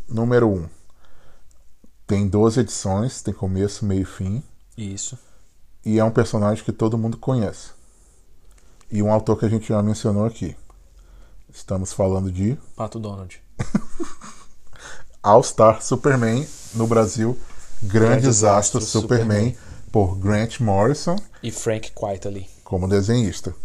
Número 0.10 0.47
1. 0.49 0.54
Um. 0.56 0.70
Tem 2.06 2.28
12 2.28 2.60
edições, 2.60 3.22
tem 3.22 3.34
começo, 3.34 3.86
meio 3.86 4.02
e 4.02 4.06
fim. 4.06 4.43
Isso. 4.78 5.18
E 5.86 5.97
é 5.97 6.04
um 6.04 6.12
personagem 6.12 6.64
que 6.64 6.72
todo 6.74 6.97
mundo 6.97 7.18
conhece. 7.18 7.72
E 8.91 9.02
um 9.02 9.12
autor 9.12 9.39
que 9.39 9.45
a 9.45 9.49
gente 9.49 9.70
já 9.70 9.82
mencionou 9.82 10.26
aqui. 10.26 10.56
Estamos 11.54 11.93
falando 11.93 12.32
de 12.32 12.58
Pato 12.76 12.99
Donald. 12.99 13.41
All 15.24 15.43
Star 15.43 15.82
Superman 15.82 16.45
no 16.74 16.88
Brasil. 16.88 17.38
Grandes 17.84 18.43
Astros 18.43 18.84
Astros 18.84 18.88
Superman, 18.89 19.55
por 19.91 20.15
Grant 20.15 20.59
Morrison 20.59 21.15
E 21.41 21.49
Frank 21.51 21.91
Quitely. 21.91 22.47
como 22.63 22.88
desenhista. 22.88 23.55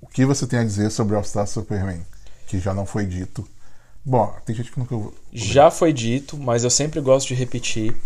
O 0.00 0.06
que 0.06 0.26
você 0.26 0.46
tem 0.46 0.58
a 0.58 0.64
dizer 0.64 0.90
sobre 0.90 1.16
All 1.16 1.24
Star 1.24 1.46
Superman? 1.46 2.04
Que 2.46 2.58
já 2.58 2.74
não 2.74 2.84
foi 2.84 3.06
dito. 3.06 3.46
Bom, 4.04 4.34
tem 4.44 4.54
gente 4.54 4.70
que 4.70 4.78
nunca. 4.78 4.94
ouviu. 4.94 5.14
Já 5.32 5.70
foi 5.70 5.92
dito, 5.92 6.36
mas 6.36 6.64
eu 6.64 6.70
sempre 6.70 7.00
gosto 7.00 7.28
de 7.28 7.34
repetir, 7.34 7.96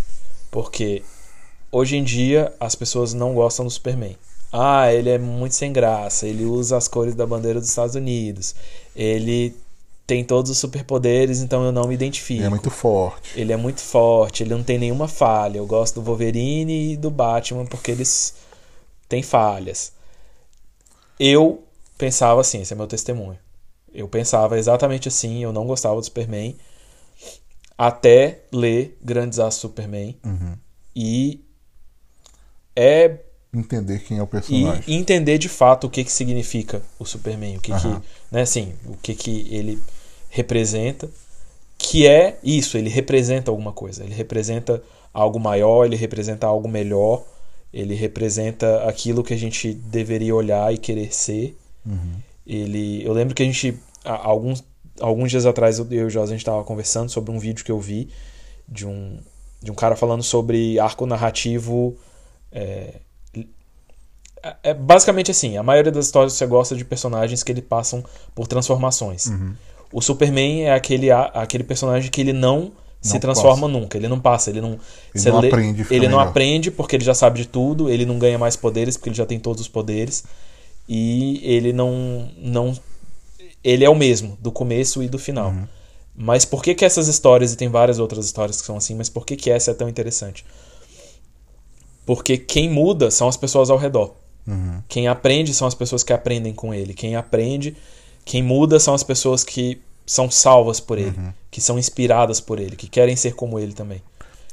porque 0.52 1.02
hoje 1.72 1.96
em 1.96 2.04
dia 2.04 2.54
as 2.60 2.74
pessoas 2.76 3.12
não 3.12 3.34
gostam 3.34 3.64
do 3.64 3.70
Superman. 3.70 4.16
Ah, 4.52 4.92
ele 4.92 5.10
é 5.10 5.18
muito 5.18 5.54
sem 5.56 5.72
graça, 5.72 6.26
ele 6.28 6.44
usa 6.44 6.76
as 6.76 6.86
cores 6.86 7.14
da 7.14 7.26
bandeira 7.26 7.58
dos 7.58 7.68
Estados 7.68 7.96
Unidos, 7.96 8.54
ele 8.94 9.56
tem 10.06 10.22
todos 10.24 10.50
os 10.50 10.58
superpoderes, 10.58 11.40
então 11.40 11.64
eu 11.64 11.72
não 11.72 11.88
me 11.88 11.94
identifico. 11.94 12.40
Ele 12.40 12.46
é 12.46 12.50
muito 12.50 12.70
forte. 12.70 13.40
Ele 13.40 13.52
é 13.52 13.56
muito 13.56 13.80
forte, 13.80 14.42
ele 14.42 14.54
não 14.54 14.62
tem 14.62 14.78
nenhuma 14.78 15.08
falha. 15.08 15.58
Eu 15.58 15.66
gosto 15.66 15.96
do 15.96 16.02
Wolverine 16.02 16.92
e 16.92 16.96
do 16.96 17.10
Batman 17.10 17.66
porque 17.66 17.90
eles 17.90 18.34
têm 19.08 19.22
falhas. 19.22 19.92
Eu 21.18 21.64
pensava 21.98 22.40
assim, 22.40 22.60
esse 22.62 22.72
é 22.72 22.76
meu 22.76 22.86
testemunho. 22.86 23.38
Eu 23.92 24.06
pensava 24.06 24.58
exatamente 24.58 25.08
assim, 25.08 25.42
eu 25.42 25.52
não 25.52 25.66
gostava 25.66 25.96
do 25.96 26.04
Superman 26.04 26.56
até 27.76 28.40
ler 28.52 28.96
Grandes 29.02 29.38
Astros 29.38 29.60
Superman 29.72 30.16
e 30.94 31.40
é 32.74 33.18
Entender 33.54 34.00
quem 34.00 34.18
é 34.18 34.22
o 34.22 34.24
e 34.24 34.28
personagem. 34.28 34.94
entender 34.94 35.38
de 35.38 35.48
fato 35.48 35.86
o 35.86 35.90
que 35.90 36.04
que 36.04 36.12
significa 36.12 36.82
o 36.98 37.06
Superman, 37.06 37.56
o 37.56 37.60
que 37.60 37.72
Aham. 37.72 38.00
que, 38.00 38.06
né, 38.30 38.42
assim, 38.42 38.74
o 38.84 38.96
que 38.98 39.14
que 39.14 39.46
ele 39.50 39.82
representa, 40.36 41.08
que 41.78 42.06
é 42.06 42.38
isso, 42.42 42.76
ele 42.76 42.90
representa 42.90 43.50
alguma 43.50 43.72
coisa, 43.72 44.04
ele 44.04 44.14
representa 44.14 44.82
algo 45.12 45.40
maior, 45.40 45.84
ele 45.84 45.96
representa 45.96 46.46
algo 46.46 46.68
melhor, 46.68 47.24
ele 47.72 47.94
representa 47.94 48.84
aquilo 48.88 49.24
que 49.24 49.34
a 49.34 49.36
gente 49.36 49.72
deveria 49.72 50.34
olhar 50.34 50.72
e 50.72 50.78
querer 50.78 51.14
ser. 51.14 51.56
Ele, 52.46 53.04
eu 53.04 53.12
lembro 53.12 53.34
que 53.34 53.42
a 53.42 53.46
gente 53.46 53.78
alguns 54.04 54.62
alguns 55.00 55.30
dias 55.30 55.44
atrás 55.44 55.78
eu 55.78 55.86
e 55.90 56.04
o 56.04 56.10
Jorge 56.10 56.32
a 56.32 56.36
gente 56.36 56.40
estava 56.40 56.64
conversando 56.64 57.10
sobre 57.10 57.30
um 57.30 57.38
vídeo 57.38 57.64
que 57.64 57.72
eu 57.72 57.80
vi 57.80 58.08
de 58.68 58.86
um 58.86 59.18
de 59.62 59.70
um 59.70 59.74
cara 59.74 59.96
falando 59.96 60.22
sobre 60.22 60.78
arco 60.78 61.04
narrativo 61.06 61.96
é, 62.52 62.94
é 64.62 64.74
basicamente 64.74 65.30
assim, 65.30 65.56
a 65.56 65.62
maioria 65.62 65.92
das 65.92 66.06
histórias 66.06 66.34
você 66.34 66.46
gosta 66.46 66.76
de 66.76 66.84
personagens 66.84 67.42
que 67.42 67.52
ele 67.52 67.62
passam 67.62 68.04
por 68.34 68.46
transformações. 68.46 69.26
O 69.96 70.02
Superman 70.02 70.64
é 70.64 70.74
aquele, 70.74 71.10
aquele 71.10 71.64
personagem 71.64 72.10
que 72.10 72.20
ele 72.20 72.34
não, 72.34 72.70
se 73.00 73.14
Não 73.14 73.20
transforma 73.20 73.66
nunca, 73.66 73.96
ele 73.96 74.08
não 74.08 74.20
passa, 74.20 74.50
ele 74.50 74.60
não, 74.60 74.78
você 75.14 75.30
não 75.30 75.38
aprende, 75.38 75.86
ele 75.90 76.06
não 76.06 76.20
aprende 76.20 76.70
porque 76.70 76.96
ele 76.96 77.04
já 77.04 77.14
sabe 77.14 77.40
de 77.40 77.48
tudo, 77.48 77.88
ele 77.88 78.04
não 78.04 78.18
ganha 78.18 78.36
mais 78.36 78.56
poderes 78.56 78.98
porque 78.98 79.08
ele 79.08 79.16
já 79.16 79.24
tem 79.24 79.40
todos 79.40 79.62
os 79.62 79.68
poderes 79.68 80.22
e 80.86 81.40
ele 81.42 81.72
não 81.72 82.28
não 82.36 82.78
ele 83.64 83.86
é 83.86 83.88
o 83.88 83.94
mesmo 83.94 84.36
do 84.38 84.52
começo 84.52 85.02
e 85.02 85.08
do 85.08 85.18
final. 85.18 85.48
Uhum. 85.48 85.66
Mas 86.14 86.44
por 86.44 86.62
que 86.62 86.74
que 86.74 86.84
essas 86.84 87.08
histórias 87.08 87.54
e 87.54 87.56
tem 87.56 87.70
várias 87.70 87.98
outras 87.98 88.26
histórias 88.26 88.60
que 88.60 88.66
são 88.66 88.76
assim, 88.76 88.94
mas 88.94 89.08
por 89.08 89.24
que 89.24 89.34
que 89.34 89.50
essa 89.50 89.70
é 89.70 89.74
tão 89.74 89.88
interessante? 89.88 90.44
Porque 92.04 92.36
quem 92.36 92.68
muda 92.68 93.10
são 93.10 93.28
as 93.28 93.36
pessoas 93.38 93.70
ao 93.70 93.78
redor. 93.78 94.14
Uhum. 94.46 94.82
Quem 94.90 95.08
aprende 95.08 95.54
são 95.54 95.66
as 95.66 95.74
pessoas 95.74 96.02
que 96.02 96.12
aprendem 96.12 96.52
com 96.52 96.74
ele. 96.74 96.92
Quem 96.92 97.16
aprende, 97.16 97.74
quem 98.26 98.42
muda 98.42 98.78
são 98.78 98.92
as 98.92 99.02
pessoas 99.02 99.42
que 99.42 99.80
são 100.06 100.30
salvas 100.30 100.78
por 100.80 100.98
ele, 100.98 101.16
Uhum. 101.18 101.32
que 101.50 101.60
são 101.60 101.78
inspiradas 101.78 102.40
por 102.40 102.58
ele, 102.60 102.76
que 102.76 102.88
querem 102.88 103.16
ser 103.16 103.34
como 103.34 103.58
ele 103.58 103.72
também. 103.72 104.02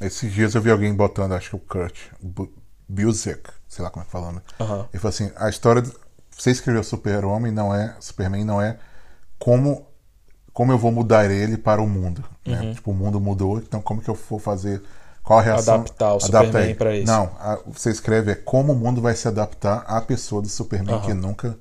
Esses 0.02 0.34
dias 0.34 0.56
eu 0.56 0.62
vi 0.62 0.72
alguém 0.72 0.94
botando, 0.94 1.34
acho 1.34 1.52
que 1.52 1.56
o 1.56 1.60
Kurt 1.60 1.96
Bu- 2.22 2.52
Busiek, 2.90 3.42
sei 3.70 3.84
lá 3.84 3.90
como 3.92 4.04
é 4.04 4.06
que 4.06 4.12
fala, 4.12 4.32
né? 4.34 4.42
Aham. 4.60 4.88
Ele 4.92 5.00
falou 5.00 5.10
assim: 5.10 5.32
a 5.36 5.50
história. 5.50 5.82
do- 5.82 6.04
Você 6.36 6.50
escreveu 6.52 6.84
Super-Homem, 6.84 7.52
não 7.52 7.74
é. 7.74 7.96
Superman 8.00 8.44
não 8.44 8.60
é 8.62 8.78
como. 9.40 9.86
Como 10.52 10.72
eu 10.72 10.78
vou 10.78 10.92
mudar 10.92 11.30
ele 11.32 11.58
para 11.58 11.82
o 11.82 11.88
mundo. 11.88 12.24
Né? 12.46 12.60
Uhum. 12.62 12.74
Tipo, 12.74 12.92
o 12.92 12.94
mundo 12.94 13.20
mudou, 13.20 13.58
então 13.58 13.82
como 13.82 14.02
que 14.02 14.10
eu 14.10 14.18
vou 14.30 14.38
fazer. 14.40 14.82
Qual 15.24 15.40
a 15.40 15.42
reação? 15.42 15.76
Adaptar 15.76 16.06
o 16.14 16.18
Adaptar 16.18 16.46
Superman 16.46 16.76
pra 16.76 16.96
isso. 16.96 17.08
Não, 17.08 17.24
a- 17.40 17.60
você 17.68 17.90
escreve 17.90 18.32
é 18.32 18.36
como 18.36 18.74
o 18.74 18.76
mundo 18.76 19.02
vai 19.02 19.16
se 19.16 19.28
adaptar 19.28 19.84
à 19.88 20.02
pessoa 20.02 20.42
do 20.42 20.50
Superman 20.50 20.96
Aham. 20.96 21.06
que 21.06 21.14
nunca, 21.14 21.58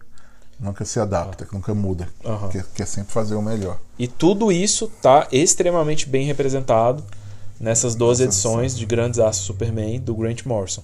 nunca 0.62 0.84
se 0.84 1.00
adapta, 1.00 1.44
que 1.44 1.52
nunca 1.52 1.74
muda. 1.74 2.08
Aham. 2.24 2.48
Que 2.48 2.62
quer 2.74 2.86
sempre 2.86 3.12
fazer 3.12 3.34
o 3.34 3.42
melhor. 3.42 3.78
E 3.98 4.06
tudo 4.06 4.52
isso 4.52 4.90
tá 5.02 5.26
extremamente 5.32 6.08
bem 6.08 6.24
representado 6.24 7.04
nessas 7.58 7.94
12 7.94 8.24
edições 8.24 8.76
de 8.76 8.86
Grandes 8.86 9.20
Astros 9.20 9.46
Superman 9.46 10.00
do 10.00 10.14
Grant 10.14 10.44
Morrison. 10.44 10.82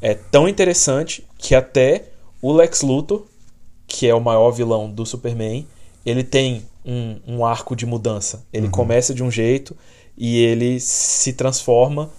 É 0.00 0.14
tão 0.14 0.48
interessante 0.48 1.26
que 1.38 1.54
até 1.54 2.10
o 2.40 2.52
Lex 2.52 2.82
Luthor, 2.82 3.24
que 3.86 4.06
é 4.06 4.14
o 4.14 4.20
maior 4.20 4.50
vilão 4.50 4.90
do 4.90 5.04
Superman, 5.04 5.66
ele 6.04 6.24
tem 6.24 6.64
um, 6.84 7.20
um 7.26 7.44
arco 7.44 7.76
de 7.76 7.84
mudança. 7.84 8.44
Ele 8.52 8.68
começa 8.68 9.12
de 9.12 9.22
um 9.22 9.30
jeito 9.30 9.76
e 10.16 10.38
ele 10.38 10.80
se 10.80 11.32
transforma 11.32 12.10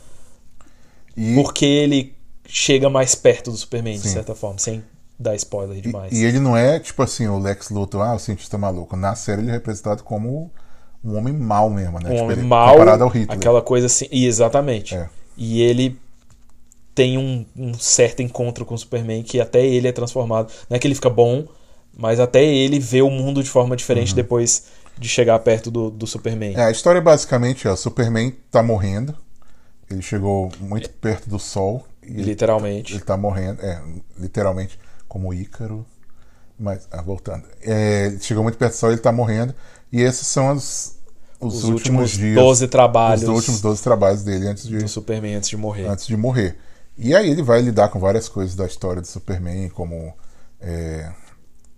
E, 1.15 1.35
porque 1.35 1.65
ele 1.65 2.15
chega 2.47 2.89
mais 2.89 3.15
perto 3.15 3.49
do 3.49 3.57
Superman, 3.57 3.97
de 3.97 4.07
Sim. 4.07 4.13
certa 4.13 4.35
forma, 4.35 4.59
sem 4.59 4.83
dar 5.21 5.35
spoiler 5.35 5.77
e, 5.77 5.81
demais. 5.81 6.11
e 6.11 6.23
ele 6.23 6.39
não 6.39 6.55
é 6.57 6.79
tipo 6.79 7.01
assim, 7.03 7.27
o 7.27 7.37
Lex 7.39 7.69
Luthor, 7.69 8.01
ah, 8.01 8.15
o 8.15 8.19
cientista 8.19 8.57
maluco. 8.57 8.95
Na 8.95 9.15
série 9.15 9.41
ele 9.41 9.49
é 9.49 9.53
representado 9.53 10.03
como 10.03 10.51
um 11.03 11.17
homem 11.17 11.33
mau 11.33 11.69
mesmo, 11.69 11.99
né? 11.99 12.09
um 12.09 12.13
Tipo, 12.13 12.23
homem 12.25 12.37
mau, 12.37 12.71
Comparado 12.73 13.03
ao 13.03 13.09
Hitler. 13.09 13.37
aquela 13.37 13.61
coisa 13.61 13.87
assim. 13.87 14.07
e 14.11 14.25
exatamente. 14.25 14.95
É. 14.95 15.09
E 15.37 15.61
ele 15.61 15.97
tem 16.93 17.17
um, 17.17 17.45
um 17.55 17.73
certo 17.73 18.21
encontro 18.21 18.65
com 18.65 18.75
o 18.75 18.77
Superman 18.77 19.23
que 19.23 19.39
até 19.39 19.65
ele 19.65 19.87
é 19.87 19.91
transformado. 19.91 20.51
Não 20.69 20.75
é 20.75 20.79
que 20.79 20.85
ele 20.87 20.95
fica 20.95 21.09
bom, 21.09 21.47
mas 21.97 22.19
até 22.19 22.43
ele 22.43 22.79
vê 22.79 23.01
o 23.01 23.09
mundo 23.09 23.41
de 23.41 23.49
forma 23.49 23.75
diferente 23.75 24.13
depois 24.13 24.65
de 24.97 25.07
chegar 25.07 25.39
perto 25.39 25.71
do, 25.71 25.89
do 25.89 26.05
Superman. 26.05 26.53
Uhum. 26.53 26.59
É, 26.61 26.65
a 26.65 26.71
história 26.71 27.01
basicamente 27.01 27.67
é: 27.67 27.71
o 27.71 27.77
Superman 27.77 28.33
tá 28.51 28.61
morrendo. 28.61 29.15
Ele 29.89 30.01
chegou 30.01 30.51
muito 30.59 30.89
perto 30.89 31.29
do 31.29 31.39
sol. 31.39 31.85
E 32.03 32.11
ele, 32.13 32.23
Literalmente. 32.23 32.93
ele 32.93 33.01
tá 33.01 33.17
morrendo. 33.17 33.61
É, 33.61 33.81
literalmente, 34.19 34.77
como 35.11 35.33
Ícaro. 35.33 35.85
Mas, 36.57 36.87
ah, 36.89 37.01
voltando. 37.01 37.43
É, 37.61 38.15
chegou 38.21 38.43
muito 38.43 38.57
perto 38.57 38.71
do 38.71 38.77
sol 38.77 38.91
ele 38.91 39.01
tá 39.01 39.11
morrendo. 39.11 39.53
E 39.91 39.99
esses 39.99 40.25
são 40.25 40.53
os, 40.53 40.95
os, 41.37 41.55
Os 41.55 41.63
últimos, 41.65 41.71
últimos 41.73 42.11
dias. 42.11 42.35
12 42.35 42.67
trabalhos 42.69 43.23
Os 43.23 43.29
últimos 43.29 43.59
12 43.59 43.83
trabalhos 43.83 44.23
dele 44.23 44.47
antes 44.47 44.65
de, 44.65 44.77
do 44.77 44.87
Superman 44.87 45.35
antes 45.35 45.49
de 45.49 45.57
morrer. 45.57 45.85
antes 45.85 46.07
de 46.07 46.15
morrer. 46.15 46.55
E 46.97 47.13
aí 47.13 47.29
ele 47.29 47.43
vai 47.43 47.61
lidar 47.61 47.89
com 47.89 47.99
várias 47.99 48.29
coisas 48.29 48.55
da 48.55 48.65
história 48.65 49.01
do 49.01 49.07
Superman, 49.07 49.69
como 49.69 50.13
é, 50.61 51.11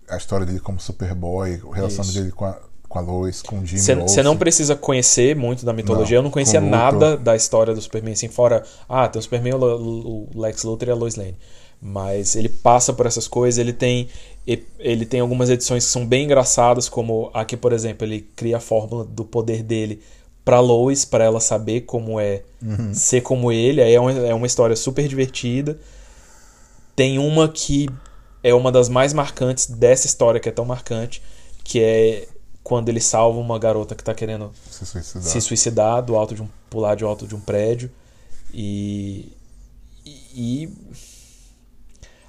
a 0.08 0.16
história 0.16 0.46
dele 0.46 0.60
como 0.60 0.78
Superboy, 0.78 1.60
o 1.64 1.70
relacionamento 1.70 2.10
Isso. 2.10 2.20
dele 2.20 2.30
com 2.30 2.44
a, 2.44 2.56
com 2.88 2.98
a 2.98 3.02
Lois, 3.02 3.42
com 3.42 3.58
o 3.58 3.66
Jimmy 3.66 3.80
Você 4.02 4.22
não 4.22 4.36
precisa 4.36 4.76
conhecer 4.76 5.34
muito 5.34 5.64
da 5.64 5.72
mitologia. 5.72 6.18
Não, 6.18 6.20
eu 6.20 6.24
não 6.24 6.30
conhecia 6.30 6.60
nada 6.60 7.16
da 7.16 7.34
história 7.34 7.74
do 7.74 7.80
Superman, 7.80 8.12
assim, 8.12 8.28
fora. 8.28 8.62
Ah, 8.88 9.08
tem 9.08 9.18
o 9.18 9.22
Superman, 9.22 9.54
o 9.54 10.28
o 10.34 10.40
Lex 10.40 10.62
Luthor 10.62 10.88
e 10.88 10.92
a 10.92 10.94
Lois 10.94 11.16
Lane. 11.16 11.36
Mas 11.86 12.34
ele 12.34 12.48
passa 12.48 12.94
por 12.94 13.04
essas 13.04 13.28
coisas, 13.28 13.58
ele 13.58 13.74
tem. 13.74 14.08
Ele 14.78 15.04
tem 15.04 15.20
algumas 15.20 15.50
edições 15.50 15.84
que 15.84 15.90
são 15.90 16.06
bem 16.06 16.24
engraçadas, 16.24 16.88
como 16.88 17.30
aqui, 17.34 17.58
por 17.58 17.74
exemplo, 17.74 18.06
ele 18.06 18.22
cria 18.34 18.56
a 18.56 18.60
fórmula 18.60 19.04
do 19.04 19.22
poder 19.22 19.62
dele 19.62 20.02
pra 20.42 20.60
Lois, 20.60 21.04
pra 21.04 21.24
ela 21.24 21.40
saber 21.40 21.82
como 21.82 22.18
é 22.18 22.42
ser 22.94 23.20
como 23.20 23.52
ele. 23.52 23.82
Aí 23.82 23.92
é 23.94 24.00
uma, 24.00 24.12
é 24.12 24.32
uma 24.34 24.46
história 24.46 24.74
super 24.74 25.06
divertida. 25.06 25.78
Tem 26.96 27.18
uma 27.18 27.48
que 27.48 27.86
é 28.42 28.54
uma 28.54 28.72
das 28.72 28.88
mais 28.88 29.12
marcantes 29.12 29.66
dessa 29.66 30.06
história, 30.06 30.40
que 30.40 30.48
é 30.48 30.52
tão 30.52 30.64
marcante, 30.64 31.22
que 31.62 31.80
é 31.80 32.28
quando 32.62 32.88
ele 32.88 33.00
salva 33.00 33.38
uma 33.38 33.58
garota 33.58 33.94
que 33.94 34.02
tá 34.02 34.14
querendo 34.14 34.50
se 34.70 34.86
suicidar. 34.86 35.22
se 35.22 35.40
suicidar 35.42 36.02
do 36.02 36.16
alto 36.16 36.34
de 36.34 36.42
um 36.42 36.48
pular 36.70 36.94
de 36.94 37.04
alto 37.04 37.26
de 37.26 37.34
um 37.34 37.40
prédio 37.40 37.90
E, 38.54 39.30
e, 40.04 40.12
e 40.34 40.68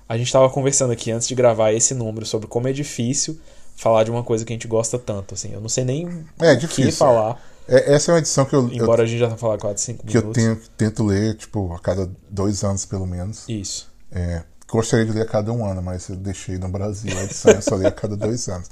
a 0.07 0.17
gente 0.17 0.27
estava 0.27 0.49
conversando 0.49 0.91
aqui 0.91 1.11
antes 1.11 1.27
de 1.27 1.35
gravar 1.35 1.71
esse 1.73 1.93
número 1.93 2.25
sobre 2.25 2.47
como 2.47 2.67
é 2.67 2.73
difícil 2.73 3.39
falar 3.75 4.03
de 4.03 4.11
uma 4.11 4.23
coisa 4.23 4.45
que 4.45 4.53
a 4.53 4.55
gente 4.55 4.67
gosta 4.67 4.97
tanto. 4.99 5.33
Assim, 5.33 5.51
eu 5.53 5.59
não 5.61 5.69
sei 5.69 5.83
nem 5.83 6.25
É 6.39 6.53
o 6.53 6.59
que 6.67 6.91
falar, 6.91 7.41
É, 7.67 7.93
essa 7.95 8.11
é 8.11 8.13
uma 8.13 8.19
edição 8.19 8.45
que 8.45 8.55
eu, 8.55 8.67
eu- 8.67 8.73
embora 8.73 9.03
a 9.03 9.05
gente 9.05 9.19
já 9.19 9.25
tenha 9.27 9.37
falado 9.37 9.59
4, 9.61 9.81
5 9.81 10.05
que 10.05 10.15
eu 10.17 10.21
minutos. 10.21 10.43
tenho, 10.43 10.55
tento 10.77 11.03
ler, 11.03 11.35
tipo, 11.35 11.73
a 11.73 11.79
cada 11.79 12.09
dois 12.29 12.63
anos, 12.63 12.85
pelo 12.85 13.07
menos. 13.07 13.43
Isso. 13.49 13.89
É, 14.11 14.43
gostaria 14.69 15.05
de 15.05 15.11
ler 15.11 15.21
a 15.23 15.25
cada 15.25 15.51
um 15.51 15.65
ano, 15.65 15.81
mas 15.81 16.07
eu 16.09 16.15
deixei 16.15 16.57
no 16.59 16.69
Brasil 16.69 17.11
a 17.17 17.23
edição, 17.23 17.51
eu 17.51 17.61
só 17.61 17.75
leio 17.75 17.89
a 17.89 17.91
cada 17.91 18.15
dois 18.15 18.47
anos. 18.49 18.69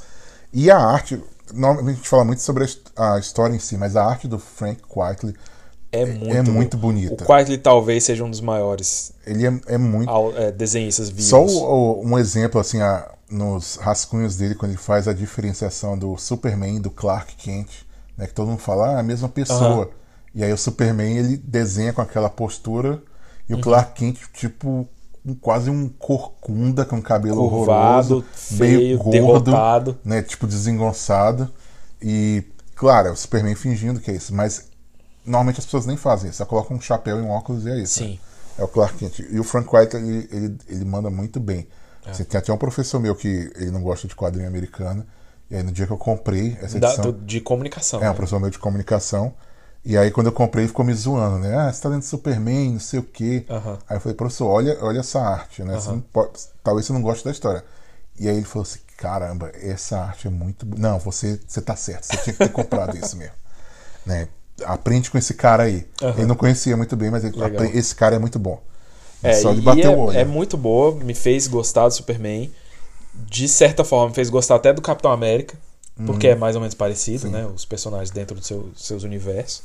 E 0.53 0.69
a 0.69 0.77
arte, 0.77 1.19
normalmente 1.51 1.95
a 1.95 1.97
gente 1.97 2.09
fala 2.09 2.23
muito 2.23 2.43
sobre 2.43 2.63
a 2.63 2.65
his- 2.67 2.81
a 2.95 3.17
história 3.19 3.55
em 3.55 3.59
si, 3.59 3.75
mas 3.77 3.95
a 3.95 4.05
arte 4.05 4.27
do 4.27 4.37
Frank 4.37 4.79
Quitely, 4.83 5.35
É 5.93 6.05
muito, 6.05 6.35
é 6.35 6.41
muito 6.41 6.77
bonita. 6.77 7.23
O 7.23 7.27
Quietly 7.27 7.57
talvez 7.59 8.03
seja 8.03 8.23
um 8.23 8.29
dos 8.29 8.41
maiores 8.41 9.13
ele 9.27 9.45
é, 9.45 9.59
é 9.67 9.77
muito. 9.77 10.09
au- 10.09 10.35
é, 10.35 10.51
desenhistas 10.51 11.07
vivos. 11.09 11.25
Só 11.25 11.45
o- 11.45 12.01
o- 12.01 12.05
um 12.05 12.17
exemplo, 12.17 12.59
assim, 12.59 12.81
a- 12.81 13.09
nos 13.29 13.75
rascunhos 13.77 14.35
dele, 14.35 14.55
quando 14.55 14.71
ele 14.71 14.79
faz 14.79 15.07
a 15.07 15.13
diferenciação 15.13 15.97
do 15.97 16.17
Superman 16.17 16.77
e 16.77 16.79
do 16.79 16.89
Clark 16.91 17.35
Kent, 17.35 17.69
né, 18.17 18.25
que 18.27 18.33
todo 18.33 18.47
mundo 18.49 18.59
fala, 18.59 18.89
ah, 18.89 18.93
é 18.93 18.99
a 18.99 19.03
mesma 19.03 19.29
pessoa. 19.29 19.83
Aham. 19.83 19.87
E 20.35 20.43
aí 20.43 20.51
o 20.51 20.57
Superman, 20.57 21.15
ele 21.17 21.37
desenha 21.37 21.93
com 21.93 22.01
aquela 22.01 22.29
postura, 22.29 23.01
e 23.47 23.53
o 23.53 23.57
Uhum. 23.57 23.61
Clark 23.61 23.93
Kent, 23.93 24.17
tipo, 24.33 24.87
um- 25.25 25.35
quase 25.35 25.69
um 25.69 25.87
corcunda 25.87 26.83
com 26.85 26.99
cabelo 27.01 27.47
Curvado, 27.49 28.15
horroroso, 28.15 28.25
feio, 28.33 28.79
meio 28.79 28.97
gordo, 28.97 29.11
derrotado. 29.11 29.97
né, 30.03 30.21
tipo 30.23 30.45
desengonçado. 30.47 31.49
E, 32.01 32.43
claro, 32.75 33.07
é 33.09 33.11
o 33.11 33.15
Superman 33.15 33.55
fingindo 33.55 33.99
que 33.99 34.09
é 34.11 34.15
isso, 34.15 34.33
mas 34.33 34.65
normalmente 35.25 35.59
as 35.59 35.65
pessoas 35.65 35.85
nem 35.85 35.97
fazem 35.97 36.29
isso, 36.29 36.37
só 36.37 36.45
colocam 36.45 36.75
um 36.77 36.81
chapéu 36.81 37.19
e 37.19 37.21
um 37.21 37.29
óculos 37.29 37.65
e 37.65 37.69
é 37.69 37.77
isso. 37.79 38.01
né? 38.01 38.07
Sim. 38.09 38.19
É 38.57 38.63
o 38.63 38.67
Clark 38.67 38.95
Kent. 38.97 39.19
E 39.19 39.39
o 39.39 39.43
Frank 39.43 39.67
White, 39.75 39.95
ele, 39.95 40.27
ele, 40.31 40.57
ele 40.67 40.85
manda 40.85 41.09
muito 41.09 41.39
bem. 41.39 41.67
É. 42.05 42.11
Assim, 42.11 42.23
tem 42.23 42.37
até 42.37 42.51
um 42.53 42.57
professor 42.57 42.99
meu 42.99 43.15
que 43.15 43.51
ele 43.55 43.71
não 43.71 43.81
gosta 43.81 44.07
de 44.07 44.15
quadrinho 44.15 44.47
americano. 44.47 45.05
E 45.49 45.55
aí 45.55 45.63
no 45.63 45.71
dia 45.71 45.87
que 45.87 45.93
eu 45.93 45.97
comprei 45.97 46.57
essa 46.61 46.79
Da- 46.79 46.89
edição. 46.89 47.11
do- 47.11 47.25
de 47.25 47.41
comunicação. 47.41 47.99
É, 48.01 48.05
um 48.05 48.09
né? 48.09 48.15
professor 48.15 48.39
meu 48.39 48.49
de 48.49 48.59
comunicação. 48.59 49.33
E 49.85 49.97
aí 49.97 50.11
quando 50.11 50.27
eu 50.27 50.33
comprei, 50.33 50.63
ele 50.63 50.67
ficou 50.69 50.85
me 50.85 50.93
zoando, 50.93 51.39
né? 51.39 51.55
Ah, 51.57 51.71
você 51.73 51.81
tá 51.81 51.89
lendo 51.89 52.03
Superman, 52.03 52.73
não 52.73 52.79
sei 52.79 52.99
o 52.99 53.03
quê. 53.03 53.45
Aham. 53.49 53.77
Aí 53.89 53.97
eu 53.97 54.01
falei, 54.01 54.15
professor, 54.15 54.47
olha, 54.47 54.77
olha 54.81 54.99
essa 54.99 55.19
arte, 55.19 55.63
né? 55.63 55.73
Você 55.75 55.89
não 55.89 55.99
pode- 56.01 56.31
talvez 56.63 56.85
você 56.85 56.93
não 56.93 57.01
goste 57.01 57.25
da 57.25 57.31
história. 57.31 57.63
E 58.19 58.29
aí 58.29 58.35
ele 58.37 58.45
falou 58.45 58.63
assim, 58.63 58.79
caramba, 58.97 59.51
essa 59.55 59.97
arte 59.99 60.27
é 60.27 60.29
muito. 60.29 60.65
Não, 60.77 60.99
você, 60.99 61.39
você 61.47 61.59
tá 61.61 61.75
certo, 61.75 62.03
você 62.05 62.17
tinha 62.17 62.33
que 62.33 62.39
ter 62.39 62.51
comprado 62.51 62.95
isso 62.97 63.17
mesmo. 63.17 63.33
Né? 64.05 64.27
Aprende 64.65 65.09
com 65.09 65.17
esse 65.17 65.33
cara 65.33 65.63
aí. 65.63 65.85
Aham. 66.01 66.13
Ele 66.17 66.27
não 66.27 66.35
conhecia 66.35 66.77
muito 66.77 66.95
bem, 66.95 67.09
mas 67.09 67.23
ele, 67.23 67.35
esse 67.77 67.95
cara 67.95 68.15
é 68.15 68.19
muito 68.19 68.37
bom. 68.37 68.61
É, 69.21 69.33
Só 69.33 69.53
de 69.53 69.61
bater 69.61 69.85
é, 69.85 69.89
o 69.89 69.97
olho. 69.97 70.17
é 70.17 70.25
muito 70.25 70.57
boa, 70.57 70.93
me 70.95 71.13
fez 71.13 71.47
gostar 71.47 71.87
do 71.87 71.93
Superman. 71.93 72.51
De 73.13 73.47
certa 73.47 73.83
forma, 73.83 74.09
me 74.09 74.15
fez 74.15 74.29
gostar 74.29 74.55
até 74.55 74.73
do 74.73 74.81
Capitão 74.81 75.11
América, 75.11 75.57
porque 76.05 76.27
Uhum. 76.27 76.33
é 76.33 76.35
mais 76.35 76.55
ou 76.55 76.61
menos 76.61 76.73
parecido, 76.75 77.29
né? 77.29 77.45
Os 77.45 77.63
personagens 77.65 78.09
dentro 78.11 78.35
dos 78.35 78.45
seu, 78.47 78.69
seus 78.75 79.03
universos. 79.03 79.61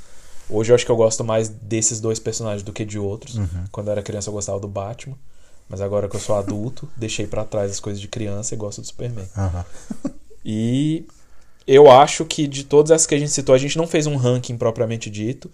Hoje 0.50 0.70
eu 0.70 0.74
acho 0.74 0.84
que 0.86 0.92
eu 0.92 0.96
gosto 0.96 1.22
mais 1.24 1.48
desses 1.48 2.00
dois 2.00 2.18
personagens 2.18 2.62
do 2.62 2.72
que 2.72 2.84
de 2.84 2.98
outros. 2.98 3.36
Uhum. 3.36 3.64
Quando 3.72 3.88
eu 3.88 3.92
era 3.92 4.02
criança 4.02 4.28
eu 4.30 4.34
gostava 4.34 4.58
do 4.60 4.68
Batman, 4.68 5.16
mas 5.68 5.80
agora 5.80 6.08
que 6.08 6.16
eu 6.16 6.20
sou 6.20 6.36
adulto, 6.36 6.88
deixei 6.96 7.26
pra 7.26 7.44
trás 7.44 7.70
as 7.70 7.80
coisas 7.80 8.00
de 8.00 8.08
criança 8.08 8.54
e 8.54 8.56
gosto 8.56 8.80
do 8.80 8.86
Superman. 8.86 9.26
Aham. 9.36 9.64
E 10.44 11.06
eu 11.68 11.90
acho 11.90 12.24
que 12.24 12.46
de 12.46 12.64
todas 12.64 12.90
essas 12.90 13.06
que 13.06 13.14
a 13.14 13.18
gente 13.18 13.30
citou, 13.30 13.54
a 13.54 13.58
gente 13.58 13.76
não 13.76 13.86
fez 13.86 14.06
um 14.06 14.16
ranking 14.16 14.56
propriamente 14.56 15.08
dito, 15.10 15.50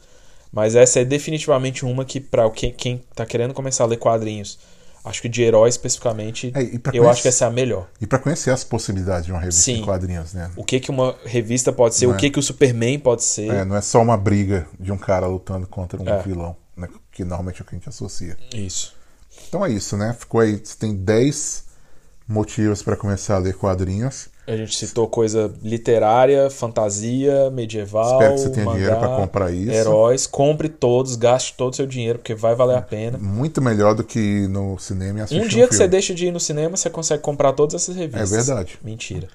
mas 0.53 0.75
essa 0.77 1.01
é 1.01 1.05
definitivamente 1.05 1.85
uma 1.85 2.05
que, 2.05 2.21
para 2.21 2.49
quem, 2.51 2.73
quem 2.73 3.03
tá 3.15 3.27
querendo 3.27 3.53
começar 3.53 3.85
a 3.85 3.87
ler 3.89 3.97
quadrinhos, 3.99 4.59
acho 5.05 5.21
que 5.21 5.29
de 5.29 5.43
herói 5.43 5.69
especificamente, 5.69 6.53
É, 6.55 6.63
eu 6.63 6.81
conhecer- 6.81 7.07
acho 7.09 7.23
que 7.23 7.29
essa 7.29 7.45
é 7.45 7.49
a 7.49 7.51
melhor. 7.51 7.89
E 8.01 8.07
pra 8.07 8.19
conhecer 8.19 8.51
as 8.51 8.63
possibilidades 8.65 9.27
de 9.27 9.33
uma 9.33 9.41
revista 9.41 9.63
Sim. 9.63 9.77
de 9.77 9.83
quadrinhos, 9.83 10.33
né? 10.33 10.51
O 10.57 10.65
que, 10.65 10.79
que 10.81 10.91
uma 10.91 11.15
revista 11.27 11.73
pode 11.73 11.95
ser, 11.97 12.07
Não 12.07 12.13
o 12.13 12.17
é. 12.17 12.19
que, 12.21 12.31
que 12.31 12.39
o 12.39 12.43
Superman 12.43 12.99
pode 13.01 13.25
ser. 13.25 13.51
É, 13.53 13.65
não 13.65 13.77
é 13.77 13.81
só 13.81 14.01
uma 14.01 14.17
briga 14.17 14.67
de 14.79 14.93
um 14.93 14.97
cara 14.97 15.27
lutando 15.27 15.67
contra 15.67 16.01
um 16.01 16.09
É. 16.09 16.23
vilão, 16.23 16.57
né? 16.77 16.89
Que 17.11 17.25
normalmente 17.25 17.61
é 17.61 17.63
o 17.63 17.67
que 17.67 17.75
a 17.75 17.79
gente 17.79 17.89
associa. 17.89 18.37
Isso. 18.55 18.95
Então 19.49 19.67
é 19.67 19.71
isso, 19.71 19.97
né? 19.97 20.17
Ficou 20.19 20.41
aí. 20.41 20.61
Você 20.63 20.77
tem 20.79 20.95
10 20.95 21.65
motivos 22.29 22.83
pra 22.83 22.97
começar 22.97 23.35
a 23.35 23.39
ler 23.39 23.55
quadrinhos. 23.55 24.29
A 24.47 24.57
gente 24.57 24.77
citou 24.77 25.09
coisa 25.09 25.51
literária, 25.63 26.51
fantasia, 26.51 27.51
medieval, 27.51 28.13
Espero 28.13 28.35
que 28.35 28.41
você 28.41 28.51
tenha 28.51 28.67
mangá, 28.67 28.77
dinheiro 28.79 28.99
pra 28.99 29.17
comprar 29.17 29.51
isso. 29.51 29.71
heróis. 29.73 30.27
Compre 30.27 30.69
todos, 30.69 31.17
gaste 31.17 31.55
todo 31.57 31.73
o 31.73 31.77
seu 31.77 31.87
dinheiro, 31.87 32.19
porque 32.19 32.35
vai 32.35 32.55
valer 32.55 32.77
a 32.77 32.83
pena. 32.83 33.17
Muito 33.19 33.63
melhor 33.63 33.95
do 33.95 34.05
que 34.05 34.19
ir 34.19 34.49
no 34.49 34.79
cinema 34.79 35.21
e 35.21 35.23
assistir 35.23 35.43
Um 35.43 35.49
dia 35.49 35.65
um 35.65 35.69
que 35.69 35.75
você 35.75 35.89
deixa 35.89 36.13
de 36.15 36.27
ir 36.27 36.31
no 36.31 36.41
cinema, 36.41 36.77
você 36.77 36.91
consegue 36.91 37.23
comprar 37.23 37.53
todas 37.55 37.75
essas 37.75 37.97
revistas. 37.97 38.33
É 38.33 38.37
verdade. 38.37 38.79
Mentira. 38.85 39.29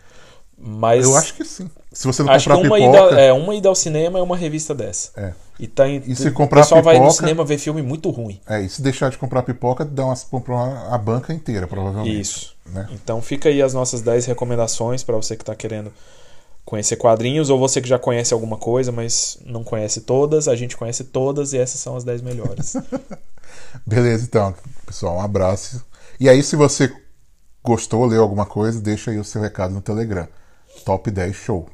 Mas 0.62 1.06
Eu 1.06 1.16
acho 1.16 1.34
que 1.36 1.46
sim. 1.46 1.70
Se 1.92 2.06
você 2.06 2.22
não 2.22 2.32
acho 2.34 2.48
que 2.48 2.54
comprar 2.56 2.68
uma 2.70 2.78
pipoca... 2.78 3.12
ida, 3.14 3.22
é, 3.22 3.34
uma 3.34 3.56
ida 3.56 3.70
ao 3.70 3.76
cinema 3.76 4.20
é 4.20 4.22
uma 4.22 4.36
revista 4.38 4.76
dessa. 4.76 5.10
É. 5.18 5.34
E, 5.60 5.68
tá 5.68 5.88
em, 5.88 6.04
E 6.06 6.16
se 6.16 6.28
o 6.28 6.34
comprar 6.34 6.62
pessoal 6.62 6.84
vai 6.84 6.96
no 6.96 7.02
pipoca- 7.06 7.18
cinema 7.22 7.44
ver 7.46 7.58
filme 7.58 7.82
muito 7.82 8.10
ruim. 8.12 8.40
É, 8.48 8.62
e 8.62 8.70
se 8.70 8.82
deixar 8.82 9.10
de 9.10 9.18
comprar 9.18 9.42
pipoca, 9.44 9.84
dá 9.86 10.06
umas, 10.06 10.24
comprar 10.24 10.56
uma- 10.56 10.94
a 10.94 10.98
banca 10.98 11.34
inteira, 11.34 11.66
provavelmente. 11.66 12.20
Isso. 12.20 12.56
Né? 12.74 12.88
Então 12.92 13.22
fica 13.22 13.50
aí 13.50 13.62
as 13.62 13.74
nossas 13.74 14.02
10 14.02 14.26
recomendações 14.26 15.04
para 15.04 15.16
você 15.16 15.36
que 15.36 15.44
está 15.44 15.56
querendo 15.56 15.92
conhecer 16.66 16.98
quadrinhos 16.98 17.50
ou 17.50 17.58
você 17.58 17.82
que 17.82 17.88
já 17.90 17.98
conhece 17.98 18.34
alguma 18.34 18.58
coisa, 18.58 18.92
mas 18.92 19.40
não 19.46 19.64
conhece 19.64 20.02
todas. 20.02 20.48
A 20.48 20.56
gente 20.56 20.78
conhece 20.78 21.04
todas 21.04 21.54
e 21.54 21.58
essas 21.58 21.82
são 21.82 21.96
as 21.96 22.04
10 22.04 22.22
melhores. 22.22 22.76
Beleza, 23.86 24.24
então, 24.24 24.54
pessoal, 24.86 25.18
um 25.18 25.22
abraço. 25.22 25.84
E 26.20 26.30
aí, 26.30 26.44
se 26.44 26.56
você 26.56 26.94
gostou, 27.64 28.06
leu 28.06 28.22
alguma 28.22 28.46
coisa, 28.46 28.80
deixa 28.80 29.10
aí 29.12 29.18
o 29.18 29.24
seu 29.24 29.42
recado 29.42 29.74
no 29.74 29.82
Telegram. 29.82 30.28
Top 30.86 31.10
10 31.10 31.36
Show. 31.36 31.70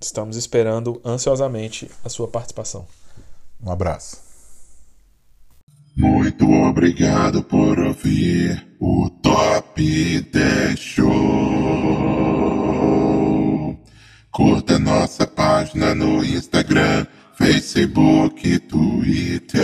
Estamos 0.00 0.36
esperando 0.36 1.00
ansiosamente 1.04 1.90
a 2.02 2.08
sua 2.08 2.26
participação. 2.26 2.86
Um 3.62 3.70
abraço. 3.70 4.29
Muito 5.96 6.48
obrigado 6.50 7.42
por 7.42 7.78
ouvir 7.78 8.66
o 8.80 9.10
Top 9.22 9.82
10 10.22 10.78
Show. 10.78 11.10
Curta 14.30 14.78
nossa 14.78 15.26
página 15.26 15.94
no 15.94 16.24
Instagram, 16.24 17.06
Facebook, 17.34 18.58
Twitter. 18.60 19.60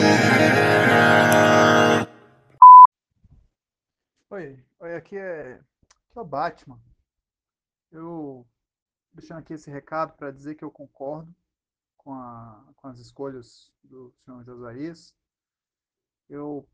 Oi, 4.30 4.64
oi, 4.80 4.94
aqui 4.96 5.16
é, 5.16 5.52
aqui 5.54 6.18
é 6.18 6.20
o 6.20 6.24
Batman. 6.24 6.80
Eu 7.92 8.46
deixando 9.14 9.38
aqui 9.38 9.54
esse 9.54 9.70
recado 9.70 10.12
para 10.16 10.30
dizer 10.30 10.56
que 10.56 10.64
eu 10.64 10.70
concordo 10.70 11.34
com, 11.96 12.12
a, 12.12 12.64
com 12.76 12.88
as 12.88 12.98
escolhas 12.98 13.72
do 13.82 14.12
senhor 14.24 14.44
Josias. 14.44 15.14
Eu 16.28 16.68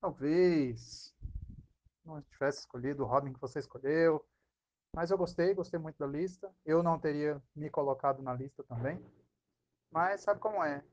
talvez 0.00 1.14
não 2.04 2.20
tivesse 2.22 2.60
escolhido 2.60 3.02
o 3.02 3.06
Robin 3.06 3.32
que 3.32 3.40
você 3.40 3.58
escolheu, 3.58 4.24
mas 4.94 5.10
eu 5.10 5.18
gostei, 5.18 5.54
gostei 5.54 5.78
muito 5.78 5.98
da 5.98 6.06
lista. 6.06 6.52
Eu 6.64 6.82
não 6.82 6.98
teria 6.98 7.42
me 7.54 7.70
colocado 7.70 8.22
na 8.22 8.34
lista 8.34 8.62
também, 8.64 9.02
mas 9.90 10.20
sabe 10.22 10.40
como 10.40 10.62
é? 10.62 10.84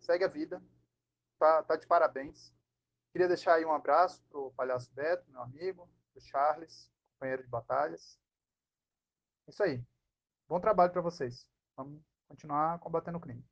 Segue 0.00 0.24
a 0.24 0.28
vida, 0.28 0.62
tá, 1.38 1.62
tá 1.62 1.76
de 1.76 1.86
parabéns. 1.86 2.52
Queria 3.12 3.28
deixar 3.28 3.54
aí 3.54 3.64
um 3.64 3.72
abraço 3.72 4.22
pro 4.28 4.52
Palhaço 4.52 4.92
Beto, 4.92 5.30
meu 5.30 5.42
amigo, 5.42 5.88
pro 6.12 6.20
Charles, 6.20 6.90
companheiro 7.14 7.42
de 7.42 7.48
batalhas. 7.48 8.18
Isso 9.46 9.62
aí. 9.62 9.82
Bom 10.46 10.60
trabalho 10.60 10.92
para 10.92 11.02
vocês. 11.02 11.46
Vamos 11.76 12.02
continuar 12.26 12.78
combatendo 12.78 13.18
o 13.18 13.20
crime. 13.20 13.44